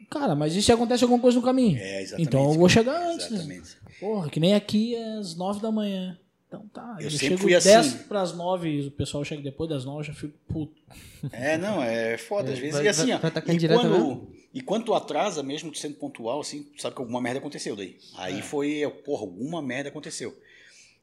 [0.10, 1.78] Cara, mas e se acontece alguma coisa no caminho?
[1.78, 2.28] É, exatamente.
[2.28, 3.30] Então eu vou chegar antes.
[3.30, 3.38] né?
[3.38, 3.78] Exatamente.
[4.00, 6.18] Porra, que nem aqui é às 9 da manhã.
[6.48, 7.70] Então tá, Eu eu, sempre chego fui assim.
[7.70, 10.74] 10 pras 9 e o pessoal chega depois das 9, eu já fico puto.
[11.32, 12.76] É, não, é foda às É, vezes.
[12.76, 15.96] vai- e assim, vai- ó, vai e, quando, e quando tu atrasa, mesmo tu sendo
[15.96, 17.98] pontual, assim, tu sabe que alguma merda aconteceu daí.
[18.18, 18.22] É.
[18.22, 20.38] Aí foi, porra, alguma merda aconteceu.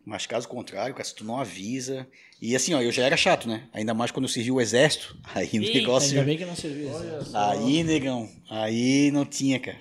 [0.04, 2.06] Mas caso contrário, cara, se tu não avisa.
[2.40, 3.68] E assim, ó, eu já era chato, né?
[3.72, 5.16] Ainda mais quando eu servi o exército.
[5.34, 6.10] Aí o Eita, negócio.
[6.10, 6.90] Ainda bem que não serviu.
[7.32, 9.78] Aí, negão, aí não tinha, cara.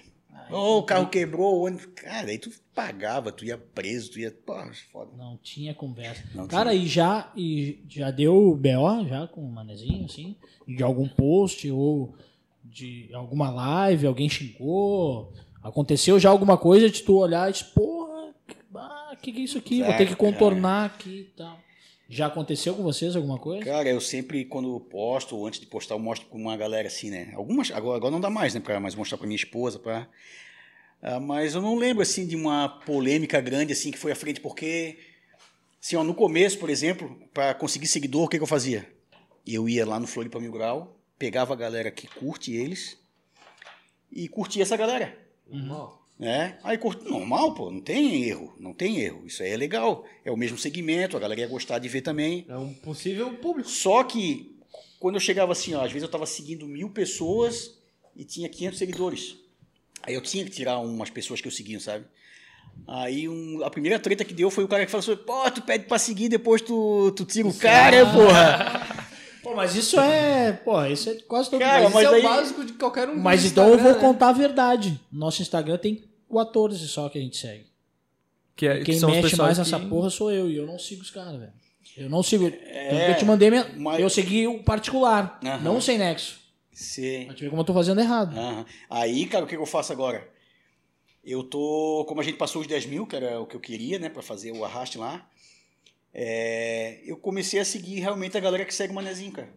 [0.51, 1.85] Ô, o carro quebrou, o ônibus.
[1.95, 4.29] Cara, aí tu pagava, tu ia preso, tu ia.
[4.31, 5.11] Porra, foda.
[5.17, 6.23] Não tinha conversa.
[6.35, 10.35] Não Cara, e já, e já deu BO já com o manezinho, assim?
[10.67, 12.13] De algum post ou
[12.65, 15.31] de alguma live, alguém xingou?
[15.63, 18.10] Aconteceu já alguma coisa de tu olhar e dizer, porra,
[18.75, 19.81] ah, que que é isso aqui?
[19.81, 20.31] Vou ter que Cara.
[20.31, 21.59] contornar aqui e tal.
[22.09, 23.63] Já aconteceu com vocês alguma coisa?
[23.63, 27.09] Cara, eu sempre, quando posto, ou antes de postar, eu mostro pra uma galera assim,
[27.09, 27.31] né?
[27.35, 28.59] Algumas, agora, agora não dá mais, né?
[28.59, 30.07] Pra mais mostrar pra minha esposa, pra...
[31.01, 34.41] Ah, mas eu não lembro, assim, de uma polêmica grande, assim, que foi à frente,
[34.41, 34.97] porque
[35.81, 38.87] Assim, ó, no começo, por exemplo, para conseguir seguidor, o que, que eu fazia?
[39.47, 42.99] Eu ia lá no Floripa Mil Grau, pegava a galera que curte eles
[44.11, 45.17] e curtia essa galera.
[45.47, 46.00] Normal.
[46.21, 46.57] Né?
[46.63, 49.23] Aí curto, normal, pô, não tem erro, não tem erro.
[49.25, 50.05] Isso aí é legal.
[50.23, 52.45] É o mesmo segmento, a galera ia gostar de ver também.
[52.47, 53.67] É um possível público.
[53.67, 54.55] Só que
[54.99, 57.71] quando eu chegava assim, ó, às vezes eu tava seguindo mil pessoas
[58.15, 59.35] e tinha 500 seguidores.
[60.03, 62.05] Aí eu tinha que tirar umas pessoas que eu seguia, sabe?
[62.87, 65.61] Aí um- a primeira treta que deu foi o cara que falou assim, pô, tu
[65.63, 68.87] pede pra seguir, depois tu, tu tira o cara, porra.
[69.41, 70.51] Pô, mas isso é.
[70.53, 73.09] Pô, isso é quase todo Cara, Mas, mas isso é daí- o básico de qualquer
[73.09, 73.17] um.
[73.17, 73.99] Mas então eu vou né?
[73.99, 75.01] contar a verdade.
[75.11, 77.65] Nosso Instagram tem 14 só que a gente segue.
[78.55, 80.49] Que, é, que Quem são os mexe mais nessa que- porra sou eu.
[80.49, 81.53] E eu não sigo os caras, velho.
[81.97, 82.49] Eu não sigo.
[82.49, 83.67] Que eu te mandei minha...
[83.77, 85.57] mas- Eu segui o particular, Aham.
[85.61, 86.39] não sem nexo.
[86.71, 87.25] Sim.
[87.25, 88.37] Pra te ver como eu tô fazendo errado.
[88.37, 88.65] Aham.
[88.89, 90.29] Aí, cara, o que que eu faço agora?
[91.23, 92.05] Eu tô.
[92.07, 94.21] Como a gente passou os 10 mil, que era o que eu queria, né, pra
[94.21, 95.27] fazer o arraste lá,
[96.13, 99.49] é, eu comecei a seguir realmente a galera que segue o Manezinho, cara.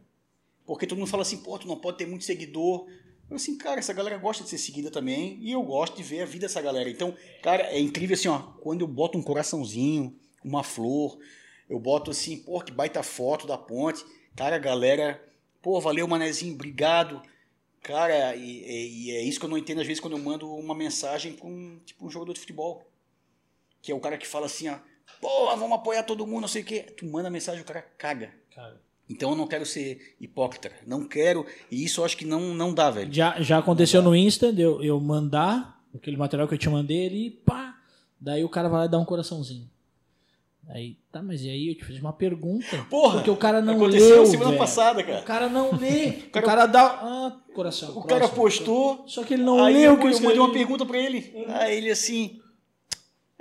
[0.66, 2.86] Porque todo mundo fala assim, pô, tu não pode ter muito seguidor.
[3.30, 6.22] Eu assim, cara, essa galera gosta de ser seguida também e eu gosto de ver
[6.22, 6.88] a vida dessa galera.
[6.90, 11.18] Então, cara, é incrível assim, ó, quando eu boto um coraçãozinho, uma flor,
[11.68, 14.04] eu boto assim, pô, que baita foto da ponte.
[14.36, 15.22] Cara, a galera,
[15.62, 17.22] pô, valeu, Manezinho, obrigado.
[17.82, 20.74] Cara, e, e- é isso que eu não entendo às vezes quando eu mando uma
[20.74, 22.86] mensagem pra um, tipo, um jogador de futebol.
[23.82, 24.78] Que é o cara que fala assim, ó,
[25.20, 26.82] pô, vamos apoiar todo mundo, não sei o quê.
[26.96, 28.34] Tu manda mensagem, o cara caga.
[29.08, 30.82] Então eu não quero ser hipócrita, cara.
[30.86, 33.12] não quero, e isso eu acho que não, não dá, velho.
[33.12, 37.06] Já, já aconteceu no Insta de eu, eu mandar aquele material que eu te mandei
[37.06, 37.76] ali, pá.
[38.20, 39.68] Daí o cara vai lá e dá um coraçãozinho.
[40.70, 42.64] Aí, tá, mas e aí eu te fiz uma pergunta.
[42.88, 44.26] Porra, Porque o cara não Aconteceu leu.
[44.26, 44.58] semana velho.
[44.58, 45.22] passada, O cara.
[45.22, 46.08] cara não lê.
[46.08, 46.82] O cara- cara, dá.
[47.02, 47.90] Ah, coração.
[47.90, 48.36] O cara próximo.
[48.36, 50.52] postou, Só que ele não leu eu, o que eu eu mandei uma escrevi.
[50.52, 51.44] pergunta pra ele.
[51.48, 52.40] Aí ele assim.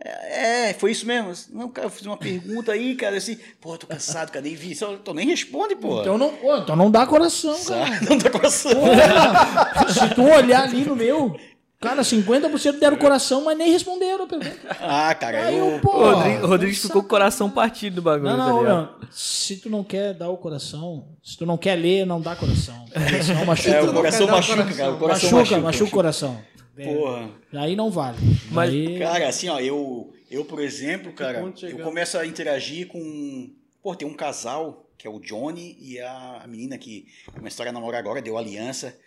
[0.06, 1.32] É, é, foi isso mesmo.
[1.52, 4.76] Não, cara, eu fiz uma pergunta aí, cara, assim, pô, tô cansado, cara, nem vi.
[4.76, 6.02] Só, então nem responde, pô.
[6.02, 8.00] Então não, pô, então não dá coração, cara.
[8.10, 8.74] Não tá coração.
[8.74, 11.40] Porra, se tu olhar ali no meu,
[11.80, 14.58] cara, 50% deram coração, mas nem responderam a pergunta.
[14.82, 15.80] Ah, cara, Aí eu.
[15.82, 18.64] pô, O Rodrigo, o Rodrigo ficou com o coração partido do bagulho, Não, tá não,
[18.64, 18.90] não.
[19.10, 22.86] Se tu não quer dar o coração, se tu não quer ler, não dá coração.
[22.94, 23.72] Coração machuca.
[23.72, 24.92] É, o coração o machuca, cara.
[24.92, 25.62] O coração machuca, machuca.
[25.62, 26.53] machuca, o coração.
[26.76, 27.32] Porra.
[27.54, 28.18] Aí não vale.
[28.52, 33.54] Mas, Aí- Cara, assim, ó, eu, eu por exemplo, cara, eu começo a interagir com.
[33.82, 38.00] Pô, tem um casal, que é o Johnny e a, menina que começaram a namorar
[38.00, 38.98] agora, deu aliança.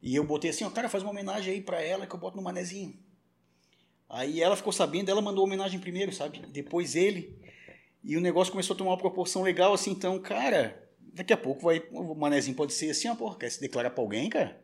[0.00, 2.36] E eu botei assim, ó, cara, faz uma homenagem aí pra ela que eu boto
[2.36, 2.96] no manezinho.
[4.08, 6.40] Aí ela ficou sabendo, ela mandou a homenagem primeiro, sabe?
[6.48, 7.36] Depois ele.
[8.04, 11.62] E o negócio começou a tomar uma proporção legal, assim, então, cara, daqui a pouco
[11.62, 11.82] vai.
[11.92, 14.60] O manezinho pode ser assim, ó, porra, quer se declarar pra alguém, cara?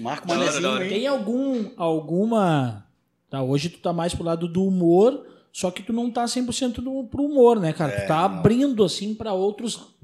[0.00, 0.84] Marca o Da hora, manezinho da hora.
[0.84, 0.90] aí.
[0.90, 2.86] Tem algum, alguma.
[3.30, 6.74] Tá, hoje tu tá mais pro lado do humor, só que tu não tá 100%
[6.80, 8.00] do, pro humor, né, cara?
[8.02, 8.24] tu tá não.
[8.24, 9.94] abrindo, assim, pra outros.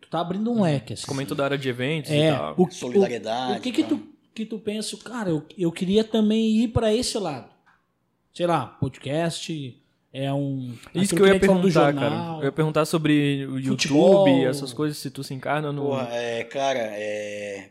[0.00, 1.06] Tu tá abrindo um leque, assim.
[1.06, 2.54] Comentou da área de eventos e É, tal.
[2.58, 4.00] o, Solidariedade, O, o que que tu,
[4.34, 7.48] que tu pensa, cara, eu, eu queria também ir pra esse lado.
[8.32, 9.76] Sei lá, podcast,
[10.12, 10.72] é um...
[10.94, 12.10] Isso que eu ia perguntar, jornal.
[12.10, 12.38] cara.
[12.40, 14.46] Eu ia perguntar sobre o YouTube, Futebol.
[14.48, 15.82] essas coisas, se tu se encarna no.
[15.82, 17.70] Porra, é, cara, é...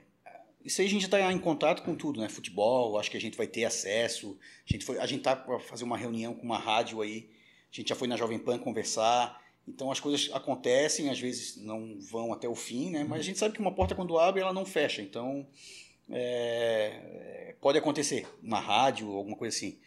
[0.64, 2.28] Isso aí a gente está em contato com tudo, né?
[2.28, 4.38] Futebol, acho que a gente vai ter acesso.
[4.68, 7.30] A gente, foi, a gente tá para fazer uma reunião com uma rádio aí.
[7.72, 9.42] A gente já foi na Jovem Pan conversar.
[9.68, 13.04] Então as coisas acontecem, às vezes não vão até o fim, né?
[13.04, 15.02] Mas a gente sabe que uma porta quando abre, ela não fecha.
[15.02, 15.48] Então
[16.10, 19.78] é, pode acontecer, uma rádio, alguma coisa assim.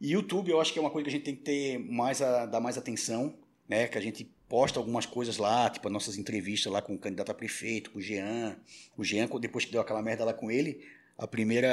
[0.00, 2.22] E YouTube, eu acho que é uma coisa que a gente tem que ter mais
[2.22, 3.34] a, dar mais atenção,
[3.68, 3.86] né?
[3.86, 7.30] Que a gente posta algumas coisas lá, tipo as nossas entrevistas lá com o candidato
[7.30, 8.56] a prefeito, com o Jean.
[8.98, 10.80] O Jean, depois que deu aquela merda lá com ele,
[11.16, 11.68] a primeira.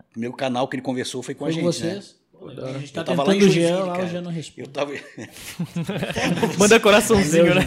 [0.00, 1.94] O primeiro canal que ele conversou foi com Foi a com gente, né?
[1.94, 2.16] vocês?
[2.38, 4.08] Pô, A gente tá Eu tava lá em Jean lá, o.
[4.08, 4.68] Jean não Eu responde.
[4.68, 4.92] tava.
[6.58, 7.62] Manda coraçãozinho, né?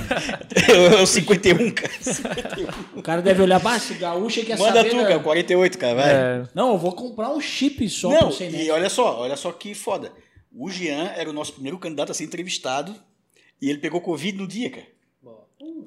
[1.00, 1.92] eu, 51, cara.
[2.96, 4.90] O cara deve olhar, bah, esse gaúcho quer Manda saber...
[4.90, 6.12] tu, da- cara, 48, cara, vai.
[6.12, 8.64] É, Não, eu vou comprar um chip só Não, pra você, né?
[8.64, 10.12] e olha só, olha só que foda.
[10.52, 12.94] O Jean era o nosso primeiro candidato a ser entrevistado
[13.62, 14.88] e ele pegou Covid no dia, cara.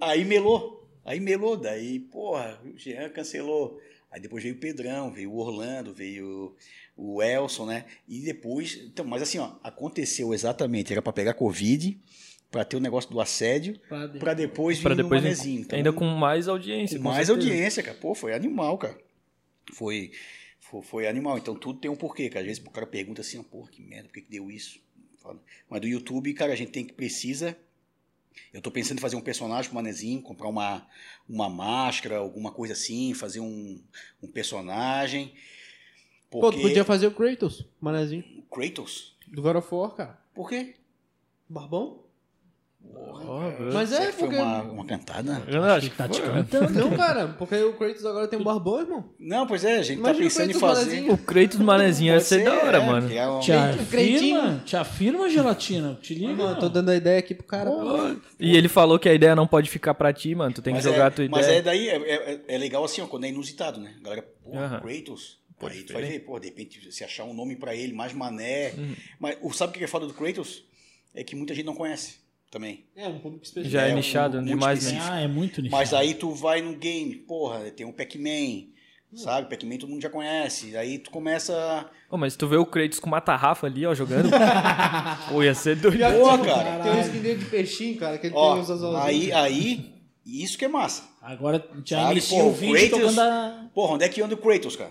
[0.01, 0.89] Aí melou.
[1.05, 1.57] Aí melou.
[1.57, 3.81] Daí, porra, o Jean cancelou.
[4.11, 6.55] Aí depois veio o Pedrão, veio o Orlando, veio
[6.97, 7.87] o Elson, né?
[8.07, 8.79] E depois.
[8.85, 10.93] Então, mas assim, ó, aconteceu exatamente.
[10.93, 11.99] Era pra pegar Covid,
[12.51, 13.81] pra ter o negócio do assédio,
[14.19, 15.61] pra depois vir pra no depois manezinho.
[15.63, 16.99] Então, ainda com mais audiência.
[16.99, 17.49] com com mais certeza.
[17.49, 17.97] audiência, cara.
[17.97, 18.99] Pô, foi animal, cara.
[19.73, 20.13] Foi,
[20.61, 21.39] foi, foi animal.
[21.39, 22.41] Então tudo tem um porquê, cara.
[22.41, 24.79] Às vezes o cara pergunta assim, pô, que merda, por que, que deu isso?
[25.23, 25.39] Foda.
[25.71, 27.57] Mas do YouTube, cara, a gente tem que precisa.
[28.53, 30.87] Eu tô pensando em fazer um personagem pro Manezinho, comprar uma,
[31.29, 33.81] uma máscara, alguma coisa assim, fazer um,
[34.23, 35.33] um personagem.
[36.29, 36.59] Pô, Porque...
[36.59, 38.25] tu podia fazer o Kratos, manezinho.
[38.51, 39.17] Kratos?
[39.29, 40.19] Do God of War, cara.
[40.35, 40.75] Por quê?
[41.49, 42.02] Barbão?
[43.73, 44.43] Mas Será é que foi porque.
[44.43, 45.43] uma, uma cantada?
[45.47, 46.71] Eu acho que Tá te cantando.
[46.79, 49.05] Não, cara, porque o Kratos agora tem um barbão, irmão.
[49.19, 50.97] Não, pois é, a gente Imagina tá pensando em fazer.
[51.03, 53.09] Kratos O Kratos Manezinho ia ser da hora, é, mano.
[53.09, 55.99] criar um- Te afirma, te afirma, gelatina.
[56.03, 56.33] Te liga.
[56.35, 57.71] Mano, eu tô dando a ideia aqui pro cara.
[58.39, 60.55] E ele falou que a ideia não pode ficar pra ti, mano.
[60.55, 61.59] Tu tem que Mas jogar é, a tua Mas ideia.
[61.59, 63.95] é daí, é, é, é legal assim, ó, quando é inusitado, né?
[64.01, 64.81] A galera, pô, Aham.
[64.81, 65.41] Kratos.
[65.59, 68.13] Pode aí tu vai ver, pô, de repente, se achar um nome pra ele, mais
[68.13, 68.73] mané.
[68.77, 68.95] Uhum.
[69.21, 70.65] Mas o- sabe o que é foda do Kratos?
[71.15, 72.22] É que muita gente não conhece
[72.53, 72.85] também.
[72.95, 73.73] É, um público específico.
[73.73, 74.99] Já é, é um nichado muito demais, né?
[75.03, 75.81] Ah, é muito nichado.
[75.81, 78.67] Mas aí tu vai no game, porra, tem um Pac-Man,
[79.15, 79.49] sabe?
[79.49, 80.77] Pac-Man todo mundo já conhece.
[80.77, 81.91] Aí tu começa.
[82.11, 84.29] Pô, mas tu vê o Kratos com uma tarrafa ali, ó, jogando.
[85.33, 85.99] Pô, ia ser doido.
[85.99, 86.83] Pô, cara.
[86.83, 89.95] Tem um skin de peixinho, cara, que ele Ó, tem os aí, aí,
[90.27, 91.11] isso que é massa.
[91.23, 93.67] Agora já Sabe, inicia pô, o vídeo Kratos- tocando a...
[93.75, 94.91] Porra, onde é que anda o Kratos, cara?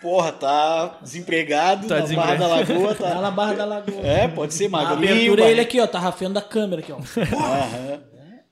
[0.00, 3.20] Porra, tá desempregado Tá na Barra da Lagoa, Tá tá.
[3.20, 4.06] na Barra da Lagoa.
[4.06, 5.12] É, pode ser a magrinho.
[5.12, 5.86] abertura é vai- ele aqui, ó.
[5.86, 6.98] Tá rafeando da câmera aqui, ó.
[6.98, 8.02] Aham.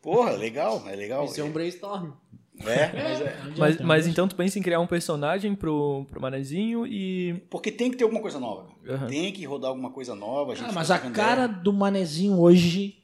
[0.02, 1.24] Porra, legal, é legal.
[1.24, 2.12] Isso é um brainstorm.
[2.60, 3.36] É, mas é.
[3.58, 7.34] Mas, mas então tu pensa em criar um personagem pro, pro Manezinho e.
[7.50, 8.68] Porque tem que ter alguma coisa nova.
[8.84, 8.98] cara.
[8.98, 9.06] Aham.
[9.08, 10.52] Tem que rodar alguma coisa nova.
[10.52, 13.02] A gente Ah, mas tá a cara do manezinho hoje,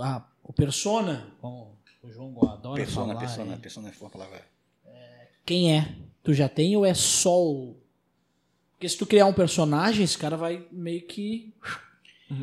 [0.00, 4.40] a, o Persona, como o João adora Persona, falar, persona, é, persona é uma palavra.
[5.44, 5.88] quem é?
[6.26, 7.76] Tu já tem ou é só o...
[8.72, 11.54] Porque se tu criar um personagem, esse cara vai meio que...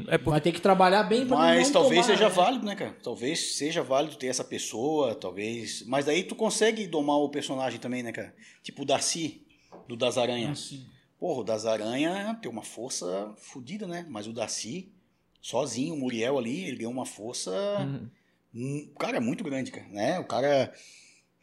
[0.07, 0.31] É por...
[0.31, 2.33] Vai ter que trabalhar bem pra Mas não talvez tomar, seja né?
[2.33, 2.95] válido, né, cara?
[3.03, 5.83] Talvez seja válido ter essa pessoa, talvez.
[5.85, 8.33] Mas daí tu consegue domar o personagem também, né, cara?
[8.63, 9.45] Tipo o Darcy,
[9.85, 10.51] do Das Aranha.
[10.51, 10.85] Assim.
[11.19, 14.05] Porra, o Das Aranha tem uma força fodida, né?
[14.09, 14.93] Mas o Darcy,
[15.41, 17.51] sozinho, o Muriel ali, ele ganhou uma força.
[17.81, 18.09] Uhum.
[18.55, 19.87] hum, Cara, muito grande, cara.
[19.89, 20.17] Né?
[20.19, 20.73] O cara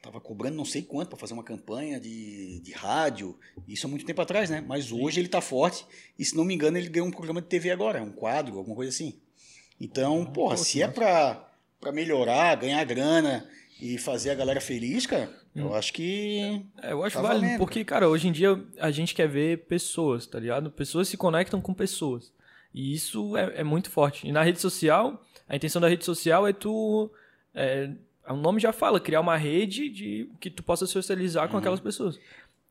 [0.03, 3.38] tava cobrando não sei quanto pra fazer uma campanha de, de rádio.
[3.68, 4.64] Isso há muito tempo atrás, né?
[4.66, 5.84] Mas hoje ele tá forte.
[6.18, 8.76] E se não me engano, ele ganhou um programa de TV agora, um quadro, alguma
[8.76, 9.18] coisa assim.
[9.80, 11.48] Então, porra, pô, se é pra,
[11.80, 13.48] pra melhorar, ganhar grana
[13.80, 15.62] e fazer a galera feliz, cara, Hum.
[15.62, 16.64] eu acho que.
[16.80, 19.64] É, eu acho Tá válido, valendo, porque, cara, hoje em dia a gente quer ver
[19.66, 20.70] pessoas, tá ligado?
[20.70, 22.32] Pessoas se conectam com pessoas.
[22.72, 24.28] E isso é, é muito forte.
[24.28, 27.11] E na rede social, a intenção da rede social é tu.
[27.53, 27.90] É,
[28.32, 32.18] o nome já fala, criar uma rede de que tu possa socializar com aquelas pessoas.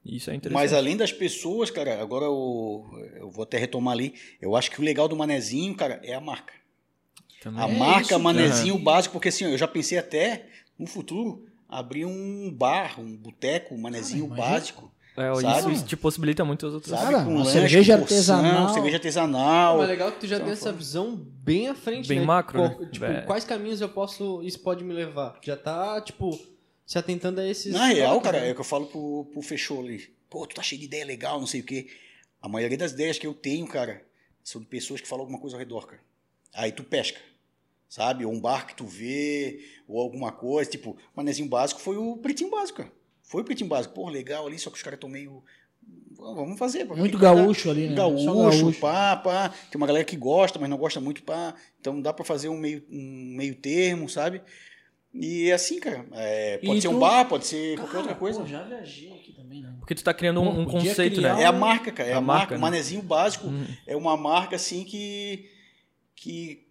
[0.05, 0.57] Isso é interessante.
[0.57, 0.64] Uhum.
[0.64, 2.86] Mas além das pessoas, cara, agora eu,
[3.18, 4.14] eu vou até retomar ali.
[4.41, 6.53] Eu acho que o legal do Manezinho, cara, é a marca.
[7.41, 7.62] Também.
[7.62, 10.47] A É marca isso, Manezinho básico, porque assim, eu já pensei até
[10.78, 14.91] no futuro abrir um bar, um boteco, um Manezinho básico.
[15.20, 15.74] É, isso, sabe?
[15.74, 17.14] isso te possibilita muitas outras Sabe?
[17.14, 18.04] Cara, lanche, cerveja porção,
[18.38, 18.74] artesanal.
[18.74, 19.78] Cerveja artesanal.
[19.78, 22.26] Mas é legal que tu já Então, tem essa visão bem à frente, Bem né?
[22.26, 22.90] macro, Qual- né?
[22.92, 23.22] Tipo, É.
[23.22, 25.38] quais caminhos eu posso, isso pode me levar?
[25.42, 26.40] Já tá, tipo,
[26.86, 27.74] se atentando a esses...
[27.74, 28.50] Na real, toques, cara, né?
[28.50, 30.10] é o que eu falo pro, pro Fechou ali.
[30.30, 31.88] Pô, tu tá cheio de ideia legal, não sei o quê.
[32.42, 34.02] A maioria das ideias que eu tenho, cara,
[34.44, 36.02] são de pessoas que falam alguma coisa ao redor, cara.
[36.54, 37.20] Aí tu pesca,
[37.90, 38.26] sabe?
[38.26, 40.70] Ou um bar que tu vê, ou alguma coisa.
[40.70, 42.92] Tipo, o manezinho básico foi o pretinho básico, cara.
[43.30, 43.94] Foi o pretinho básico.
[43.94, 45.42] Pô, legal ali, só que os caras estão meio...
[46.18, 46.84] Vamos fazer.
[46.84, 47.96] Muito gaúcho ali, né?
[47.96, 48.80] Gaúcho, gaúcho.
[48.82, 49.50] pá, pá.
[49.72, 51.54] Tem uma galera que gosta, mas não gosta muito, pá.
[51.80, 54.42] Então dá pra fazer um meio, um meio termo, sabe?
[55.14, 56.06] E é assim, cara.
[56.12, 58.40] é, pode E ser tu- um bar, pode ser qualquer Cara, outra coisa.
[58.42, 59.74] pô, já viajei aqui também, né?
[59.80, 61.42] Porque tu tá criando um, um conceito, né?
[61.42, 62.10] É a marca, cara.
[62.10, 62.52] É A a, marca, marca.
[62.56, 62.58] né?
[62.58, 63.66] O Manezinho básico Uhum.
[63.88, 65.50] é uma marca assim que.
[66.16, 66.68] que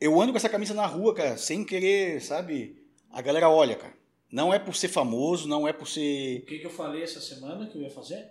[0.00, 2.82] eu ando com essa camisa na rua, cara, sem querer, sabe?
[3.12, 3.92] A galera olha, cara.
[4.30, 6.40] Não é por ser famoso, não é por ser.
[6.40, 8.28] O que, que eu falei essa semana que eu ia fazer?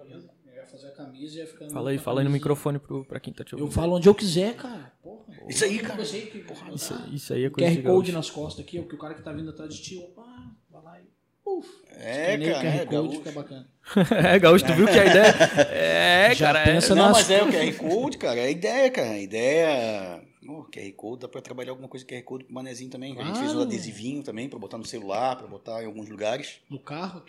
[0.00, 3.04] Eu ia fazer a camisa e ia ficar Fala aí, fala aí no microfone pro,
[3.04, 3.74] pra quem tá te Eu ouvindo.
[3.74, 4.92] falo onde eu quiser, cara.
[5.02, 5.22] Porra.
[5.48, 6.02] Isso aí, Eu cara.
[6.02, 6.44] que-
[6.74, 9.14] Isso, Ah, isso aí é coisa QR de Code nas costas aqui, porque o cara
[9.14, 10.24] que tá vindo atrás de ti, opa,
[10.70, 11.04] vai lá e.
[11.44, 13.18] Uf, É, o cara, é, QR Code, gaúcho.
[13.18, 13.68] fica bacana.
[14.34, 15.34] é, gaúcho, tu viu que a ideia...
[15.70, 16.96] É, Já cara, pensa é...
[16.96, 18.40] Não, nas- mas é o QR Code, cara.
[18.40, 19.10] É a ideia, cara.
[19.10, 20.22] A ideia.
[20.48, 23.12] Oh, QR Code, dá pra trabalhar alguma coisa com QR Code pro Manezinho também.
[23.18, 23.68] A gente fez um Claro.
[23.68, 26.56] adesivinho também pra botar no celular, pra botar em alguns lugares.
[26.68, 27.22] No carro.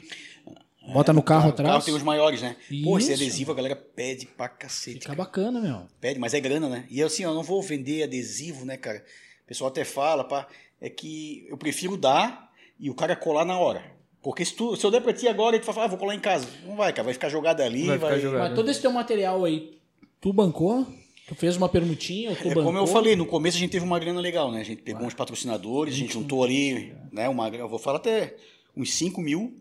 [0.93, 1.69] Bota no carro O atrás.
[1.71, 2.57] carro tem os maiores, né?
[2.83, 3.21] Pô, esse Isso.
[3.23, 4.99] adesivo a galera pede pra cacete.
[5.01, 5.87] Fica bacana, meu.
[6.01, 6.85] Pede, mas é grana, né?
[6.89, 9.03] E assim, eu não vou vender adesivo, né, cara?
[9.43, 10.47] O pessoal até fala, pá,
[10.81, 13.81] é que eu prefiro dar e o cara colar na hora.
[14.21, 16.15] Porque se, tu, se eu der pra ti agora e tu falar, ah, vou colar
[16.15, 16.47] em casa.
[16.65, 18.09] Não vai, cara, vai ficar jogado ali, Vai vai.
[18.15, 18.41] ficar jogado.
[18.47, 19.77] Mas todo esse teu material aí,
[20.19, 20.85] tu bancou?
[21.27, 22.35] Tu fez uma permutinha?
[22.35, 24.59] Tu É como eu falei, no começo a gente teve uma grana legal, né?
[24.59, 27.29] A gente pegou uns patrocinadores, a gente juntou ali, né?
[27.29, 28.35] Uma, eu vou falar até
[28.75, 29.53] uns 5 mil.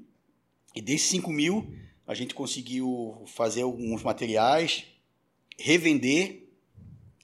[0.74, 1.72] E desses 5 mil,
[2.06, 4.84] a gente conseguiu fazer alguns materiais,
[5.58, 6.48] revender.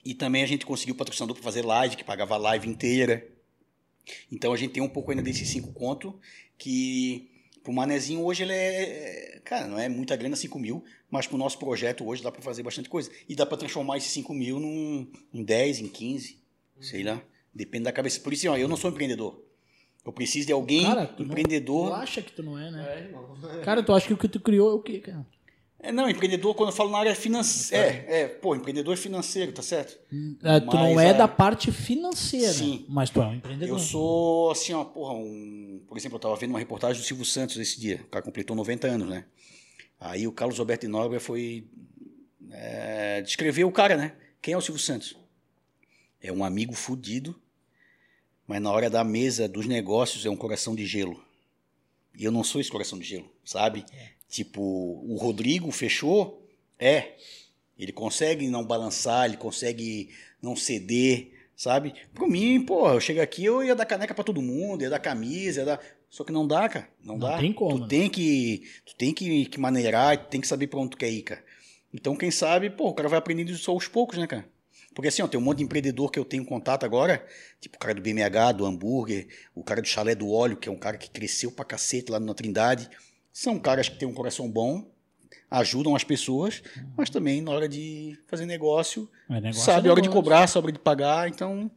[0.05, 3.27] E também a gente conseguiu patrocinador para fazer live, que pagava a live inteira.
[4.31, 6.17] Então a gente tem um pouco ainda desses 5 conto,
[6.57, 7.28] que
[7.63, 9.41] pro Manezinho hoje ele é.
[9.43, 12.61] Cara, não é muita grana, 5 mil, mas pro nosso projeto hoje dá para fazer
[12.63, 13.09] bastante coisa.
[13.27, 16.37] E dá para transformar esses 5 mil num, em 10, em 15.
[16.81, 17.21] Sei lá.
[17.53, 18.19] Depende da cabeça.
[18.21, 19.41] Por isso, ó, eu não sou empreendedor.
[20.05, 21.89] Eu preciso de alguém Cara, tu não- empreendedor.
[21.89, 22.85] Tu acha que tu não é, né?
[22.95, 23.37] É, irmão.
[23.63, 25.25] Cara, tu acha que o que tu criou é o quê, cara?
[25.81, 27.87] É, não, empreendedor, quando eu falo na área financeira.
[28.07, 29.97] É, é, pô, empreendedor financeiro, tá certo?
[30.43, 32.85] É, tu não Mas, é é- da parte financeira, Sim.
[32.89, 33.77] mas tu é um empreendedor.
[33.77, 35.81] Eu sou, assim, ó, porra, um.
[35.87, 38.01] Por exemplo, eu tava vendo uma reportagem do Silvio Santos esse dia.
[38.03, 39.23] O cara completou 90 anos, né?
[39.99, 41.65] Aí o Carlos Alberto de Nóbrega foi.
[42.51, 44.13] É, descrever o cara, né?
[44.41, 45.15] Quem é o Silvio Santos?
[46.21, 47.39] É um amigo fudido,
[48.45, 51.23] mas na hora da mesa dos negócios é um coração de gelo.
[52.17, 53.85] E eu não sou esse coração de gelo, sabe?
[54.29, 56.47] Tipo, o Rodrigo fechou,
[56.77, 57.13] é.
[57.77, 60.09] Ele consegue não balançar, ele consegue
[60.41, 61.93] não ceder, sabe?
[62.13, 64.99] Pra mim, porra, eu chego aqui, eu ia dar caneca pra todo mundo, ia dar
[64.99, 65.81] camisa, ia dar...
[66.09, 66.89] Só que não dá, cara.
[67.03, 67.37] Não, Não dá.
[67.37, 67.87] tem como, Tu né?
[67.87, 71.09] tem que, tu tem que, que maneirar, tu tem que saber pra onde tu quer
[71.09, 71.43] ir, cara.
[71.93, 74.47] Então, quem sabe, pô, o cara vai aprendendo isso aos poucos, né, cara?
[74.93, 77.23] Porque assim, ó, tem um monte de empreendedor que eu tenho contato agora,
[77.61, 80.71] tipo o cara do BMH, do hambúrguer, o cara do chalé do óleo, que é
[80.71, 82.89] um cara que cresceu pra cacete lá na Trindade.
[83.31, 84.89] São caras que têm um coração bom,
[85.49, 86.61] ajudam as pessoas,
[86.97, 90.47] mas também na hora de fazer negócio, É, negócio sabe é a hora de cobrar,
[90.47, 91.69] sabe a hora de pagar, então...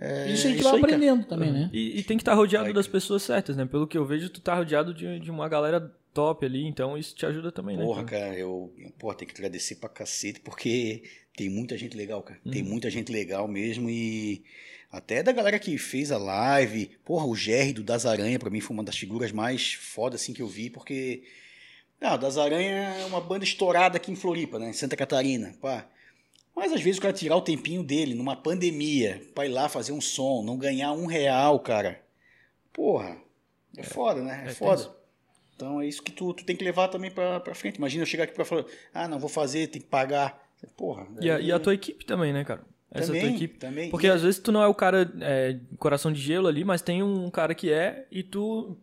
[0.00, 0.94] É, Isso a gente isso vai aí, cara.
[0.94, 1.70] aprendendo também, né?
[1.72, 2.72] E, e tem que estar rodeado Vai.
[2.72, 3.66] das pessoas certas, né?
[3.66, 7.16] Pelo que eu vejo, tu tá rodeado de, de uma galera top ali, então isso
[7.16, 7.82] te ajuda também, né?
[7.82, 8.26] Porra, cara?
[8.26, 11.02] cara, eu, eu porra, tenho que agradecer pra cacete, porque
[11.36, 12.38] tem muita gente legal, cara.
[12.48, 12.68] Tem Uhum.
[12.68, 14.44] muita gente legal mesmo e
[14.90, 16.90] até da galera que fez a live.
[17.04, 20.32] Porra, o Jerry do Das Aranha, pra mim, foi uma das figuras mais fodas assim
[20.32, 21.22] que eu vi, porque.
[22.00, 24.70] Não, o Das Aranha é uma banda estourada aqui em Floripa, né?
[24.70, 25.86] Em Santa Catarina, pá.
[26.54, 29.92] Mas às vezes o cara tirar o tempinho dele numa pandemia pra ir lá fazer
[29.92, 32.00] um som, não ganhar um real, cara.
[32.72, 33.16] Porra,
[33.76, 34.44] é foda, né?
[34.46, 34.76] É, é foda.
[34.82, 34.98] tenso.
[35.54, 37.76] Então é isso que tu, tu tem que levar também pra, pra frente.
[37.76, 40.40] Imagina eu chegar aqui pra falar, ah, não, vou fazer, tem que pagar.
[40.76, 41.06] Porra.
[41.20, 42.64] E, a, e a tua equipe também, né, cara?
[42.90, 43.58] Essa também, tua equipe.
[43.58, 43.90] também.
[43.90, 47.02] Porque às vezes tu não é o cara é, coração de gelo ali, mas tem
[47.02, 48.76] um cara que é e tu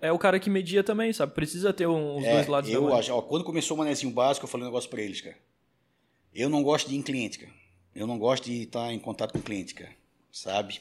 [0.00, 1.34] é o cara que media também, sabe?
[1.34, 4.44] Precisa ter um- os É, dois lados eu acho, ó, quando começou o manezinho básico,
[4.44, 5.36] eu falei um negócio pra eles, cara.
[6.34, 7.52] Eu não gosto de ir em cliente, cara.
[7.94, 9.90] Eu não gosto de estar em contato com cliente, cara.
[10.30, 10.80] Sabe?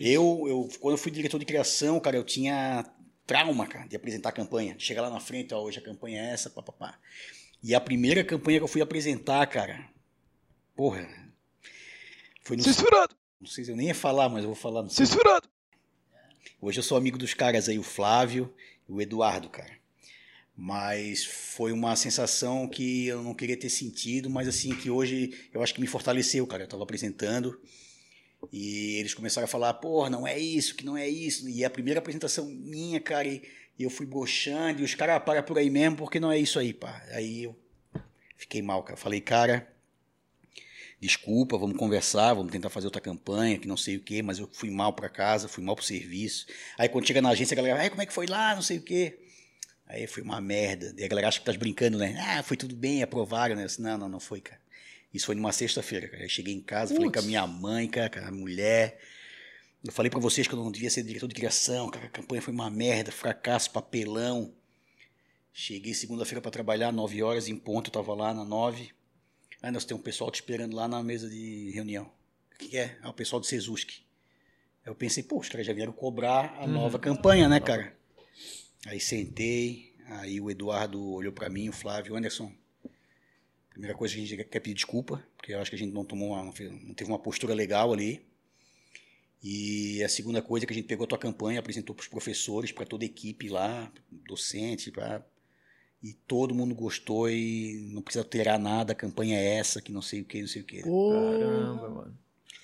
[0.00, 2.84] eu, eu, quando eu fui diretor de criação, cara, eu tinha
[3.26, 4.76] trauma, cara, de apresentar a campanha.
[4.78, 6.94] Chegar lá na frente, ó, hoje a campanha é essa, papapá.
[7.62, 9.88] E a primeira campanha que eu fui apresentar, cara,
[10.76, 11.06] porra,
[12.46, 12.62] foi no...
[12.62, 13.16] Censurado!
[13.40, 14.88] Não sei se eu nem ia falar, mas eu vou falar.
[14.88, 15.04] Sei.
[15.04, 15.48] Censurado!
[16.60, 18.54] Hoje eu sou amigo dos caras aí, o Flávio
[18.88, 19.72] e o Eduardo, cara.
[20.56, 25.60] Mas foi uma sensação que eu não queria ter sentido, mas assim, que hoje eu
[25.60, 26.62] acho que me fortaleceu, cara.
[26.62, 27.60] Eu tava apresentando
[28.52, 31.48] e eles começaram a falar, porra, não é isso, que não é isso.
[31.48, 33.42] E a primeira apresentação minha, cara, e,
[33.76, 36.38] e eu fui broxando, e os caras, ah, para por aí mesmo, porque não é
[36.38, 37.04] isso aí, pá.
[37.10, 37.56] Aí eu
[38.36, 38.96] fiquei mal, cara.
[38.96, 39.75] Falei, cara,
[41.00, 44.48] desculpa, vamos conversar, vamos tentar fazer outra campanha, que não sei o quê, mas eu
[44.52, 46.46] fui mal pra casa, fui mal pro serviço.
[46.78, 48.78] Aí quando chega na agência, a galera, ai, como é que foi lá, não sei
[48.78, 49.18] o quê.
[49.86, 50.94] Aí foi uma merda.
[50.98, 52.16] E a galera acha que tá brincando, né?
[52.18, 53.66] Ah, foi tudo bem, aprovaram, né?
[53.66, 54.60] Disse, não, não, não foi, cara.
[55.14, 56.24] Isso foi numa sexta-feira, cara.
[56.24, 58.98] Eu cheguei em casa, falei com a minha mãe, cara, com a mulher.
[59.84, 62.06] Eu falei pra vocês que eu não devia ser diretor de criação, cara.
[62.06, 64.52] A campanha foi uma merda, fracasso, papelão.
[65.52, 68.90] Cheguei segunda-feira pra trabalhar, nove horas em ponto, eu tava lá na nove.
[69.62, 72.04] Aí nós temos um pessoal te esperando lá na mesa de reunião.
[72.54, 72.98] O que que é?
[73.02, 74.02] É o pessoal do Sezuski.
[74.84, 77.96] Aí eu pensei, pô, os caras já vieram cobrar a nova campanha, né, cara?
[78.86, 82.52] Aí sentei, aí o Eduardo olhou pra mim, o Flávio, Anderson.
[83.70, 86.04] Primeira coisa que a gente quer pedir desculpa, porque eu acho que a gente não
[86.04, 88.24] tomou uma, não teve uma postura legal ali.
[89.42, 92.08] E a segunda coisa é que a gente pegou a tua campanha, apresentou para os
[92.08, 95.24] professores, para toda a equipe lá, docente, pra...
[96.02, 100.02] e todo mundo gostou e não precisa alterar nada, a campanha é essa, que não
[100.02, 100.82] sei o que, não sei o que.
[100.82, 102.18] Caramba, mano.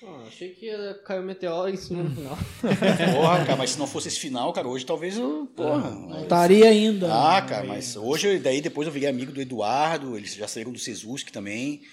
[0.05, 2.37] Ah, achei que ia cair o meteoro em cima no final.
[3.15, 5.47] Porra, cara, mas se não fosse esse final, cara, hoje talvez eu.
[5.55, 5.91] Porra.
[5.91, 7.07] Não estaria ainda.
[7.09, 10.79] Ah, cara, mas hoje, daí depois eu virei amigo do Eduardo, eles já saíram do
[10.79, 11.83] Sezuski também.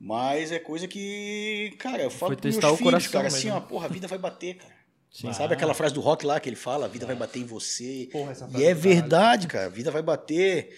[0.00, 3.58] Mas é coisa que, cara, eu falo Foi pros meus filhos, coração cara, assim, mesmo.
[3.58, 4.77] ó, porra, a vida vai bater, cara.
[5.10, 5.32] Sim.
[5.32, 8.08] Sabe aquela frase do rock lá que ele fala, a vida vai bater em você.
[8.12, 8.76] Porra, essa E é caralho.
[8.76, 10.70] verdade, cara, a vida vai bater.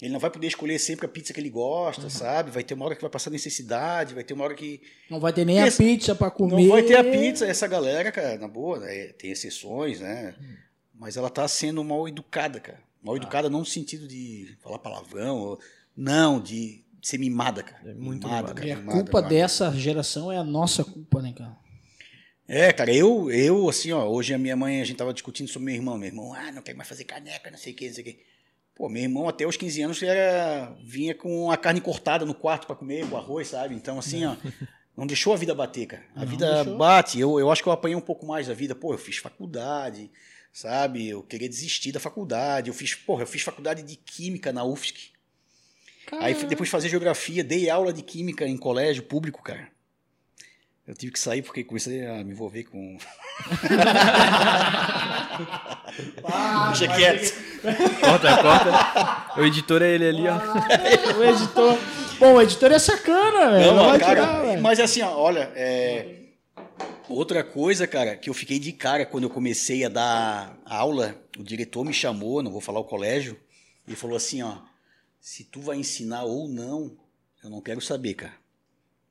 [0.00, 2.50] Ele não vai poder escolher sempre a pizza que ele gosta, sabe?
[2.50, 5.32] Vai ter uma hora que vai passar necessidade, vai ter uma hora que Não vai
[5.32, 6.62] ter nem a Esse- pizza pra comer.
[6.62, 10.34] não vai ter a pizza, essa galera, cara, na boa, né, tem exceções, né?
[10.94, 12.80] Mas ela tá sendo mal educada, cara.
[13.02, 15.60] Mal educada não no sentido de falar palavrão, ou-
[15.96, 17.90] não, de ser mimada, cara.
[17.90, 18.54] É muito mimada, mimada.
[18.54, 18.66] cara.
[18.68, 19.34] E a mimada, culpa mimada.
[19.34, 21.56] dessa geração é a nossa culpa, né, cara?
[22.46, 25.66] É, cara, eu, eu, assim, ó, hoje a minha mãe, a gente tava discutindo sobre
[25.66, 25.96] meu irmão.
[25.96, 28.06] Meu irmão, ah, não quer mais fazer caneca, não sei o que, não sei o
[28.06, 28.20] que.
[28.74, 32.66] Pô, meu irmão até os 15 anos era, vinha com a carne cortada no quarto
[32.66, 33.74] pra comer, com arroz, sabe?
[33.74, 34.36] Então, assim, ó,
[34.96, 36.04] Não deixou a vida bater, cara.
[36.14, 36.76] A Não vida deixou.
[36.76, 37.18] bate.
[37.18, 38.74] Eu, eu acho que eu apanhei um pouco mais da vida.
[38.76, 40.10] Pô, eu fiz faculdade,
[40.52, 41.08] sabe?
[41.08, 42.68] Eu queria desistir da faculdade.
[42.68, 45.10] Eu fiz, porra, eu fiz faculdade de química na UFSC.
[46.20, 49.68] Aí fui depois fazer geografia, dei aula de química em colégio público, cara.
[50.86, 52.98] Eu tive que sair porque comecei a me envolver com.
[56.68, 57.34] Deixa quieto.
[58.00, 59.40] Corta, corta.
[59.40, 60.36] O editor é ele ali, ó.
[61.18, 61.78] O editor.
[62.18, 63.74] Bom, o editor é sacana, velho.
[63.74, 66.16] Não, Não cara, tirar, mas assim, ó, olha, é,
[67.08, 71.42] outra coisa, cara, que eu fiquei de cara quando eu comecei a dar aula, o
[71.42, 73.38] diretor me chamou, não vou falar o colégio,
[73.88, 74.58] e falou assim, ó,
[75.20, 76.96] se tu vai ensinar ou não,
[77.42, 78.34] eu não quero saber, cara.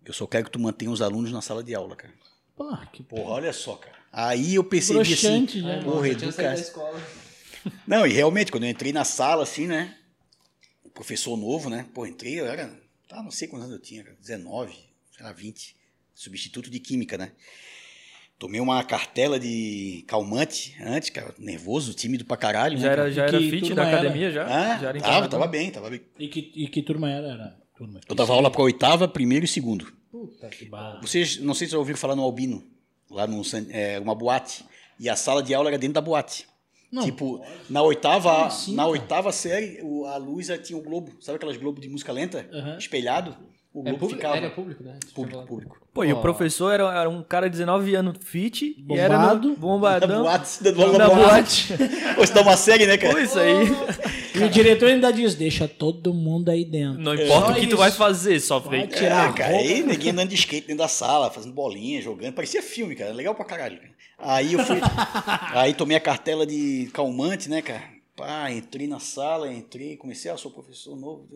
[0.06, 2.14] Eu só quero que tu mantenha os alunos na sala de aula, cara.
[2.56, 3.96] Pô, que Porra, olha só, cara.
[4.12, 5.82] Aí eu percebi assim, broxante, né?
[5.84, 6.68] porra, Já tinha saído da educa...
[6.68, 7.02] escola.
[7.88, 9.98] Não, e realmente, quando eu entrei na sala, assim, né?
[10.94, 11.88] Professor novo, né?
[11.94, 12.72] Pô, entrei, eu era.
[13.08, 14.74] Tá, não sei quantos anos eu tinha, cara, 19,
[15.16, 15.76] sei lá, 20.
[16.14, 17.32] Substituto de química, né?
[18.38, 22.78] Tomei uma cartela de calmante antes, cara, nervoso, tímido pra caralho.
[22.78, 23.12] Já né, era, cara?
[23.12, 24.00] já era fit da era?
[24.00, 24.46] academia, já?
[24.46, 26.02] Ah, já era tava, tava bem, tava bem.
[26.20, 27.28] E que, e que turma era?
[27.28, 28.02] era turma?
[28.10, 29.92] Eu dava aula pra oitava, primeiro e segundo.
[30.12, 31.00] Puta que barra.
[31.02, 32.64] Vocês, não sei se já ouviram falar no Albino,
[33.10, 34.64] lá San- é, uma boate.
[35.00, 36.48] E a sala de aula era dentro da boate.
[36.92, 37.04] Não.
[37.04, 38.90] Tipo, na oitava, assim, na cara?
[38.92, 41.12] oitava série, a luz já tinha o globo.
[41.20, 42.48] Sabe aquelas globos de música lenta?
[42.54, 42.78] Aham.
[42.78, 43.36] Espelhado?
[43.74, 44.10] O É público?
[44.10, 44.38] ficava.
[44.38, 45.00] Era público, né?
[45.16, 45.78] Público, público.
[45.92, 46.18] Pô, e Ó.
[46.18, 49.50] o professor era, era um cara de 19 anos fit e era Bombado.
[49.50, 50.24] no, bombadão.
[50.24, 51.74] Na boate, na na boate.
[52.18, 53.14] Ou se dá uma série, né, cara?
[53.14, 53.66] Pô, isso aí.
[54.36, 57.02] E o diretor ainda diz: deixa todo mundo aí dentro.
[57.02, 57.78] Não importa Só o que tu isso.
[57.78, 58.82] vai fazer, só vem.
[58.82, 62.34] Vai tirar É, cara, aí ninguém andando de skate dentro da sala, fazendo bolinha, jogando.
[62.34, 63.12] Parecia filme, cara.
[63.12, 63.78] Legal pra caralho.
[63.78, 63.94] cara.
[64.20, 64.78] Aí eu fui.
[65.56, 67.84] aí tomei a cartela de calmante, né, cara?
[68.16, 71.28] Pá, entrei na sala, entrei, comecei, ah, sou professor novo.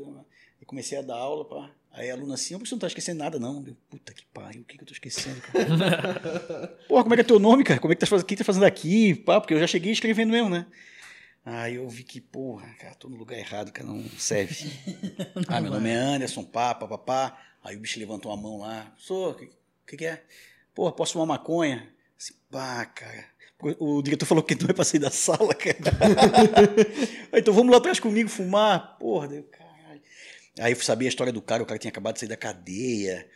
[0.62, 1.70] E comecei a dar aula, pá.
[1.98, 3.64] Aí a aluna assim, "Ô, professor, não tá esquecendo nada, não.
[3.66, 6.78] Eu, Puta que pariu, o que, que eu tô esquecendo, cara?
[6.88, 7.80] Porra, como é que é teu nome, cara?
[7.80, 8.24] Como é que tá fazendo?
[8.24, 9.16] O que tá fazendo aqui?
[9.16, 10.68] Pá, porque eu já cheguei escrevendo mesmo, né?
[11.44, 14.70] Aí eu vi que, porra, cara, tô no lugar errado, cara, não serve.
[15.48, 17.38] ah, meu nome é Anderson, pá, pá, pá, pá.
[17.64, 18.92] Aí o bicho levantou a mão lá.
[18.92, 19.50] Professor, o que,
[19.88, 20.24] que, que é?
[20.76, 21.90] Porra, posso fumar maconha?
[22.16, 23.26] Assim, pá, cara.
[23.80, 25.78] O, diretor falou que não é pra sair da sala, cara.
[27.32, 28.98] Aí, então vamos lá atrás comigo fumar.
[29.00, 29.67] Porra, deu caralho.
[30.60, 33.28] Aí eu saber a história do cara, o cara tinha acabado de sair da cadeia.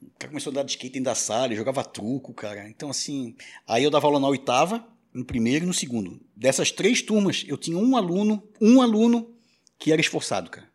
[0.00, 2.68] O cara começou a andar de skate dentro da sala, jogava truco, cara.
[2.68, 3.36] Então, assim.
[3.66, 6.20] Aí eu dava aula na oitava, no primeiro e no segundo.
[6.34, 9.34] Dessas três turmas, eu tinha um aluno, um aluno
[9.78, 10.70] que era esforçado, cara.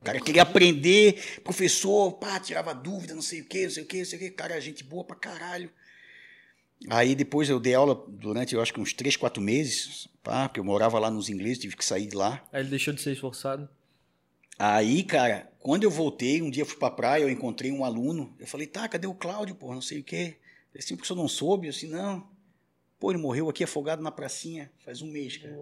[0.00, 3.86] O cara queria aprender, professor, pá, tirava dúvida, não sei o quê, não sei o
[3.86, 4.30] quê, não sei o quê.
[4.30, 5.70] Cara, gente boa pra caralho.
[6.88, 10.60] Aí depois eu dei aula durante, eu acho que uns três, quatro meses, pá, porque
[10.60, 12.44] eu morava lá nos ingleses, tive que sair de lá.
[12.52, 13.68] Aí ele deixou de ser esforçado.
[14.58, 18.34] Aí, cara, quando eu voltei, um dia eu fui pra praia, eu encontrei um aluno.
[18.38, 19.72] Eu falei, tá, cadê o Cláudio, pô?
[19.74, 20.36] Não sei o quê.
[20.74, 21.66] Ele assim, o professor não soube?
[21.66, 22.26] Eu assim, não.
[22.98, 25.54] Pô, ele morreu aqui afogado na pracinha faz um mês, cara.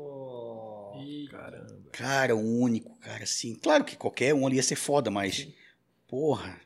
[1.04, 1.90] E- Caramba.
[1.90, 3.54] Cara, o único, cara, assim.
[3.56, 5.48] Claro que qualquer um ali ia ser foda, mas.
[6.06, 6.60] Porra.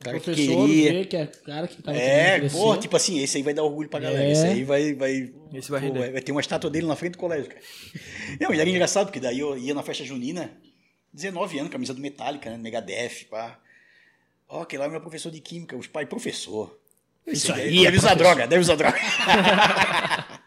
[0.00, 0.92] O Cara que professor queria.
[0.92, 3.88] vê que é cara que tava É, porra, tipo assim, esse aí vai dar orgulho
[3.88, 4.22] pra galera.
[4.24, 4.32] É.
[4.32, 4.92] Esse aí vai.
[4.94, 5.98] vai Esse vai pô, render.
[6.00, 7.62] vai, vai ter uma estátua dele na frente do colégio, cara.
[8.38, 10.54] Não, e era engraçado, porque daí eu ia na festa junina,
[11.14, 12.58] 19 anos, camisa do Metallica, né?
[12.58, 13.58] Megadeth, pá.
[14.48, 16.78] Ó, aquele lá é meu professor de química, os pais, professor.
[17.26, 18.98] Isso Esse aí é Deve usar droga, deve usar droga.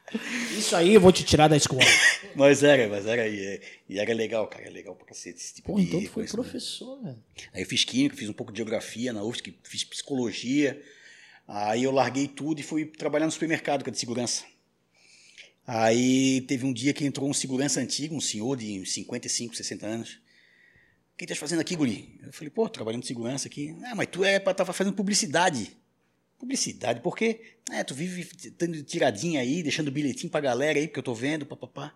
[0.57, 1.81] Isso aí eu vou te tirar da escola.
[2.35, 3.27] mas era, mas era.
[3.27, 6.13] E, e era legal, cara, é legal pra cacete esse tipo Pô, então tu foi
[6.25, 6.43] conhecimento.
[6.43, 7.23] professor, velho.
[7.53, 10.81] Aí eu fiz química, fiz um pouco de geografia na UFSC, fiz psicologia.
[11.47, 14.43] Aí eu larguei tudo e fui trabalhar no supermercado, que é de segurança.
[15.65, 20.19] Aí teve um dia que entrou um segurança antigo, um senhor de 55, 60 anos.
[21.17, 22.19] O que estás fazendo aqui, guri?
[22.23, 23.75] Eu falei, pô, trabalhando de segurança aqui.
[23.85, 25.75] Ah, mas tu é para estar fazendo publicidade.
[26.37, 27.55] Publicidade, por quê?
[27.71, 31.43] É, tu vive dando tiradinha aí, deixando bilhetinho pra galera aí, porque eu tô vendo,
[31.43, 31.91] papapá.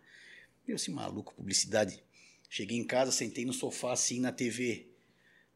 [0.68, 2.04] Eu assim, maluco, publicidade.
[2.50, 4.88] Cheguei em casa, sentei no sofá assim na TV.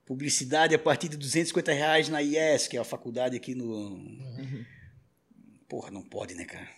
[0.06, 4.00] Publicidade a partir de 250 reais na IES, que é a faculdade aqui no.
[5.68, 6.70] Porra, não pode, né, cara?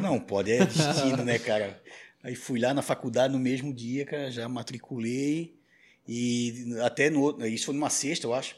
[0.00, 1.80] Não pode, é destino, né, cara?
[2.20, 5.61] Aí fui lá na faculdade no mesmo dia, cara, já matriculei.
[6.06, 8.56] E até no isso foi numa sexta, eu acho.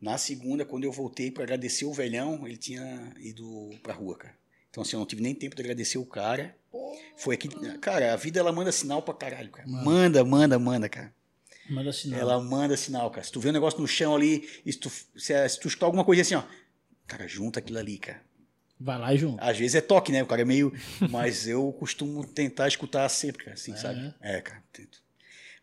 [0.00, 4.34] Na segunda, quando eu voltei para agradecer o velhão, ele tinha ido pra rua, cara.
[4.70, 6.54] Então, assim, eu não tive nem tempo de agradecer o cara.
[7.16, 7.48] Foi aqui.
[7.78, 9.66] Cara, a vida ela manda sinal pra caralho, cara.
[9.66, 11.12] Manda, manda, manda, cara.
[11.68, 12.20] Manda sinal.
[12.20, 13.24] Ela manda sinal, cara.
[13.24, 16.04] Se tu vê um negócio no chão ali, se tu, se, se tu escutar alguma
[16.04, 16.44] coisa assim, ó.
[17.06, 18.22] Cara, junta aquilo ali, cara.
[18.78, 19.42] Vai lá e junto.
[19.42, 20.22] Às vezes é toque, né?
[20.22, 20.72] O cara é meio.
[21.10, 24.14] Mas eu costumo tentar escutar sempre, cara, assim, sabe?
[24.20, 24.62] É, cara.
[24.72, 25.02] Tento.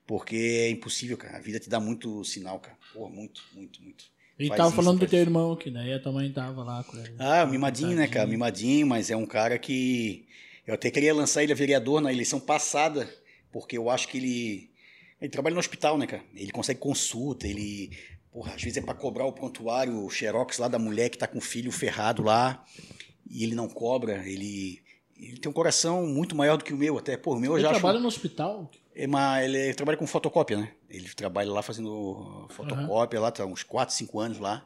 [0.06, 1.38] Porque é impossível, cara.
[1.38, 2.77] A vida te dá muito sinal, cara.
[2.94, 4.06] Pô, muito, muito, muito.
[4.38, 6.84] Ele faz tava isso, falando do teu irmão aqui, daí a tua mãe tava lá
[6.84, 7.15] com ele.
[7.18, 8.27] Ah, mimadinho, né, cara?
[8.27, 10.27] Mimadinho, mas é um cara que.
[10.68, 13.10] Eu até queria lançar ele a vereador na eleição passada,
[13.52, 14.69] porque eu acho que ele.
[15.22, 16.23] Ele trabalha no hospital, né, cara?
[16.36, 17.91] Ele consegue consulta, ele.
[18.32, 21.26] Porra, às vezes é pra cobrar o prontuário, o xerox lá da mulher que tá
[21.26, 22.65] com o filho ferrado lá,
[23.30, 24.82] e ele não cobra, ele.
[25.18, 27.15] Ele tem um coração muito maior do que o meu, até.
[27.15, 28.02] Pô, o meu eu Ele já trabalha acho.
[28.02, 28.69] no hospital.
[28.95, 30.72] É, mas ele trabalha com fotocópia, né?
[30.89, 34.65] Ele trabalha lá fazendo fotocópia, lá tá uns 4, 5 anos lá.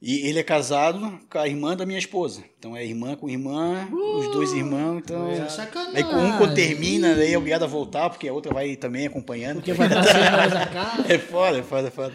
[0.00, 2.44] E ele é casado com a irmã da minha esposa.
[2.58, 4.98] Então é irmã com irmã, os dois irmãos.
[4.98, 5.96] Então, É sacanagem.
[5.96, 9.06] aí com um quando termina, daí é obrigado a voltar, porque a outra vai também
[9.06, 9.56] acompanhando.
[9.56, 11.12] Porque vai seis horas a casa.
[11.12, 12.14] É foda, é foda, é foda.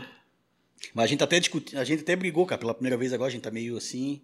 [0.94, 3.32] Mas a gente até discutiu, a gente até brigou, cara, pela primeira vez agora, a
[3.32, 4.22] gente tá meio assim.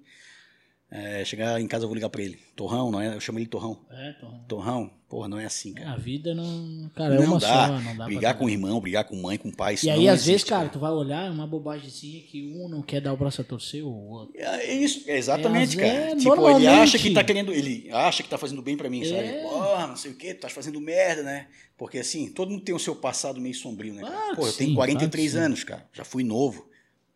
[0.91, 2.39] É, chegar em casa eu vou ligar pra ele.
[2.55, 3.13] Torrão, não é?
[3.15, 3.77] Eu chamo ele de Torrão.
[3.91, 4.43] É, então.
[4.47, 5.91] Torrão, porra, não é assim, cara.
[5.91, 6.89] A vida não.
[6.95, 7.67] Cara, é não, uma dá.
[7.67, 10.15] só, não dá brigar com o irmão, brigar com mãe, com pai, E aí, às
[10.15, 13.17] vezes, existe, cara, tu vai olhar, é uma bobagemzinha que um não quer dar o
[13.17, 14.33] braço a torcer, o outro.
[14.35, 15.93] É isso, é exatamente, É, cara.
[15.93, 16.67] é, tipo, ele normalmente.
[16.67, 19.05] acha que tá querendo, ele acha que tá fazendo bem pra mim, É.
[19.05, 19.43] sabe?
[19.43, 21.47] Porra, não sei o quê, tu tá fazendo merda, né?
[21.77, 24.01] Porque assim, todo mundo tem o seu passado meio sombrio, né?
[24.01, 24.11] cara?
[24.13, 25.87] Claro Pô, que eu tenho sim, 43 claro que anos, cara.
[25.93, 26.67] Já fui novo.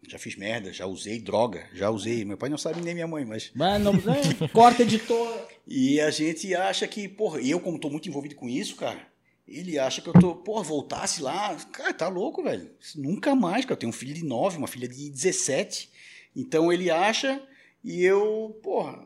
[0.07, 2.23] Já fiz merda, já usei droga, já usei.
[2.25, 3.51] Meu pai não sabe nem minha mãe, mas.
[3.55, 5.47] Mas não, é, corta editor.
[5.67, 8.99] E a gente acha que, porra, eu como tô muito envolvido com isso, cara,
[9.47, 11.55] ele acha que eu tô, porra, voltasse lá.
[11.71, 12.69] Cara, tá louco, velho.
[12.95, 13.73] Nunca mais, cara.
[13.73, 15.89] Eu tenho um filho de 9, uma filha de 17.
[16.35, 17.41] Então ele acha
[17.83, 19.03] e eu, porra.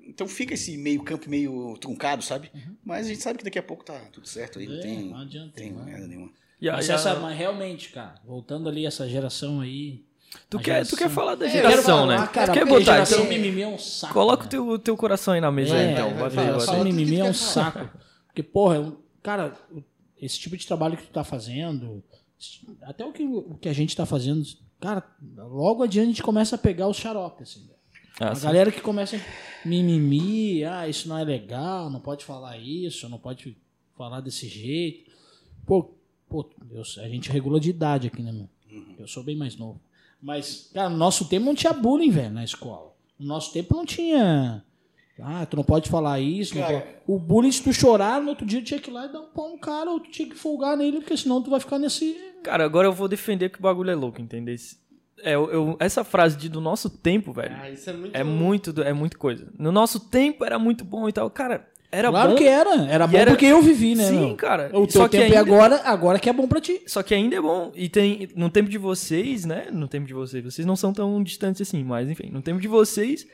[0.00, 2.50] Então fica esse meio campo meio truncado, sabe?
[2.84, 5.04] Mas a gente sabe que daqui a pouco tá tudo certo aí, não É, tem,
[5.08, 5.82] não adianta, tem né?
[5.84, 6.30] merda nenhuma.
[6.60, 10.04] E Mas, e a- essa, mas realmente, cara, voltando ali essa geração aí.
[10.50, 12.26] Tu, a quer, tu quer falar da É, geração, falar, né?
[12.32, 12.84] Cara, tu quer botar?
[12.84, 14.12] geração Então, mimimi é um saco.
[14.14, 14.50] coloca o né?
[14.50, 16.14] teu, teu coração aí na mesa, É, aí, então.
[16.14, 16.60] vai, vai.
[16.60, 17.88] Só mimimi é um saco.
[18.26, 18.92] Porque, porra, é
[19.22, 19.54] cara,
[20.20, 22.02] esse tipo de trabalho que tu tá fazendo,
[22.82, 24.42] até o que, o que a gente tá fazendo,
[24.80, 25.02] cara,
[25.36, 27.70] logo adiante a gente começa a pegar os xaropes, assim.
[28.20, 28.44] Ah, a sim.
[28.44, 29.20] galera que começa a
[29.68, 33.56] mimimi, ah, isso não é legal, não pode falar isso, não pode
[33.96, 35.10] falar desse jeito.
[35.66, 35.90] Pô,
[36.28, 38.48] pô eu- a gente regula de idade aqui, né, meu?
[38.98, 39.80] Eu sou bem mais novo.
[40.24, 42.92] Mas, cara, no nosso tempo não tinha bullying, velho, na escola.
[43.18, 44.64] No nosso tempo não tinha.
[45.20, 46.54] Ah, tu não pode falar isso.
[46.54, 49.04] Cara- pode- O bullying, se tu chorar, no outro dia tu tinha que ir lá
[49.04, 51.50] e dar um pau no cara, ou tu tinha que folgar nele, porque senão tu
[51.50, 52.16] vai ficar nesse.
[52.42, 54.56] Cara, agora eu vou defender que o bagulho é louco, entendeu?
[55.22, 58.16] É, eu, eu- essa frase de do nosso tempo, velho, Ah, isso é muito.
[58.16, 59.52] é muito, é muito coisa.
[59.58, 61.30] No nosso tempo era muito bom e tal.
[61.30, 62.36] Cara, era claro bom.
[62.36, 62.82] que era.
[62.90, 64.04] Era bom era- porque eu vivi, né?
[64.08, 64.36] Sim, meu?
[64.36, 64.70] cara.
[64.72, 66.82] O Só teu que tempo é ainda- agora, agora que é bom pra ti.
[66.86, 67.70] Só que ainda é bom.
[67.74, 68.28] E tem.
[68.34, 69.66] No tempo de vocês, né?
[69.72, 72.68] No tempo de vocês, vocês não são tão distantes assim, mas enfim, no tempo de
[72.68, 73.26] vocês,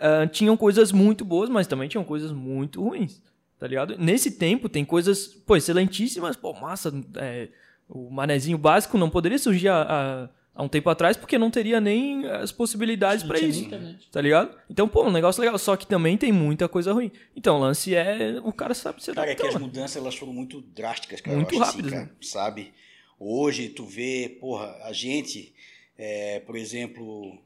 [0.00, 3.20] ah, tinham coisas muito boas, mas também tinham coisas muito ruins.
[3.58, 3.96] Tá ligado?
[3.98, 6.92] Nesse tempo tem coisas, pô, excelentíssimas, pô, massa.
[7.16, 7.48] é,
[7.88, 10.28] o manezinho básico não poderia surgir há,
[10.58, 13.64] há- um tempo atrás porque não teria nem as possibilidades tinha isso.
[13.64, 14.08] internet.
[14.10, 14.56] Tá ligado?
[14.68, 15.56] Então, pô, um negócio legal.
[15.58, 17.10] Só que também tem muita coisa ruim.
[17.36, 18.40] Então, o lance é.
[18.42, 19.66] O cara sabe se Cara, é que as mano.
[19.66, 21.36] mudanças elas foram muito drásticas, cara.
[21.36, 22.10] Muito assim, rápidas, cara, né?
[22.20, 22.72] sabe?
[23.18, 25.52] Hoje tu vê, porra, a gente,
[25.96, 27.36] é, por exemplo,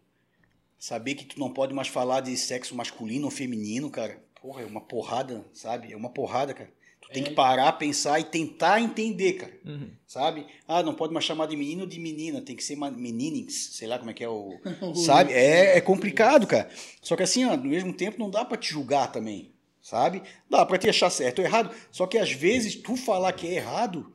[0.78, 4.18] saber que tu não pode mais falar de sexo masculino ou feminino, cara.
[4.40, 5.92] Porra, é uma porrada, sabe?
[5.92, 6.70] É uma porrada, cara.
[7.12, 9.52] Tem que parar, pensar e tentar entender, cara.
[9.64, 9.90] Uhum.
[10.06, 10.46] Sabe?
[10.66, 13.88] Ah, não pode mais chamar de menino ou de menina, tem que ser meninings, sei
[13.88, 14.58] lá como é que é o.
[14.94, 15.32] sabe?
[15.32, 16.68] É, é complicado, cara.
[17.00, 20.22] Só que assim, ó, ao mesmo tempo não dá pra te julgar também, sabe?
[20.48, 21.74] Dá pra te achar certo ou errado.
[21.90, 24.12] Só que às vezes tu falar que é errado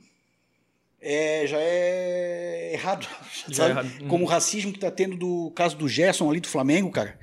[1.00, 3.08] é, já é errado,
[3.50, 3.70] Já é sabe?
[3.72, 4.02] errado.
[4.02, 4.08] Uhum.
[4.08, 7.18] Como o racismo que tá tendo do caso do Gerson ali do Flamengo, cara.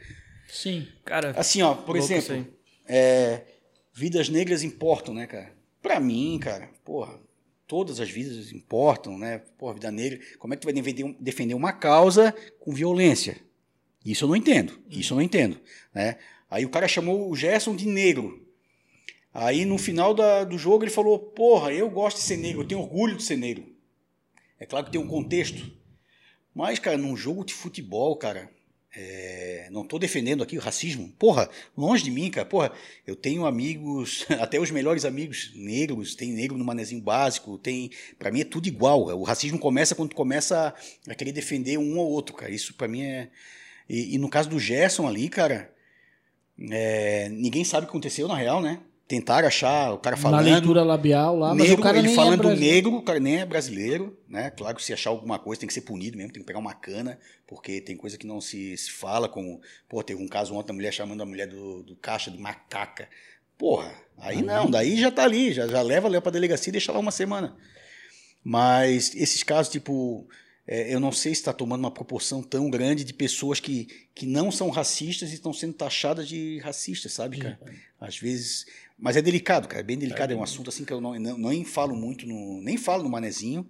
[0.48, 0.86] Sim.
[1.04, 2.46] Cara, Assim, ó, por exemplo,
[2.86, 3.42] é,
[3.92, 5.52] vidas negras importam, né, cara?
[5.84, 7.20] Pra mim, cara, porra,
[7.66, 9.42] todas as vidas importam, né?
[9.58, 10.18] Porra, vida negra.
[10.38, 13.36] Como é que tu vai defender, defender uma causa com violência?
[14.02, 14.80] Isso eu não entendo.
[14.88, 15.60] Isso eu não entendo,
[15.92, 16.16] né?
[16.50, 18.48] Aí o cara chamou o Gerson de negro.
[19.30, 22.66] Aí no final da- do jogo ele falou: Porra, eu gosto de ser negro, eu
[22.66, 23.66] tenho orgulho de ser negro.
[24.58, 25.70] É claro que tem um contexto.
[26.54, 28.50] Mas, cara, num jogo de futebol, cara,
[28.96, 31.12] é, não estou defendendo aqui o racismo.
[31.18, 32.46] Porra, longe de mim, cara.
[32.46, 32.72] Porra,
[33.06, 37.90] eu tenho amigos, até os melhores amigos negros, tem negro no manezinho básico, tem.
[38.18, 39.02] Para mim é tudo igual.
[39.18, 40.74] O racismo começa quando tu começa
[41.08, 42.52] a, querer defender um ou outro, cara.
[42.52, 43.30] Isso para mim é.
[43.88, 45.72] E, e no caso do Gerson ali, cara,
[46.70, 48.80] é, ninguém sabe o que aconteceu na real, né?
[49.06, 50.44] Tentaram achar o cara Na falando.
[50.44, 53.40] leitura labial lá, mas Negro, o cara ele nem falando é negro, o cara nem
[53.40, 54.50] é brasileiro, né?
[54.50, 56.72] Claro que se achar alguma coisa tem que ser punido mesmo, tem que pegar uma
[56.72, 59.60] cana, porque tem coisa que não se, se fala, como,
[59.90, 63.06] pô, teve um caso ontem, a mulher chamando a mulher do, do caixa de macaca.
[63.58, 66.90] Porra, aí não, daí já tá ali, já, já leva, leva pra delegacia e deixa
[66.90, 67.54] lá uma semana.
[68.42, 70.26] Mas esses casos, tipo,
[70.66, 74.26] é, eu não sei se está tomando uma proporção tão grande de pessoas que, que
[74.26, 77.58] não são racistas e estão sendo taxadas de racistas, sabe, cara?
[78.00, 78.66] Às vezes.
[78.98, 79.80] Mas é delicado, cara.
[79.80, 80.32] É bem delicado.
[80.32, 82.60] É, um assunto assim que eu não, não, nem falo muito no.
[82.62, 83.68] Nem falo no manezinho,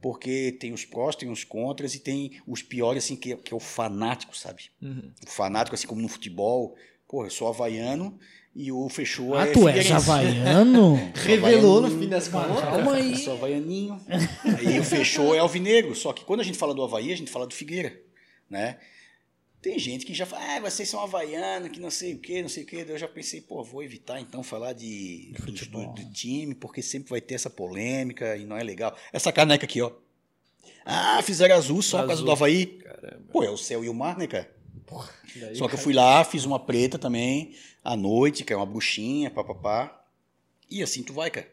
[0.00, 3.56] porque tem os prós, tem os contras e tem os piores, assim, que, que é
[3.56, 4.64] o fanático, sabe?
[4.82, 5.10] Uhum.
[5.26, 6.74] O fanático, assim como no futebol.
[7.08, 8.18] Pô, eu sou havaiano
[8.56, 10.96] e o fechou Ah, é tu és havaiano?
[11.14, 12.60] Revelou no fim das contas.
[12.60, 13.12] Calma aí.
[13.12, 14.00] Eu sou havaianinho.
[14.62, 15.94] e o fechou é alvinegro.
[15.94, 17.96] Só que quando a gente fala do Havaí, a gente fala do Figueira,
[18.50, 18.78] né?
[19.64, 22.50] Tem gente que já fala, ah, vocês são havaiano, que não sei o que, não
[22.50, 22.76] sei o que.
[22.76, 27.08] Eu já pensei, pô, vou evitar então falar de, do, do- do time, porque sempre
[27.08, 28.94] vai ter essa polêmica e não é legal.
[29.10, 29.90] Essa caneca aqui, ó.
[30.84, 32.66] Ah, fizeram azul só por causa do Havaí.
[32.66, 33.24] Caramba.
[33.32, 34.54] Pô, é o céu e o mar, né, cara?
[35.34, 38.66] Daí, Só que eu fui lá, fiz uma preta também, à noite, que é uma
[38.66, 40.04] bruxinha, papapá.
[40.70, 41.48] E assim tu vai, cara.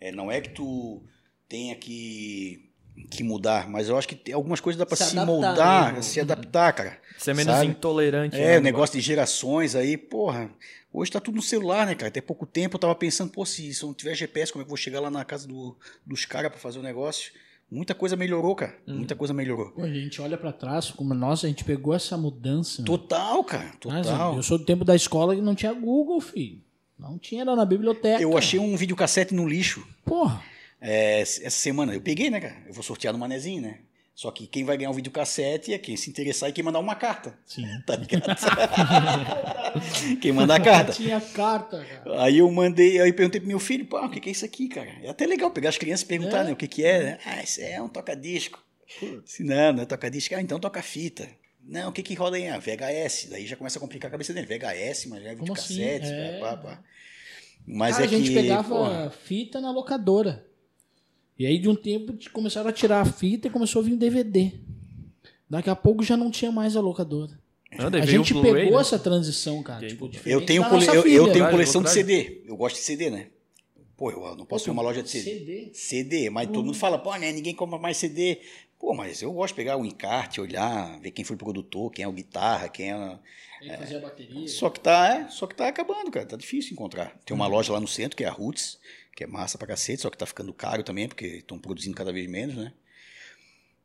[0.00, 1.00] É, não é que tu
[1.48, 2.71] tenha que,
[3.10, 6.02] que mudar, mas eu acho que tem algumas coisas dá pra Se se, moldar, mesmo.
[6.02, 6.98] se adaptar, cara.
[7.18, 7.66] Ser é menos Sabe?
[7.66, 8.36] intolerante.
[8.36, 10.50] É, né, o negócio de gerações aí, porra.
[10.92, 12.08] Hoje tá tudo no celular, né, cara?
[12.08, 14.64] Até pouco tempo eu tava pensando, pô, se, se eu não tiver GPS, como é
[14.64, 17.32] que eu vou chegar lá na casa do- dos caras pra fazer o negócio?
[17.70, 18.74] Muita coisa melhorou, cara.
[18.86, 18.96] Hum.
[18.96, 19.70] Muita coisa melhorou.
[19.70, 22.82] Pô, a gente olha pra trás, como nossa, a gente pegou essa mudança.
[22.82, 23.72] Total, cara.
[23.86, 24.36] Mas, Total.
[24.36, 26.60] eu sou do tempo da escola que não tinha Google, filho.
[26.98, 28.22] Não tinha, era na biblioteca.
[28.22, 29.82] Eu achei um videocassete no lixo.
[30.04, 30.42] Porra.
[30.82, 32.56] É, essa semana eu peguei, né, cara?
[32.66, 33.78] Eu vou sortear no manezinho, né?
[34.14, 36.94] Só que quem vai ganhar o videocassete é quem se interessar e quem mandar uma
[36.94, 37.38] carta.
[37.46, 37.64] Sim.
[37.86, 38.26] Tá ligado?
[40.20, 40.92] quem mandar a carta.
[40.92, 42.22] Tinha carta, cara.
[42.22, 44.44] Aí eu mandei, aí eu perguntei pro meu filho, pá, o que, que é isso
[44.44, 44.90] aqui, cara?
[45.02, 46.44] É até legal pegar as crianças e perguntar, É.
[46.44, 47.18] né, o que, que é, né?
[47.24, 48.62] Ah, isso é um toca-disco.
[49.24, 50.34] Se não, não é toca-disco.
[50.34, 51.26] Ah, então toca fita.
[51.64, 52.48] Não, o que que roda aí?
[52.48, 53.28] Ah, VHS.
[53.30, 54.46] Daí já começa a complicar a cabeça dele.
[54.46, 56.14] VHS, mas é Como videocassete, assim?
[56.14, 56.38] É.
[56.40, 56.82] pá, pá, pá.
[57.66, 60.44] Mas Cara, é a gente que, pegava fita na locadora.
[61.38, 63.96] E aí, de um tempo, começaram a tirar a fita e começou a vir o
[63.96, 64.52] DVD.
[65.48, 67.38] Daqui a pouco já não tinha mais a locadora.
[67.76, 68.80] Não, daí A o gente pegou né?
[68.80, 69.86] essa transição, cara.
[69.86, 72.42] Tipo, Eu tenho, cole- eu, eu tenho coleção de CD.
[72.46, 73.28] Eu gosto de CD, né?
[73.96, 75.30] Pô, eu não posso ter uma loja de CD.
[75.38, 75.70] CD?
[75.72, 78.40] CD, mas todo mundo fala, pô, né, ninguém compra mais CD.
[78.78, 82.04] Pô, mas eu gosto de pegar o encarte, olhar, ver quem foi o produtor, quem
[82.04, 83.18] é o guitarra, quem é.
[83.60, 84.48] Tem que fazer a bateria.
[84.48, 86.26] Só que tá, é, só que tá acabando, cara.
[86.26, 87.16] Tá difícil encontrar.
[87.24, 87.40] Tem Uhum.
[87.40, 88.78] uma loja lá no centro, que é a Roots,
[89.14, 92.12] que é massa pra cacete, só que tá ficando caro também, porque estão produzindo cada
[92.12, 92.72] vez menos, né?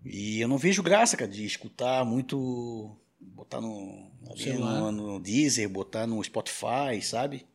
[0.03, 2.95] E eu não vejo graça, cara, de escutar muito.
[3.19, 7.45] Botar no, ali no, no Deezer, botar no Spotify, sabe?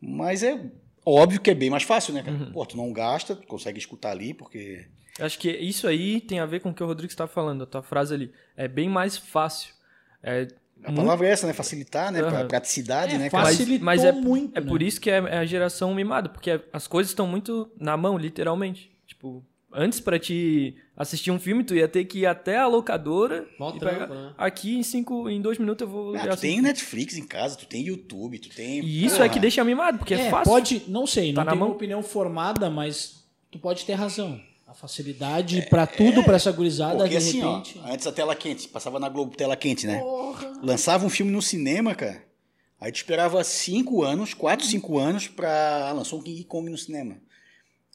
[0.00, 0.70] Mas é
[1.04, 2.36] óbvio que é bem mais fácil, né, cara?
[2.36, 2.52] Uhum.
[2.52, 4.86] Pô, tu não gasta, tu consegue escutar ali, porque.
[5.18, 7.66] Acho que isso aí tem a ver com o que o Rodrigo está falando, a
[7.66, 8.32] tua frase ali.
[8.56, 9.74] É bem mais fácil.
[10.22, 10.48] É,
[10.84, 11.52] A muito- palavra é essa, né?
[11.52, 12.20] Facilitar, né?
[12.20, 12.48] Pra Aham.
[12.48, 13.44] praticidade, É, né, cara?
[13.44, 14.66] Mas- Facilitou mas é- muito, É né?
[14.66, 18.16] por isso que é é a geração mimada, porque as coisas estão muito na mão,
[18.18, 18.90] literalmente.
[19.06, 23.46] Tipo, antes pra te assistir um filme, tu ia ter que ir até a locadora
[23.58, 24.08] Mó e trampo, pegar.
[24.14, 24.32] né?
[24.36, 27.56] Aqui em cinco, em dois minutos eu vou Ah, já tu tem Netflix em casa,
[27.56, 28.80] tu tem YouTube, tu tem.
[28.84, 29.26] E isso Porra.
[29.26, 30.52] é que deixa mimado, porque é, É, fácil.
[30.52, 31.68] pode, não sei, Tá não na tenho mão.
[31.70, 34.40] uma opinião formada, mas tu pode ter razão.
[34.72, 37.78] A facilidade pra tudo, pra essa gurizada, Porque de assim, repente.
[37.84, 40.02] ó, antes a tela quente, passava na Globo tela quente, né?
[40.62, 42.24] Lançava um filme no cinema, cara.
[42.80, 45.88] Aí tu esperava cinco anos, quatro, cinco anos pra.
[45.90, 47.18] Ah, lançou um King Kong no cinema.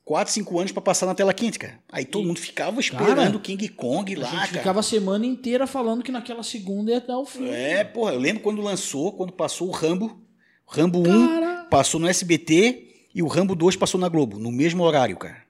[0.06, 1.80] Quatro, cinco anos pra passar na tela quente, cara.
[1.92, 4.48] Aí todo mundo ficava esperando Cara, o King Kong a lá, gente cara.
[4.60, 7.50] ficava a semana inteira falando que naquela segunda ia dar o filme.
[7.50, 10.22] É, porra, eu lembro quando lançou, quando passou o Rambo.
[10.68, 11.64] O Rambo 1 Cara.
[11.72, 15.47] passou no SBT e o Rambo 2 passou na Globo, no mesmo horário, cara.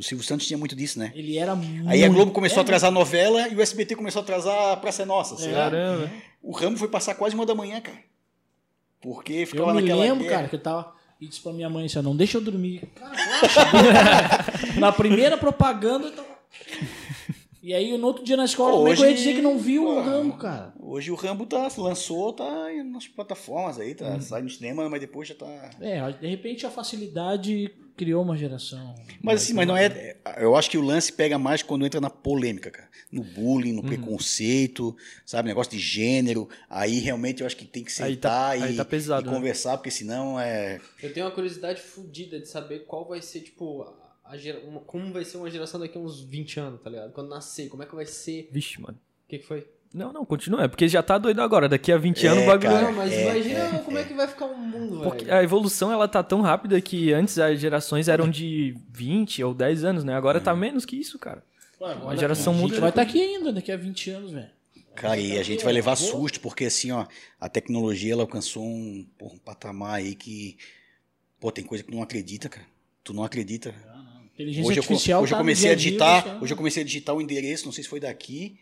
[0.00, 1.12] O Silvio Santos tinha muito disso, né?
[1.14, 1.86] Ele era muito...
[1.86, 4.72] Aí a Globo começou é, a atrasar a novela e o SBT começou a atrasar
[4.72, 5.36] a Praça é Nossa.
[5.36, 5.64] sei lá.
[5.70, 6.10] Caramba.
[6.42, 7.98] O Rambo foi passar quase uma da manhã, cara.
[8.98, 10.36] Porque Eu ficava me naquela lembro, guerra.
[10.36, 10.94] cara, que eu tava...
[11.20, 12.80] E disse pra minha mãe assim, não deixa eu dormir.
[12.94, 13.12] Cara.
[14.80, 16.28] Na primeira propaganda, eu tava...
[17.62, 19.42] E aí, no outro dia na escola, como é que eu ia Hoje- dizer que
[19.42, 20.72] não viu o Pô, Rambo, cara?
[20.80, 25.28] Hoje o Rambo tá, lançou, tá nas plataformas aí, tá, sai no cinema, mas depois
[25.28, 25.68] já tá.
[25.78, 27.70] É, de repente a facilidade
[28.04, 28.94] criou uma geração.
[29.22, 30.16] Mas assim, mas não é.
[30.38, 32.88] Eu acho que o lance pega mais quando entra na polêmica, cara.
[33.12, 33.76] No bullying, Uhum.
[33.76, 34.96] no preconceito,
[35.26, 35.48] sabe?
[35.48, 36.48] Negócio de gênero.
[36.68, 39.30] Aí realmente eu acho que tem que Aí tá- sentar aí e, tá pesado, e
[39.30, 39.36] né?
[39.36, 40.80] conversar, porque senão é.
[41.02, 44.80] Eu tenho uma curiosidade fodida de saber qual vai ser, tipo, a- a gera- uma-
[44.80, 47.12] como vai ser uma geração daqui a uns 20 anos, tá ligado?
[47.12, 48.48] Quando nascer, como é que vai ser?
[48.50, 48.96] Vixe, mano.
[49.26, 49.66] O que, que foi?
[49.92, 50.64] Não, não, continua.
[50.64, 51.68] É porque já tá doido agora.
[51.68, 52.70] Daqui a 20 anos É, o bagulho.
[52.70, 52.82] cara.
[52.86, 55.36] não, mas é, imagina como é que vai ficar o mundo, Porque velho.
[55.36, 59.82] a evolução ela tá tão rápida que antes as gerações eram de 20 ou 10
[59.84, 60.14] anos, né?
[60.14, 61.42] Agora tá menos que isso, cara.
[62.06, 64.48] a geração a muda gente vai estar aqui ainda daqui a 20 anos, velho.
[64.94, 67.06] Cara, e a gente vai levar susto, porque assim, ó,
[67.40, 70.56] a tecnologia ela alcançou um, porra, um patamar aí que.
[71.40, 72.66] Pô, tem coisa que tu não acredita, cara.
[73.02, 73.74] Tu não acredita.
[74.34, 76.86] Inteligência Hoje eu, co- artificial hoje eu tá comecei a digitar, hoje eu comecei a
[76.86, 78.56] digitar o endereço, não sei se foi daqui.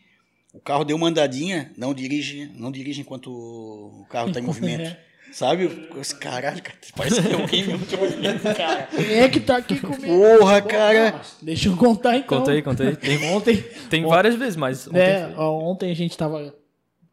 [0.52, 4.82] O carro deu uma andadinha, não dirige, não dirige enquanto o carro está em movimento.
[4.82, 5.04] É.
[5.30, 5.88] Sabe?
[6.00, 8.86] Esse Caralho, cara, parece que tem alguém mesmo de movimento, cara.
[8.86, 10.06] Quem é que tá aqui comigo?
[10.06, 11.20] Porra, cara.
[11.42, 12.38] Deixa eu contar então.
[12.38, 12.96] Contei, contei.
[12.96, 14.88] Tem, Ontem, tem várias vezes, mas.
[14.88, 16.54] ontem né, foi- ó, ontem a gente tava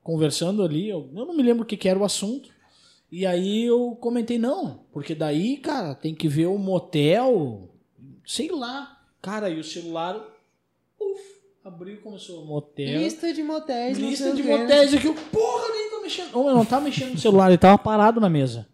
[0.02, 2.49] conversando ali, eu, eu não me lembro o que, que era o assunto.
[3.12, 7.70] E aí eu comentei, não, porque daí, cara, tem que ver o motel,
[8.26, 8.98] sei lá.
[9.22, 10.16] Cara, e o celular,
[10.99, 11.22] uf,
[11.65, 12.85] abriu, começou o motel.
[12.99, 13.97] Lista de motéis.
[13.97, 16.35] Lista de o motéis aqui, eu, porra, nem tô mexendo.
[16.35, 18.67] Ô, meu, não tá mexendo no celular, ele tava parado na mesa.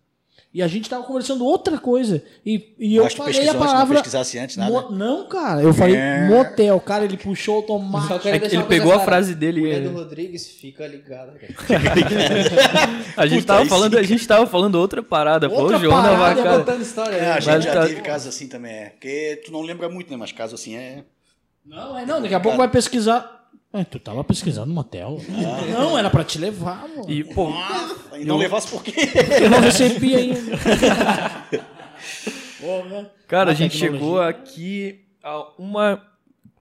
[0.53, 2.22] E a gente tava conversando outra coisa.
[2.45, 3.93] E, e eu falei a antes, não palavra.
[3.95, 4.69] pesquisasse antes nada.
[4.69, 6.27] mo- Não, cara, eu falei É.
[6.27, 6.77] motel.
[6.81, 8.19] Cara, ele puxou automático.
[8.19, 11.31] quero É ele pegou a frase dele Mulher do Rodrigues, fica ligado.
[11.39, 11.80] cara.
[13.15, 15.49] A gente, Puta, tava falando, a gente tava falando outra parada.
[15.49, 16.59] pô, Outra o João da parada, Tá Vacada.
[16.65, 17.15] contando história.
[17.15, 18.89] É, a gente Mas já tá- teve casos assim também, é.
[18.89, 20.18] Porque tu não lembra muito, né?
[20.18, 21.03] Mas caso assim é.
[21.66, 23.40] Não, é não, daqui a pouco vai pesquisar.
[23.74, 25.18] É, tu tava pesquisando no motel.
[25.72, 27.10] Não, era pra te levar, mano.
[27.10, 27.50] E, pô,
[28.20, 28.94] E não levasse por quê?
[29.42, 30.42] Eu não recebi ainda.
[32.60, 33.08] Pô, né?
[33.28, 36.02] cara, a A gente chegou aqui a uma,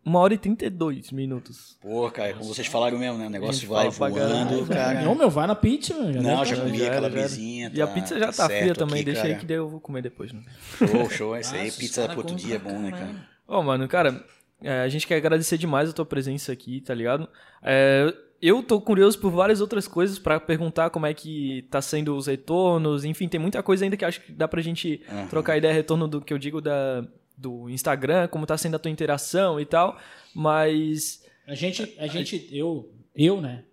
[0.05, 1.77] uma hora e 32 minutos.
[1.81, 3.27] Pô, cara, como vocês falaram mesmo, né?
[3.27, 5.03] O negócio vai voando, cara.
[5.03, 5.95] Não, meu, vai na pizza.
[6.13, 7.71] Já Não, já tá- comi aquela já brisinha.
[7.75, 9.41] E a tá- pizza já tá, certo fria também, aqui, deixa aí cara.
[9.41, 10.33] que daí eu vou comer depois.
[10.33, 10.41] Né?
[10.79, 11.37] Show, show.
[11.37, 13.15] Essa aí, Nossa, pizza pro outro dia é bom, né, cara?
[13.47, 14.25] Ô, mano, cara,
[14.63, 17.29] é, a gente quer agradecer demais a tua presença aqui, tá ligado?
[17.63, 22.17] É, eu tô curioso por várias outras coisas pra perguntar como é que tá sendo
[22.17, 25.27] os retornos, enfim, tem muita coisa ainda que acho que dá pra gente Aham.
[25.29, 27.05] trocar ideia, retorno do que eu digo da,
[27.37, 29.99] do Instagram, como tá sendo a tua interação e tal,
[30.35, 33.65] mas A gente, a gente, eu, eu, né?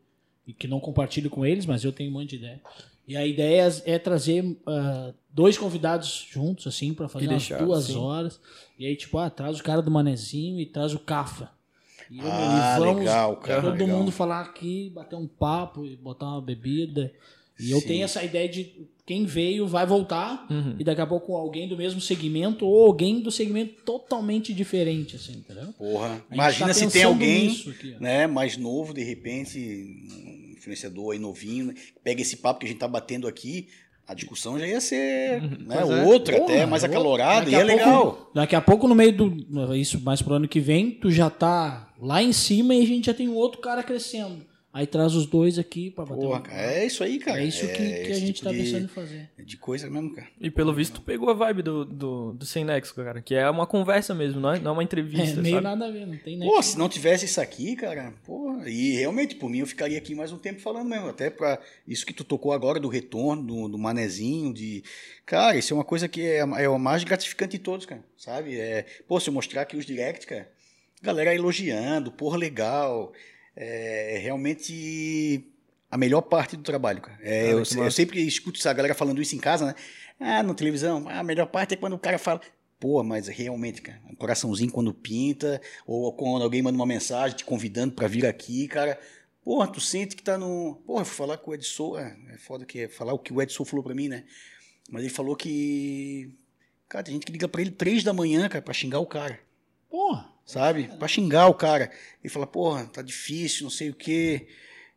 [0.45, 2.61] E que não compartilho com eles, mas eu tenho um monte de ideia.
[3.07, 7.64] E a ideia é trazer ah, dois convidados juntos, assim, pra fazer E umas deixar,
[7.64, 7.95] duas sim.
[7.95, 8.39] horas.
[8.80, 11.51] E aí, tipo, ah, traz o cara do Manezinho e traz o Cafa.
[12.09, 13.97] E, eu- Ah, e vamos legal, cara, todo legal.
[13.99, 17.14] mundo falar aqui, bater um papo e botar uma bebida.
[17.59, 17.88] E eu Sim.
[17.88, 20.76] tenho essa ideia de quem veio vai voltar Uhum.
[20.80, 25.34] e daqui a pouco alguém do mesmo segmento ou alguém do segmento totalmente diferente, assim,
[25.38, 25.72] entendeu?
[25.73, 26.23] Porra.
[26.31, 31.68] Imagina tá se tem alguém aqui, né, mais novo, de repente, um influenciador aí novinho,
[31.68, 31.73] né,
[32.03, 33.68] pega esse papo que a gente tá batendo aqui,
[34.07, 36.03] a discussão já ia ser né, Pois é.
[36.05, 38.31] outra, até mais acalorada, e é pouco- legal.
[38.34, 39.75] Daqui a pouco, no meio do.
[39.75, 43.05] Isso mais pro ano que vem, tu já tá lá em cima e a gente
[43.07, 44.45] já tem um outro cara crescendo.
[44.78, 47.41] Aí traz os dois aqui pra bater Porra, cara, é isso aí, cara.
[47.41, 49.28] É isso que, que a gente tipo tá de, pensando em fazer.
[49.44, 50.28] De coisa mesmo, cara.
[50.40, 53.49] e pelo visto tu pegou a vibe do, do, do Sem Nexo, cara, que é
[53.49, 55.64] uma conversa mesmo, não é, não é uma É entrevista, meio sabe?
[55.64, 56.48] nada a ver, não tem nem.
[56.48, 60.14] Pô, se não tivesse isso aqui, cara, porra, e realmente, por mim, eu ficaria aqui
[60.14, 63.68] mais um tempo falando mesmo, até pra isso que tu tocou agora do retorno, do,
[63.68, 64.84] do manezinho, de...
[65.26, 68.60] Cara, isso é uma coisa que é, é o mais gratificante de todos, cara, sabe?
[68.60, 70.48] É, pô, se eu mostrar aqui os directs, cara,
[71.02, 73.12] galera elogiando, porra, legal,
[73.59, 75.43] é realmente
[75.89, 77.17] a melhor parte do trabalho, cara.
[77.21, 79.75] É, eu, eu sempre escuto essa galera falando isso em casa, né?
[80.19, 82.41] Ah, na televisão, ah, a melhor parte é quando o cara fala...
[82.79, 87.43] Pô, mas realmente, cara, um coraçãozinho quando pinta, ou quando alguém manda uma mensagem te
[87.43, 88.99] convidando pra vir aqui, cara.
[89.43, 90.75] Porra, tu sente que tá no.
[90.85, 91.97] Porra, fui falar com o Edson.
[91.97, 94.25] É, é foda que é falar o que o Edson falou pra mim, né?
[94.91, 96.31] Mas ele falou que.
[96.88, 99.39] Cara, tem gente que liga pra ele três da manhã, cara, pra xingar o cara.
[99.89, 100.29] Porra!
[100.48, 100.90] Sabe?
[100.98, 101.91] Pra xingar o cara.
[102.24, 104.48] Ele fala, porra, tá difícil, não sei o quê.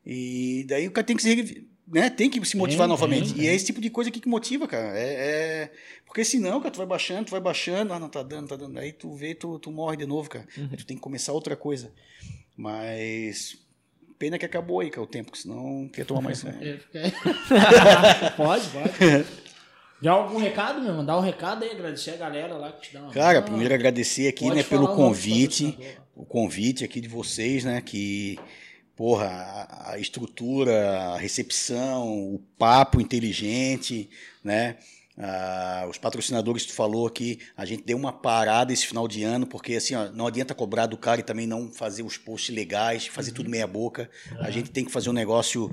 [0.06, 1.66] E daí o cara tem que se.
[1.88, 2.08] Né?
[2.08, 3.34] Tem que se motivar Tem, novamente.
[3.34, 4.96] tem, E é esse tipo de coisa aqui que motiva, cara.
[4.96, 5.12] É,
[5.64, 5.72] é-
[6.06, 8.78] Porque senão, cara, tu vai baixando, tu vai baixando, ah, não tá dando, tá dando.
[8.78, 10.46] Aí tu vê, tu, tu morre de novo, cara.
[10.56, 11.92] Aí tu tem que começar outra coisa.
[12.56, 13.58] Mas.
[14.20, 16.44] Pena que acabou aí, cara, o tempo, que senão quer tomar mais.
[16.44, 16.80] né?
[18.36, 18.90] Pode, pode.
[20.02, 20.94] Já algum recado, meu?
[20.94, 23.12] Mandar um recado aí, agradecer a galera lá que te dá uma.
[23.12, 25.76] Cara, Ah, primeiro agradecer aqui, pode né, pelo convite.
[26.16, 27.80] o convite aqui de vocês, né?
[27.82, 28.38] Que,
[28.96, 34.08] porra, a, a estrutura, a recepção, o papo inteligente,
[34.42, 34.76] né?
[35.18, 39.22] Ah, os patrocinadores que tu falou aqui, a gente deu uma parada esse final de
[39.22, 42.54] ano, porque assim, ó, não adianta cobrar do cara e também não fazer os posts
[42.54, 44.08] legais, fazer tudo meia boca.
[44.38, 45.70] A gente tem que fazer um negócio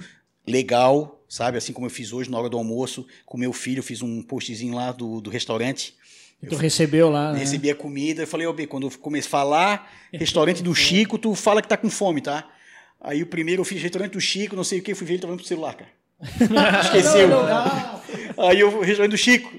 [0.48, 1.58] legal, sabe?
[1.58, 4.74] Assim como eu fiz hoje na hora do almoço, com meu filho, fiz um postzinho
[4.74, 5.94] lá do, do restaurante.
[6.48, 7.40] Tu recebeu lá, né?
[7.40, 11.18] Recebi a comida, eu falei, ô B, quando eu comecei a falar, restaurante do Chico,
[11.18, 12.48] tu fala que tá com fome, tá?
[13.02, 15.22] Aí o primeiro eu fiz restaurante do Chico, não sei o que, fui ver ele
[15.22, 15.92] tava indo pro celular, cara.
[16.84, 17.28] Esqueceu.
[17.28, 18.48] Não, não, não.
[18.48, 19.52] Aí o restaurante do Chico.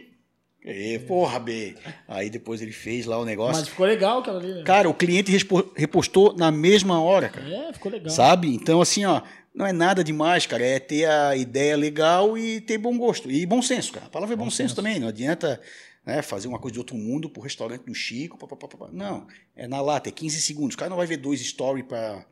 [0.65, 1.75] E, porra, B.
[2.07, 3.61] Aí depois ele fez lá o negócio.
[3.61, 4.53] Mas ficou legal aquela ali.
[4.53, 4.63] né?
[4.65, 5.33] Cara, o cliente
[5.75, 7.49] repostou na mesma hora, cara.
[7.49, 8.11] É, ficou legal.
[8.11, 8.55] Sabe?
[8.55, 9.23] Então, assim, ó,
[9.59, 10.65] não é nada demais, cara.
[10.65, 13.29] É ter a ideia legal e ter bom gosto.
[13.29, 14.07] E bom senso, cara.
[14.07, 15.01] A palavra é bom, senso, também.
[15.01, 15.61] Não adianta
[16.07, 18.39] né, fazer uma coisa de outro mundo pro restaurante do Chico.
[18.39, 18.89] Pá, pá, pá.
[18.93, 19.27] Não,
[19.57, 20.77] é na lata, é 15 segundos.
[20.77, 22.25] O cara não vai ver dois stories para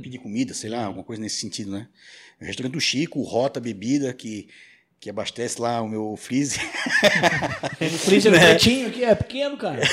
[0.00, 1.88] pedir comida, sei lá, alguma coisa nesse sentido, né?
[2.40, 4.48] O restaurante do Chico, o Rota Bebida, que,
[5.00, 6.60] que abastece lá o meu freezer.
[7.80, 9.82] O freezer pretinho aqui é pequeno, cara.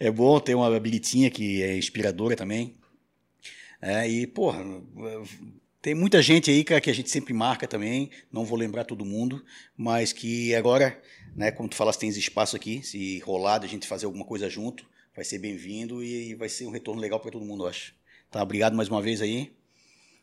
[0.00, 2.76] É bom ter uma habilitinha que é inspiradora também.
[3.82, 4.64] É, e, porra,
[5.80, 8.10] tem muita gente aí, cara, que a gente sempre marca também.
[8.32, 9.44] Não vou lembrar todo mundo,
[9.76, 11.00] mas que agora,
[11.36, 12.82] né, como tu falaste, tens espaço aqui.
[12.82, 14.84] Se rolar, a gente fazer alguma coisa junto,
[15.14, 17.94] vai ser bem-vindo e vai ser um retorno legal para todo mundo, eu acho.
[18.30, 19.52] Tá, obrigado mais uma vez aí.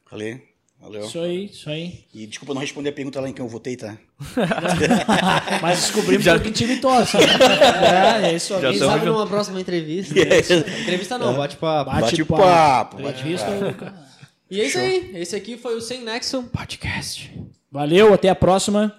[0.10, 0.40] Valeu.
[0.80, 1.06] Valeu.
[1.06, 2.06] Isso aí, isso aí.
[2.14, 3.98] E desculpa não responder a pergunta lá em quem eu votei, tá?
[5.62, 6.38] Mas descobrimos Já...
[6.38, 7.18] que time torce.
[7.18, 8.62] é, é isso aí.
[8.62, 9.14] Já Quem sabe junto.
[9.14, 10.14] numa próxima entrevista.
[10.14, 10.22] né?
[10.84, 11.92] Entrevista não, bate-papo.
[11.92, 13.00] Bate-papo.
[13.00, 14.05] Entrevista.
[14.50, 15.12] E é isso aí.
[15.16, 17.32] Esse aqui foi o Sem Nexon Podcast.
[17.72, 18.96] Valeu, até a próxima.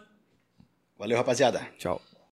[0.98, 1.66] Valeu, rapaziada.
[1.78, 2.01] Tchau.